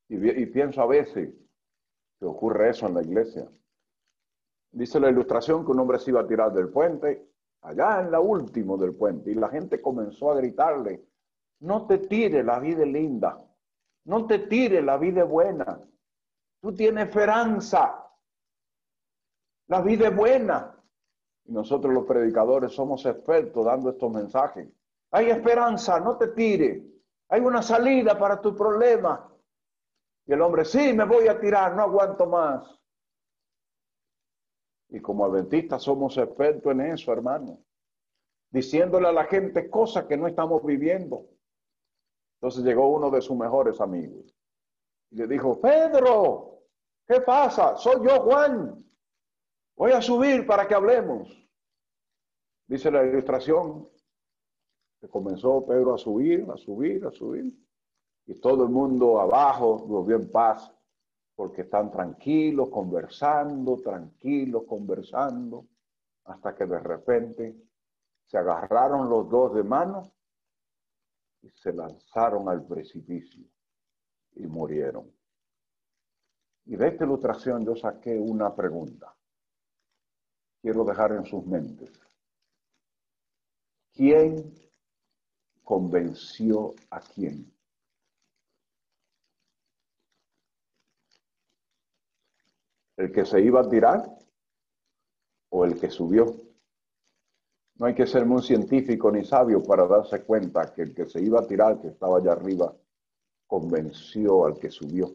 Y, 0.09 0.47
pienso 0.47 0.83
a 0.83 0.87
veces 0.87 1.33
que 2.19 2.27
ocurre 2.27 2.71
eso 2.71 2.89
en 2.89 2.95
la 2.95 3.03
iglesia. 3.03 3.49
Dice 4.73 4.99
la 4.99 5.09
ilustración 5.09 5.65
que 5.65 5.71
un 5.71 5.79
hombre 5.79 6.01
se 6.01 6.11
iba 6.11 6.21
a 6.21 6.27
tirar 6.27 6.53
del 6.53 6.69
puente, 6.69 7.31
allá 7.63 8.01
en 8.01 8.11
la 8.11 8.19
última 8.19 8.77
del 8.77 8.95
puente, 8.95 9.31
y 9.31 9.35
la 9.35 9.49
gente 9.49 9.81
comenzó 9.81 10.33
a 10.33 10.37
gritarle, 10.37 11.05
no 11.61 11.87
te 11.87 11.99
tire, 11.99 12.43
la 12.43 12.59
vida 12.59 12.85
linda, 12.85 13.41
no 14.07 14.27
te 14.27 14.41
tire, 14.41 14.83
la 14.83 14.97
vida 14.97 15.23
buena, 15.23 15.81
Tú 16.61 16.75
tienes 16.75 17.07
esperanza. 17.07 18.07
La 19.69 19.81
vida 19.81 20.09
es 20.09 20.17
buena. 20.17 20.77
Y 21.45 21.53
nosotros 21.53 21.93
los 21.93 22.05
predicadores 22.05 22.73
somos 22.73 23.07
expertos 23.07 23.65
dando 23.65 23.91
estos 23.91 24.11
mensajes. 24.13 24.69
Hay 25.11 25.31
esperanza, 25.31 25.99
no 26.01 26.17
te 26.17 26.29
tires. 26.29 26.83
Hay 27.29 27.41
una 27.41 27.63
salida 27.63 28.19
para 28.19 28.41
tu 28.41 28.55
problema. 28.55 29.33
Y 30.27 30.33
el 30.33 30.43
hombre, 30.43 30.65
sí, 30.65 30.93
me 30.93 31.05
voy 31.05 31.29
a 31.29 31.41
tirar, 31.41 31.75
no 31.75 31.83
aguanto 31.83 32.27
más. 32.27 32.79
Y 34.91 35.01
como 35.01 35.25
adventistas 35.25 35.83
somos 35.83 36.17
expertos 36.19 36.73
en 36.73 36.81
eso, 36.81 37.13
hermano. 37.13 37.59
Diciéndole 38.51 39.09
a 39.09 39.13
la 39.13 39.25
gente 39.25 39.71
cosas 39.71 40.05
que 40.05 40.17
no 40.17 40.27
estamos 40.27 40.65
viviendo. 40.65 41.27
Entonces 42.41 42.65
llegó 42.65 42.89
uno 42.89 43.11
de 43.11 43.21
sus 43.21 43.37
mejores 43.37 43.81
amigos. 43.81 44.35
Le 45.11 45.27
dijo, 45.27 45.61
Pedro, 45.61 46.63
¿qué 47.07 47.21
pasa? 47.21 47.77
Soy 47.77 48.07
yo, 48.07 48.21
Juan. 48.21 48.85
Voy 49.77 49.93
a 49.93 50.01
subir 50.01 50.47
para 50.47 50.69
que 50.69 50.75
hablemos. 50.75 51.29
Dice 52.67 52.91
la 52.91 53.05
ilustración 53.05 53.89
que 55.01 55.09
comenzó 55.09 55.67
Pedro 55.67 55.95
a 55.95 55.99
subir, 55.99 56.47
a 56.51 56.57
subir, 56.57 57.05
a 57.07 57.11
subir. 57.11 57.53
Y 58.27 58.35
todo 58.35 58.65
el 58.65 58.71
mundo 58.71 59.21
abajo 59.21 59.79
volvió 59.79 60.17
en 60.17 60.31
paz 60.31 60.71
porque 61.35 61.63
están 61.63 61.91
tranquilos, 61.91 62.69
conversando, 62.69 63.79
tranquilos, 63.79 64.65
conversando, 64.69 65.67
hasta 66.25 66.55
que 66.55 66.67
de 66.67 66.79
repente 66.79 67.57
se 68.27 68.39
agarraron 68.39 69.09
los 69.09 69.29
dos 69.29 69.55
de 69.55 69.65
mano 69.65 70.13
y 71.43 71.49
se 71.49 71.73
lanzaron 71.73 72.49
al 72.49 72.65
precipicio 72.65 73.45
y 74.35 74.47
murieron. 74.47 75.11
Y 76.67 76.77
de 76.77 76.89
esta 76.89 77.05
ilustración 77.05 77.65
yo 77.65 77.75
saqué 77.75 78.19
una 78.19 78.55
pregunta. 78.55 79.15
Quiero 80.63 80.85
dejar 80.85 81.13
en 81.13 81.25
sus 81.25 81.45
mentes. 81.47 81.91
¿Quién 83.93 84.55
convenció 85.65 86.75
a 86.91 87.01
quién? 87.01 87.53
¿El 92.97 93.11
que 93.13 93.25
se 93.25 93.41
iba 93.41 93.61
a 93.61 93.69
tirar 93.69 94.05
o 95.49 95.65
el 95.65 95.81
que 95.81 95.91
subió? 95.91 96.27
No 97.77 97.87
hay 97.87 97.95
que 97.95 98.07
ser 98.07 98.27
muy 98.27 98.43
científico 98.43 99.11
ni 99.11 99.25
sabio 99.25 99.63
para 99.63 99.87
darse 99.87 100.23
cuenta 100.23 100.73
que 100.75 100.83
el 100.83 100.95
que 100.95 101.07
se 101.07 101.23
iba 101.23 101.41
a 101.41 101.47
tirar, 101.47 101.81
que 101.81 101.89
estaba 101.89 102.19
allá 102.19 102.33
arriba, 102.33 102.77
convenció 103.51 104.47
al 104.47 104.61
que 104.61 104.71
subió. 104.71 105.13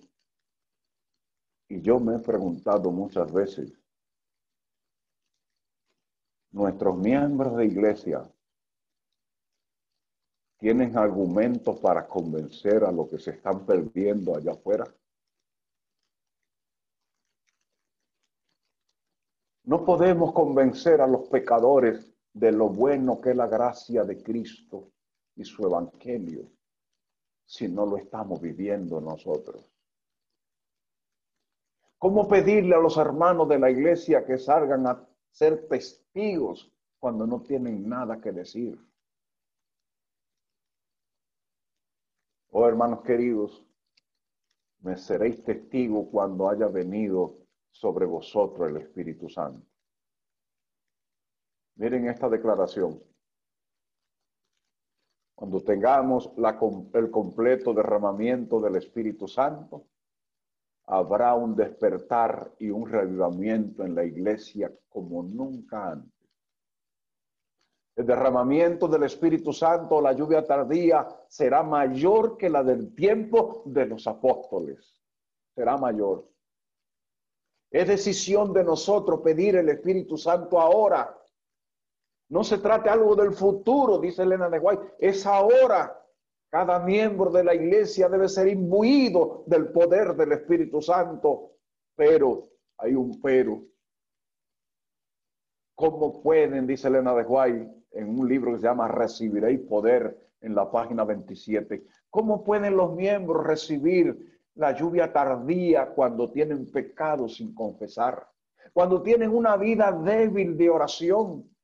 Y 1.69 1.81
yo 1.81 2.01
me 2.01 2.17
he 2.17 2.19
preguntado 2.19 2.91
muchas 2.91 3.31
veces, 3.31 3.71
nuestros 6.51 6.97
miembros 6.97 7.55
de 7.55 7.65
iglesia 7.65 8.29
tienen 10.57 10.97
argumentos 10.97 11.79
para 11.79 12.05
convencer 12.05 12.83
a 12.83 12.91
los 12.91 13.09
que 13.09 13.19
se 13.19 13.31
están 13.31 13.65
perdiendo 13.65 14.35
allá 14.35 14.51
afuera. 14.51 14.85
No 19.63 19.85
podemos 19.85 20.33
convencer 20.33 20.99
a 20.99 21.07
los 21.07 21.29
pecadores 21.29 22.13
de 22.33 22.51
lo 22.51 22.67
bueno 22.67 23.21
que 23.21 23.29
es 23.29 23.35
la 23.35 23.47
gracia 23.47 24.03
de 24.03 24.21
Cristo 24.21 24.91
y 25.35 25.45
su 25.45 25.65
evangelio 25.65 26.54
si 27.45 27.67
no 27.67 27.85
lo 27.85 27.97
estamos 27.97 28.41
viviendo 28.41 28.99
nosotros. 28.99 29.71
¿Cómo 31.97 32.27
pedirle 32.27 32.75
a 32.75 32.79
los 32.79 32.97
hermanos 32.97 33.47
de 33.47 33.59
la 33.59 33.69
iglesia 33.69 34.25
que 34.25 34.37
salgan 34.37 34.85
a 34.87 35.07
ser 35.31 35.67
testigos 35.67 36.71
cuando 36.99 37.25
no 37.25 37.41
tienen 37.41 37.87
nada 37.87 38.19
que 38.19 38.31
decir? 38.31 38.77
Oh 42.51 42.67
hermanos 42.67 43.01
queridos, 43.01 43.65
me 44.79 44.97
seréis 44.97 45.43
testigos 45.43 46.07
cuando 46.11 46.49
haya 46.49 46.67
venido 46.67 47.37
sobre 47.71 48.05
vosotros 48.05 48.69
el 48.69 48.77
Espíritu 48.77 49.29
Santo. 49.29 49.65
Miren 51.75 52.07
esta 52.07 52.29
declaración. 52.29 53.01
Cuando 55.35 55.61
tengamos 55.61 56.31
el 56.93 57.11
completo 57.11 57.73
derramamiento 57.73 58.61
del 58.61 58.77
Espíritu 58.77 59.27
Santo, 59.27 59.87
habrá 60.85 61.35
un 61.35 61.55
despertar 61.55 62.53
y 62.57 62.69
un 62.69 62.89
revivamiento 62.89 63.83
en 63.83 63.95
la 63.95 64.05
iglesia 64.05 64.71
como 64.87 65.23
nunca 65.23 65.91
antes. 65.91 66.15
El 67.97 68.05
derramamiento 68.05 68.87
del 68.87 69.03
Espíritu 69.03 69.53
Santo, 69.53 70.01
la 70.01 70.13
lluvia 70.13 70.45
tardía, 70.45 71.07
será 71.27 71.63
mayor 71.63 72.37
que 72.37 72.49
la 72.49 72.63
del 72.63 72.93
tiempo 72.93 73.63
de 73.65 73.85
los 73.85 74.05
apóstoles. 74.05 75.01
Será 75.53 75.77
mayor. 75.77 76.29
Es 77.71 77.87
decisión 77.87 78.53
de 78.53 78.63
nosotros 78.63 79.21
pedir 79.21 79.55
el 79.55 79.69
Espíritu 79.69 80.17
Santo 80.17 80.59
ahora. 80.59 81.17
No 82.35 82.43
se 82.43 82.57
trata 82.57 82.91
algo 82.91 83.15
del 83.15 83.31
futuro, 83.31 83.97
dice 83.97 84.23
Elena 84.23 84.49
de 84.49 84.59
White, 84.59 84.95
es 84.99 85.25
ahora. 85.25 85.97
Cada 86.49 86.79
miembro 86.79 87.31
de 87.31 87.45
la 87.45 87.55
iglesia 87.55 88.09
debe 88.09 88.27
ser 88.27 88.49
imbuido 88.49 89.45
del 89.47 89.69
poder 89.69 90.17
del 90.17 90.33
Espíritu 90.33 90.81
Santo. 90.81 91.51
Pero, 91.95 92.43
hay 92.77 92.93
un 92.93 93.21
pero. 93.21 93.63
¿Cómo 95.75 96.21
pueden, 96.21 96.67
dice 96.67 96.89
Elena 96.89 97.15
de 97.15 97.23
White, 97.23 97.73
en 97.91 98.19
un 98.19 98.27
libro 98.27 98.51
que 98.51 98.57
se 98.57 98.63
llama 98.63 98.89
Recibiréis 98.89 99.61
poder, 99.61 100.33
en 100.41 100.55
la 100.55 100.69
página 100.69 101.05
27, 101.05 101.85
cómo 102.09 102.43
pueden 102.43 102.75
los 102.75 102.93
miembros 102.95 103.47
recibir 103.47 104.41
la 104.55 104.73
lluvia 104.73 105.13
tardía 105.13 105.87
cuando 105.87 106.29
tienen 106.29 106.69
pecado 106.69 107.29
sin 107.29 107.55
confesar, 107.55 108.27
cuando 108.73 109.01
tienen 109.01 109.29
una 109.33 109.55
vida 109.55 109.93
débil 109.93 110.57
de 110.57 110.69
oración, 110.69 111.54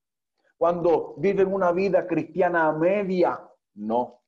cuando 0.62 1.16
viven 1.18 1.52
una 1.52 1.72
vida 1.72 2.06
cristiana 2.06 2.68
a 2.68 2.72
media. 2.72 3.42
No. 3.74 4.22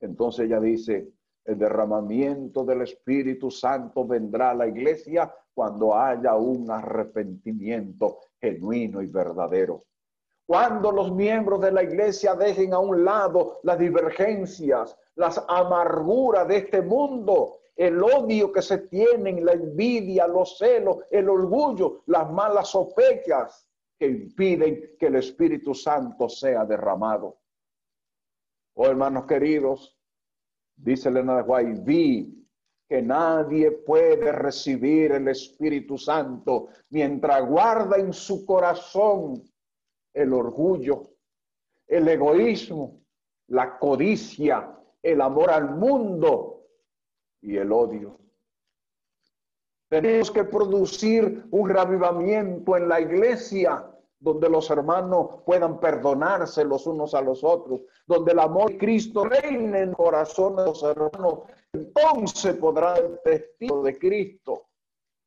Entonces 0.00 0.46
ella 0.46 0.58
dice, 0.58 1.12
el 1.44 1.56
derramamiento 1.56 2.64
del 2.64 2.82
Espíritu 2.82 3.48
Santo 3.48 4.04
vendrá 4.04 4.50
a 4.50 4.54
la 4.54 4.66
iglesia 4.66 5.32
cuando 5.54 5.96
haya 5.96 6.34
un 6.34 6.68
arrepentimiento 6.68 8.18
genuino 8.40 9.00
y 9.02 9.06
verdadero. 9.06 9.84
Cuando 10.44 10.90
los 10.90 11.12
miembros 11.12 11.60
de 11.60 11.70
la 11.70 11.84
iglesia 11.84 12.34
dejen 12.34 12.74
a 12.74 12.80
un 12.80 13.04
lado 13.04 13.60
las 13.62 13.78
divergencias, 13.78 14.98
las 15.14 15.40
amarguras 15.46 16.48
de 16.48 16.56
este 16.56 16.82
mundo 16.82 17.60
el 17.76 18.02
odio 18.02 18.50
que 18.50 18.62
se 18.62 18.78
tienen, 18.78 19.44
la 19.44 19.52
envidia, 19.52 20.26
los 20.26 20.58
celos, 20.58 21.04
el 21.12 21.28
orgullo, 21.28 22.02
las 22.06 22.28
malas 22.28 22.66
sospechas 22.66 23.67
que 23.98 24.06
impiden 24.06 24.96
que 24.98 25.06
el 25.06 25.16
Espíritu 25.16 25.74
Santo 25.74 26.28
sea 26.28 26.64
derramado. 26.64 27.40
Oh 28.74 28.86
hermanos 28.86 29.26
queridos, 29.26 29.98
dice 30.76 31.08
Elena 31.08 31.36
de 31.36 31.42
Guay, 31.42 31.74
vi 31.82 32.46
que 32.88 33.02
nadie 33.02 33.72
puede 33.72 34.32
recibir 34.32 35.12
el 35.12 35.28
Espíritu 35.28 35.98
Santo 35.98 36.68
mientras 36.90 37.46
guarda 37.46 37.98
en 37.98 38.12
su 38.12 38.46
corazón 38.46 39.42
el 40.14 40.32
orgullo, 40.32 41.02
el 41.86 42.08
egoísmo, 42.08 43.02
la 43.48 43.78
codicia, 43.78 44.74
el 45.02 45.20
amor 45.20 45.50
al 45.50 45.76
mundo 45.76 46.66
y 47.42 47.56
el 47.56 47.72
odio. 47.72 48.18
Tenemos 49.88 50.30
que 50.30 50.44
producir 50.44 51.46
un 51.50 51.68
revivamiento 51.68 52.76
en 52.76 52.88
la 52.88 53.00
iglesia 53.00 53.90
donde 54.20 54.48
los 54.48 54.68
hermanos 54.70 55.42
puedan 55.46 55.78
perdonarse 55.80 56.64
los 56.64 56.86
unos 56.86 57.14
a 57.14 57.22
los 57.22 57.44
otros, 57.44 57.82
donde 58.06 58.32
el 58.32 58.40
amor 58.40 58.70
de 58.70 58.78
Cristo 58.78 59.24
reine 59.24 59.82
en 59.82 59.88
el 59.90 59.96
corazón 59.96 60.56
de 60.56 60.64
los 60.64 60.82
hermanos, 60.82 61.40
entonces 61.72 62.56
podrá 62.56 62.96
el 62.96 63.20
testigo 63.22 63.82
de 63.82 63.98
Cristo. 63.98 64.66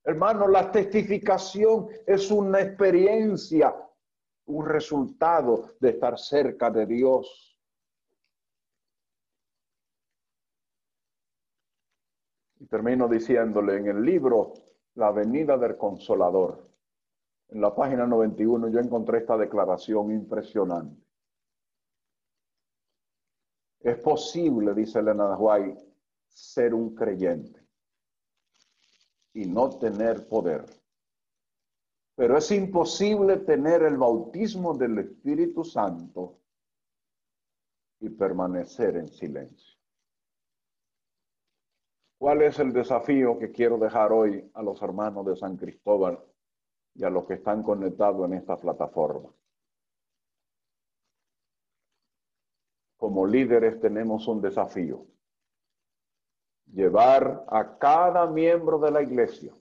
Hermano, 0.04 0.48
la 0.48 0.72
testificación 0.72 1.88
es 2.06 2.32
una 2.32 2.60
experiencia, 2.60 3.74
un 4.48 4.66
resultado 4.66 5.70
de 5.80 5.90
estar 5.92 6.18
cerca 6.20 6.70
de 6.70 6.86
Dios. 6.86 7.51
Y 12.62 12.68
termino 12.68 13.08
diciéndole 13.08 13.78
en 13.78 13.88
el 13.88 14.06
libro 14.06 14.54
La 14.94 15.12
venida 15.12 15.58
del 15.58 15.78
consolador, 15.78 16.70
en 17.48 17.60
la 17.60 17.74
página 17.74 18.06
91 18.06 18.70
yo 18.70 18.80
encontré 18.80 19.18
esta 19.18 19.36
declaración 19.36 20.12
impresionante. 20.12 21.04
Es 23.80 23.98
posible, 23.98 24.76
dice 24.76 25.00
Elena 25.00 25.36
White, 25.36 25.84
ser 26.28 26.76
un 26.76 26.94
creyente 26.94 27.68
y 29.34 29.48
no 29.48 29.80
tener 29.80 30.28
poder. 30.28 30.64
Pero 32.14 32.38
es 32.38 32.52
imposible 32.52 33.38
tener 33.38 33.82
el 33.82 33.98
bautismo 33.98 34.78
del 34.78 35.00
Espíritu 35.00 35.64
Santo 35.64 36.38
y 38.00 38.10
permanecer 38.10 38.98
en 38.98 39.08
silencio. 39.08 39.71
¿Cuál 42.22 42.44
es 42.44 42.60
el 42.60 42.72
desafío 42.72 43.40
que 43.40 43.52
quiero 43.52 43.80
dejar 43.80 44.12
hoy 44.12 44.48
a 44.54 44.62
los 44.62 44.80
hermanos 44.84 45.26
de 45.26 45.36
San 45.36 45.58
Cristóbal 45.58 46.24
y 46.94 47.04
a 47.04 47.10
los 47.10 47.26
que 47.26 47.34
están 47.34 47.64
conectados 47.64 48.24
en 48.28 48.36
esta 48.36 48.60
plataforma? 48.60 49.34
Como 52.96 53.26
líderes 53.26 53.80
tenemos 53.80 54.28
un 54.28 54.40
desafío. 54.40 55.08
Llevar 56.68 57.44
a 57.48 57.80
cada 57.80 58.28
miembro 58.28 58.78
de 58.78 58.92
la 58.92 59.02
iglesia 59.02 59.56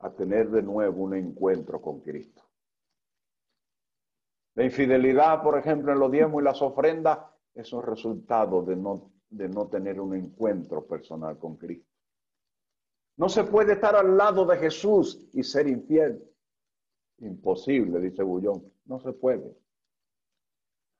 a 0.00 0.10
tener 0.10 0.50
de 0.50 0.60
nuevo 0.60 1.04
un 1.04 1.14
encuentro 1.14 1.80
con 1.80 2.00
Cristo. 2.00 2.42
La 4.52 4.64
infidelidad, 4.64 5.42
por 5.42 5.56
ejemplo, 5.56 5.90
en 5.94 6.00
los 6.00 6.12
diezmos 6.12 6.42
y 6.42 6.44
las 6.44 6.60
ofrendas, 6.60 7.20
es 7.54 7.72
un 7.72 7.82
resultado 7.82 8.60
de 8.60 8.76
no 8.76 9.15
de 9.30 9.48
no 9.48 9.68
tener 9.68 10.00
un 10.00 10.14
encuentro 10.14 10.86
personal 10.86 11.38
con 11.38 11.56
Cristo. 11.56 11.90
No 13.16 13.28
se 13.28 13.44
puede 13.44 13.74
estar 13.74 13.96
al 13.96 14.16
lado 14.16 14.44
de 14.44 14.56
Jesús 14.58 15.28
y 15.32 15.42
ser 15.42 15.66
infiel. 15.68 16.22
Imposible, 17.18 17.98
dice 18.00 18.22
Bullón. 18.22 18.70
No 18.84 19.00
se 19.00 19.12
puede. 19.12 19.56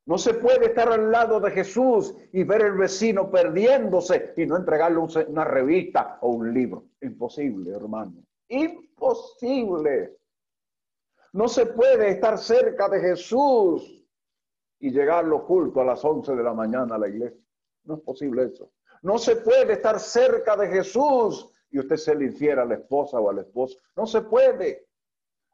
No 0.06 0.18
se 0.18 0.34
puede 0.34 0.66
estar 0.66 0.88
al 0.88 1.10
lado 1.10 1.40
de 1.40 1.50
Jesús 1.50 2.14
y 2.32 2.44
ver 2.44 2.62
el 2.62 2.72
vecino 2.74 3.28
perdiéndose 3.30 4.34
y 4.36 4.46
no 4.46 4.56
entregarle 4.56 4.98
una 4.98 5.44
revista 5.44 6.18
o 6.22 6.30
un 6.30 6.54
libro. 6.54 6.84
Imposible, 7.00 7.72
hermano. 7.72 8.14
Imposible. 8.48 10.16
No 11.32 11.48
se 11.48 11.66
puede 11.66 12.12
estar 12.12 12.38
cerca 12.38 12.88
de 12.88 13.00
Jesús 13.00 14.06
y 14.78 14.90
llegar 14.90 15.24
lo 15.24 15.38
oculto 15.38 15.80
a 15.80 15.84
las 15.84 16.04
11 16.04 16.36
de 16.36 16.42
la 16.42 16.54
mañana 16.54 16.94
a 16.94 16.98
la 16.98 17.08
iglesia. 17.08 17.45
No 17.86 17.94
es 17.94 18.00
posible 18.00 18.44
eso. 18.44 18.70
No 19.02 19.18
se 19.18 19.36
puede 19.36 19.74
estar 19.74 19.98
cerca 20.00 20.56
de 20.56 20.68
Jesús 20.68 21.48
y 21.70 21.78
usted 21.78 21.96
se 21.96 22.14
le 22.14 22.26
infiera 22.26 22.62
a 22.62 22.66
la 22.66 22.74
esposa 22.74 23.18
o 23.18 23.30
al 23.30 23.38
esposo. 23.38 23.78
No 23.96 24.06
se 24.06 24.22
puede. 24.22 24.88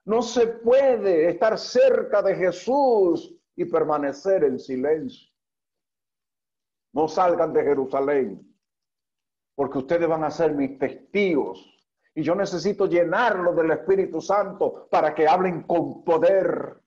No 0.05 0.23
se 0.23 0.47
puede 0.47 1.29
estar 1.29 1.59
cerca 1.59 2.23
de 2.23 2.35
Jesús 2.35 3.35
y 3.55 3.65
permanecer 3.67 4.45
en 4.45 4.59
silencio. 4.59 5.31
No 6.93 7.09
salgan 7.09 7.53
de 7.53 7.63
Jerusalén, 7.63 8.55
porque 9.55 9.79
ustedes 9.79 10.09
van 10.09 10.25
a 10.25 10.31
ser 10.31 10.53
mis 10.55 10.79
testigos. 10.79 11.69
Y 12.15 12.23
yo 12.23 12.35
necesito 12.35 12.87
llenarlo 12.87 13.55
del 13.55 13.71
Espíritu 13.71 14.21
Santo 14.21 14.89
para 14.91 15.15
que 15.15 15.27
hablen 15.27 15.63
con 15.63 16.05
poder. 16.05 16.82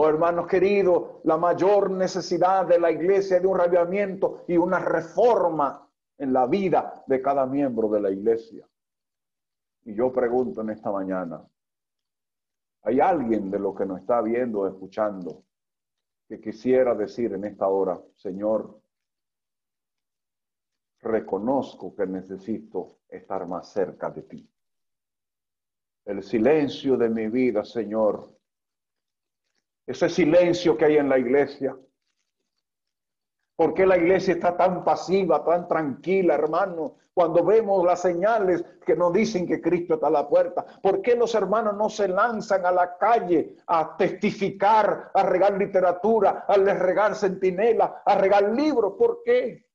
Oh 0.00 0.08
hermanos 0.08 0.46
queridos, 0.46 1.16
la 1.24 1.36
mayor 1.36 1.90
necesidad 1.90 2.64
de 2.68 2.78
la 2.78 2.88
iglesia 2.88 3.38
es 3.38 3.42
de 3.42 3.48
un 3.48 3.58
rabiamiento 3.58 4.44
y 4.46 4.56
una 4.56 4.78
reforma 4.78 5.90
en 6.16 6.32
la 6.32 6.46
vida 6.46 7.02
de 7.08 7.20
cada 7.20 7.44
miembro 7.46 7.88
de 7.88 8.00
la 8.02 8.08
iglesia. 8.12 8.64
Y 9.82 9.96
yo 9.96 10.12
pregunto 10.12 10.60
en 10.60 10.70
esta 10.70 10.92
mañana, 10.92 11.44
¿hay 12.82 13.00
alguien 13.00 13.50
de 13.50 13.58
lo 13.58 13.74
que 13.74 13.86
nos 13.86 13.98
está 13.98 14.22
viendo 14.22 14.60
o 14.60 14.68
escuchando 14.68 15.42
que 16.28 16.40
quisiera 16.40 16.94
decir 16.94 17.32
en 17.32 17.46
esta 17.46 17.66
hora, 17.66 18.00
Señor, 18.14 18.80
reconozco 21.00 21.96
que 21.96 22.06
necesito 22.06 23.00
estar 23.08 23.48
más 23.48 23.72
cerca 23.72 24.10
de 24.10 24.22
ti? 24.22 24.48
El 26.04 26.22
silencio 26.22 26.96
de 26.96 27.08
mi 27.08 27.26
vida, 27.26 27.64
Señor, 27.64 28.37
ese 29.88 30.08
silencio 30.08 30.76
que 30.76 30.84
hay 30.84 30.96
en 30.98 31.08
la 31.08 31.18
iglesia, 31.18 31.76
¿Por 33.58 33.74
qué 33.74 33.84
la 33.84 33.96
iglesia 33.96 34.34
está 34.34 34.56
tan 34.56 34.84
pasiva, 34.84 35.44
tan 35.44 35.66
tranquila, 35.66 36.34
hermano? 36.34 36.94
Cuando 37.12 37.44
vemos 37.44 37.84
las 37.84 38.02
señales 38.02 38.64
que 38.86 38.94
nos 38.94 39.12
dicen 39.12 39.48
que 39.48 39.60
Cristo 39.60 39.94
está 39.94 40.06
a 40.06 40.10
la 40.10 40.28
puerta. 40.28 40.64
¿Por 40.80 41.02
qué 41.02 41.16
los 41.16 41.34
hermanos 41.34 41.76
no 41.76 41.90
se 41.90 42.06
lanzan 42.06 42.64
a 42.64 42.70
la 42.70 42.96
calle 42.96 43.56
a 43.66 43.96
testificar, 43.96 45.10
a 45.12 45.22
regar 45.24 45.58
literatura, 45.58 46.44
a 46.46 46.54
regar 46.54 47.16
centinela, 47.16 48.00
a 48.06 48.14
regar 48.14 48.44
libros? 48.54 48.94
¿Por 48.96 49.24
qué? 49.24 49.66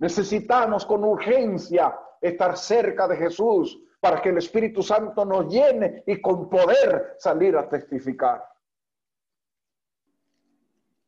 Necesitamos 0.00 0.84
con 0.84 1.04
urgencia 1.04 1.96
estar 2.20 2.56
cerca 2.56 3.06
de 3.06 3.18
Jesús 3.18 3.80
para 4.06 4.22
que 4.22 4.28
el 4.28 4.38
Espíritu 4.38 4.84
Santo 4.84 5.24
nos 5.24 5.52
llene 5.52 6.04
y 6.06 6.20
con 6.20 6.48
poder 6.48 7.16
salir 7.18 7.56
a 7.56 7.68
testificar. 7.68 8.40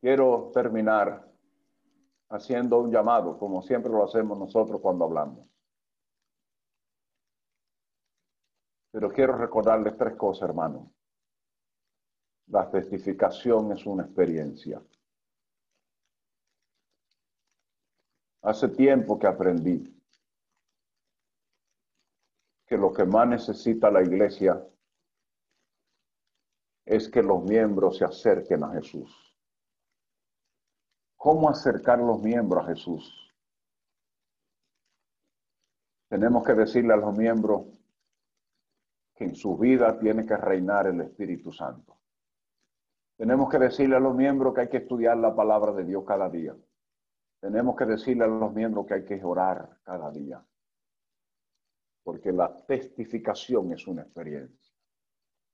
Quiero 0.01 0.51
terminar 0.53 1.25
haciendo 2.29 2.81
un 2.81 2.91
llamado, 2.91 3.39
como 3.39 3.63
siempre 3.63 3.93
lo 3.93 4.03
hacemos 4.03 4.37
nosotros 4.37 4.81
cuando 4.81 5.05
hablamos. 5.05 5.47
Pero 8.91 9.13
quiero 9.13 9.37
recordarles 9.37 9.97
tres 9.97 10.17
cosas, 10.17 10.49
hermano. 10.49 10.91
La 12.49 12.69
testificación 12.69 13.71
es 13.71 13.87
una 13.87 14.07
experiencia. 14.07 14.83
Hace 18.43 18.69
tiempo 18.71 19.17
que 19.21 19.29
aprendí 19.29 19.98
que 22.69 22.77
lo 22.77 22.93
que 22.93 23.07
más 23.07 23.27
necesita 23.27 23.91
la 23.91 24.03
iglesia 24.03 24.62
es 26.85 27.09
que 27.09 27.23
los 27.23 27.43
miembros 27.43 27.97
se 27.97 28.05
acerquen 28.05 28.62
a 28.62 28.73
Jesús. 28.73 29.11
¿Cómo 31.16 31.49
acercar 31.49 31.99
los 31.99 32.23
miembros 32.23 32.64
a 32.64 32.69
Jesús? 32.69 33.35
Tenemos 36.09 36.47
que 36.47 36.55
decirle 36.55 36.93
a 36.93 36.99
los 36.99 37.16
miembros 37.16 37.66
que 39.14 39.25
en 39.25 39.35
su 39.35 39.57
vida 39.57 39.99
tiene 39.99 40.27
que 40.27 40.37
reinar 40.37 40.87
el 40.87 41.01
Espíritu 41.01 41.51
Santo. 41.51 41.97
Tenemos 43.16 43.51
que 43.51 43.59
decirle 43.59 43.97
a 43.97 44.01
los 44.01 44.14
miembros 44.14 44.55
que 44.55 44.61
hay 44.61 44.69
que 44.69 44.77
estudiar 44.77 45.16
la 45.16 45.35
palabra 45.35 45.73
de 45.73 45.85
Dios 45.85 46.05
cada 46.07 46.29
día. 46.29 46.55
Tenemos 47.41 47.77
que 47.77 47.87
decirle 47.87 48.25
a 48.25 48.29
los 48.29 48.53
miembros 48.53 48.87
que 48.87 48.95
hay 48.95 49.05
que 49.05 49.25
orar 49.25 49.81
cada 49.83 50.11
día. 50.11 50.45
Porque 52.09 52.33
la 52.33 52.57
testificación 52.65 53.71
es 53.75 53.87
una 53.87 54.01
experiencia. 54.01 54.75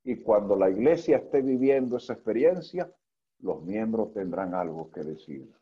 Y 0.05 0.23
cuando 0.23 0.55
la 0.55 0.71
iglesia 0.71 1.17
esté 1.17 1.43
viviendo 1.43 1.97
esa 1.97 2.13
experiencia, 2.13 2.95
los 3.41 3.65
miembros 3.65 4.13
tendrán 4.13 4.55
algo 4.55 4.89
que 4.89 5.03
decir. 5.03 5.53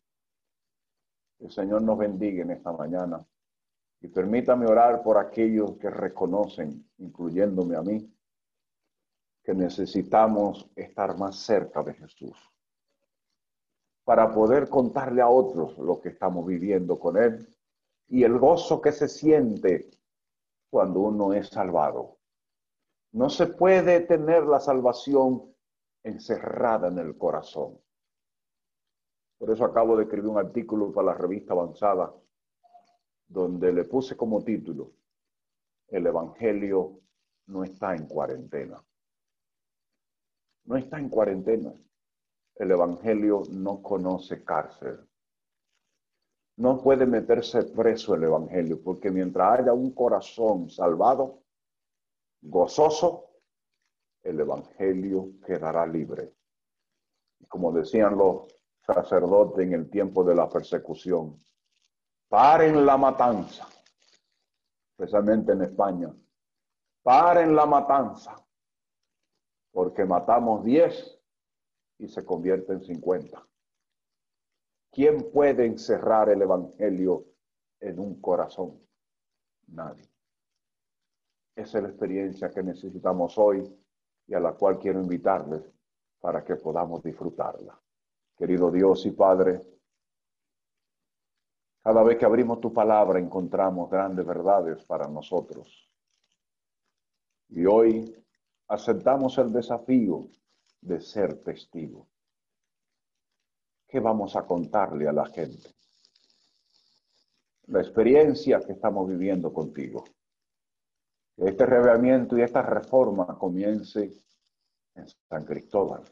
El 1.38 1.50
Señor 1.50 1.80
nos 1.80 1.96
bendiga 1.96 2.42
en 2.42 2.50
esta 2.50 2.72
mañana 2.72 3.26
y 4.02 4.08
permítame 4.08 4.66
orar 4.66 5.02
por 5.02 5.16
aquellos 5.16 5.78
que 5.78 5.88
reconocen, 5.88 6.86
incluyéndome 6.98 7.74
a 7.74 7.80
mí, 7.80 8.14
que 9.42 9.54
necesitamos 9.54 10.70
estar 10.76 11.16
más 11.16 11.36
cerca 11.36 11.82
de 11.82 11.94
Jesús 11.94 12.36
para 14.04 14.30
poder 14.30 14.68
contarle 14.68 15.22
a 15.22 15.28
otros 15.30 15.78
lo 15.78 15.98
que 16.02 16.10
estamos 16.10 16.46
viviendo 16.46 16.98
con 16.98 17.16
Él 17.16 17.48
y 18.08 18.24
el 18.24 18.38
gozo 18.38 18.82
que 18.82 18.92
se 18.92 19.08
siente 19.08 20.01
cuando 20.72 21.00
uno 21.00 21.34
es 21.34 21.48
salvado. 21.48 22.16
No 23.12 23.28
se 23.28 23.46
puede 23.46 24.00
tener 24.00 24.44
la 24.44 24.58
salvación 24.58 25.54
encerrada 26.02 26.88
en 26.88 26.98
el 26.98 27.18
corazón. 27.18 27.78
Por 29.36 29.50
eso 29.50 29.66
acabo 29.66 29.98
de 29.98 30.04
escribir 30.04 30.30
un 30.30 30.38
artículo 30.38 30.90
para 30.90 31.08
la 31.08 31.14
revista 31.14 31.52
Avanzada, 31.52 32.14
donde 33.26 33.70
le 33.70 33.84
puse 33.84 34.16
como 34.16 34.42
título, 34.42 34.94
El 35.88 36.06
Evangelio 36.06 37.00
no 37.48 37.64
está 37.64 37.94
en 37.94 38.06
cuarentena. 38.06 38.82
No 40.64 40.78
está 40.78 40.98
en 40.98 41.10
cuarentena. 41.10 41.74
El 42.54 42.70
Evangelio 42.70 43.42
no 43.50 43.82
conoce 43.82 44.42
cárcel. 44.42 45.06
No 46.56 46.82
puede 46.82 47.06
meterse 47.06 47.62
preso 47.64 48.14
el 48.14 48.24
Evangelio, 48.24 48.82
porque 48.82 49.10
mientras 49.10 49.60
haya 49.60 49.72
un 49.72 49.92
corazón 49.92 50.68
salvado, 50.68 51.42
gozoso, 52.42 53.30
el 54.22 54.38
Evangelio 54.38 55.32
quedará 55.44 55.86
libre. 55.86 56.34
Como 57.48 57.72
decían 57.72 58.16
los 58.16 58.46
sacerdotes 58.86 59.66
en 59.66 59.72
el 59.72 59.90
tiempo 59.90 60.24
de 60.24 60.34
la 60.34 60.48
persecución, 60.48 61.42
paren 62.28 62.84
la 62.84 62.96
matanza, 62.96 63.66
especialmente 64.90 65.52
en 65.52 65.62
España, 65.62 66.14
paren 67.02 67.56
la 67.56 67.66
matanza, 67.66 68.36
porque 69.72 70.04
matamos 70.04 70.64
diez 70.64 71.18
y 71.98 72.08
se 72.08 72.24
convierte 72.24 72.72
en 72.74 72.82
cincuenta. 72.82 73.46
¿Quién 74.92 75.30
puede 75.32 75.64
encerrar 75.64 76.28
el 76.28 76.42
Evangelio 76.42 77.24
en 77.80 77.98
un 77.98 78.20
corazón? 78.20 78.78
Nadie. 79.68 80.06
Esa 81.56 81.78
es 81.78 81.84
la 81.84 81.88
experiencia 81.88 82.50
que 82.50 82.62
necesitamos 82.62 83.38
hoy 83.38 83.74
y 84.26 84.34
a 84.34 84.40
la 84.40 84.52
cual 84.52 84.78
quiero 84.78 85.00
invitarles 85.00 85.62
para 86.20 86.44
que 86.44 86.56
podamos 86.56 87.02
disfrutarla. 87.02 87.80
Querido 88.36 88.70
Dios 88.70 89.06
y 89.06 89.12
Padre, 89.12 89.62
cada 91.82 92.02
vez 92.02 92.18
que 92.18 92.26
abrimos 92.26 92.60
tu 92.60 92.70
palabra 92.70 93.18
encontramos 93.18 93.90
grandes 93.90 94.26
verdades 94.26 94.84
para 94.84 95.08
nosotros. 95.08 95.90
Y 97.48 97.64
hoy 97.64 98.14
aceptamos 98.68 99.38
el 99.38 99.52
desafío 99.52 100.28
de 100.82 101.00
ser 101.00 101.42
testigo. 101.42 102.11
¿Qué 103.92 104.00
vamos 104.00 104.34
a 104.36 104.46
contarle 104.46 105.06
a 105.06 105.12
la 105.12 105.26
gente? 105.26 105.68
La 107.66 107.82
experiencia 107.82 108.58
que 108.60 108.72
estamos 108.72 109.06
viviendo 109.06 109.52
contigo. 109.52 110.04
Este 111.36 111.66
revelamiento 111.66 112.38
y 112.38 112.40
esta 112.40 112.62
reforma 112.62 113.26
comience 113.38 114.10
en 114.94 115.06
San 115.28 115.44
Cristóbal, 115.44 116.04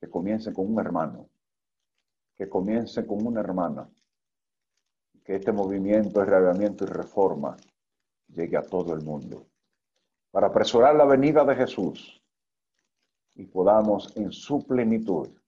que 0.00 0.10
comience 0.10 0.52
con 0.52 0.72
un 0.72 0.80
hermano, 0.80 1.28
que 2.34 2.48
comience 2.48 3.06
con 3.06 3.24
una 3.24 3.38
hermana, 3.38 3.88
que 5.22 5.36
este 5.36 5.52
movimiento 5.52 6.18
de 6.18 6.26
revelamiento 6.26 6.82
y 6.82 6.88
reforma 6.88 7.56
llegue 8.26 8.56
a 8.56 8.62
todo 8.62 8.92
el 8.92 9.04
mundo, 9.04 9.46
para 10.32 10.48
apresurar 10.48 10.96
la 10.96 11.04
venida 11.04 11.44
de 11.44 11.54
Jesús 11.54 12.20
y 13.36 13.46
podamos 13.46 14.16
en 14.16 14.32
su 14.32 14.66
plenitud 14.66 15.39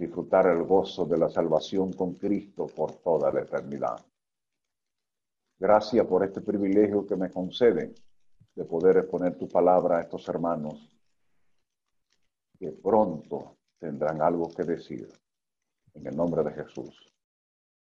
disfrutar 0.00 0.46
el 0.46 0.64
gozo 0.64 1.04
de 1.04 1.18
la 1.18 1.28
salvación 1.28 1.92
con 1.92 2.14
Cristo 2.14 2.66
por 2.66 2.96
toda 2.96 3.30
la 3.30 3.42
eternidad. 3.42 4.02
Gracias 5.58 6.06
por 6.06 6.24
este 6.24 6.40
privilegio 6.40 7.06
que 7.06 7.16
me 7.16 7.30
conceden 7.30 7.94
de 8.54 8.64
poder 8.64 8.96
exponer 8.96 9.36
tu 9.36 9.46
palabra 9.46 9.98
a 9.98 10.00
estos 10.00 10.26
hermanos 10.26 10.88
que 12.58 12.72
pronto 12.72 13.58
tendrán 13.78 14.22
algo 14.22 14.50
que 14.50 14.64
decir. 14.64 15.08
En 15.92 16.06
el 16.06 16.16
nombre 16.16 16.44
de 16.44 16.52
Jesús. 16.52 17.09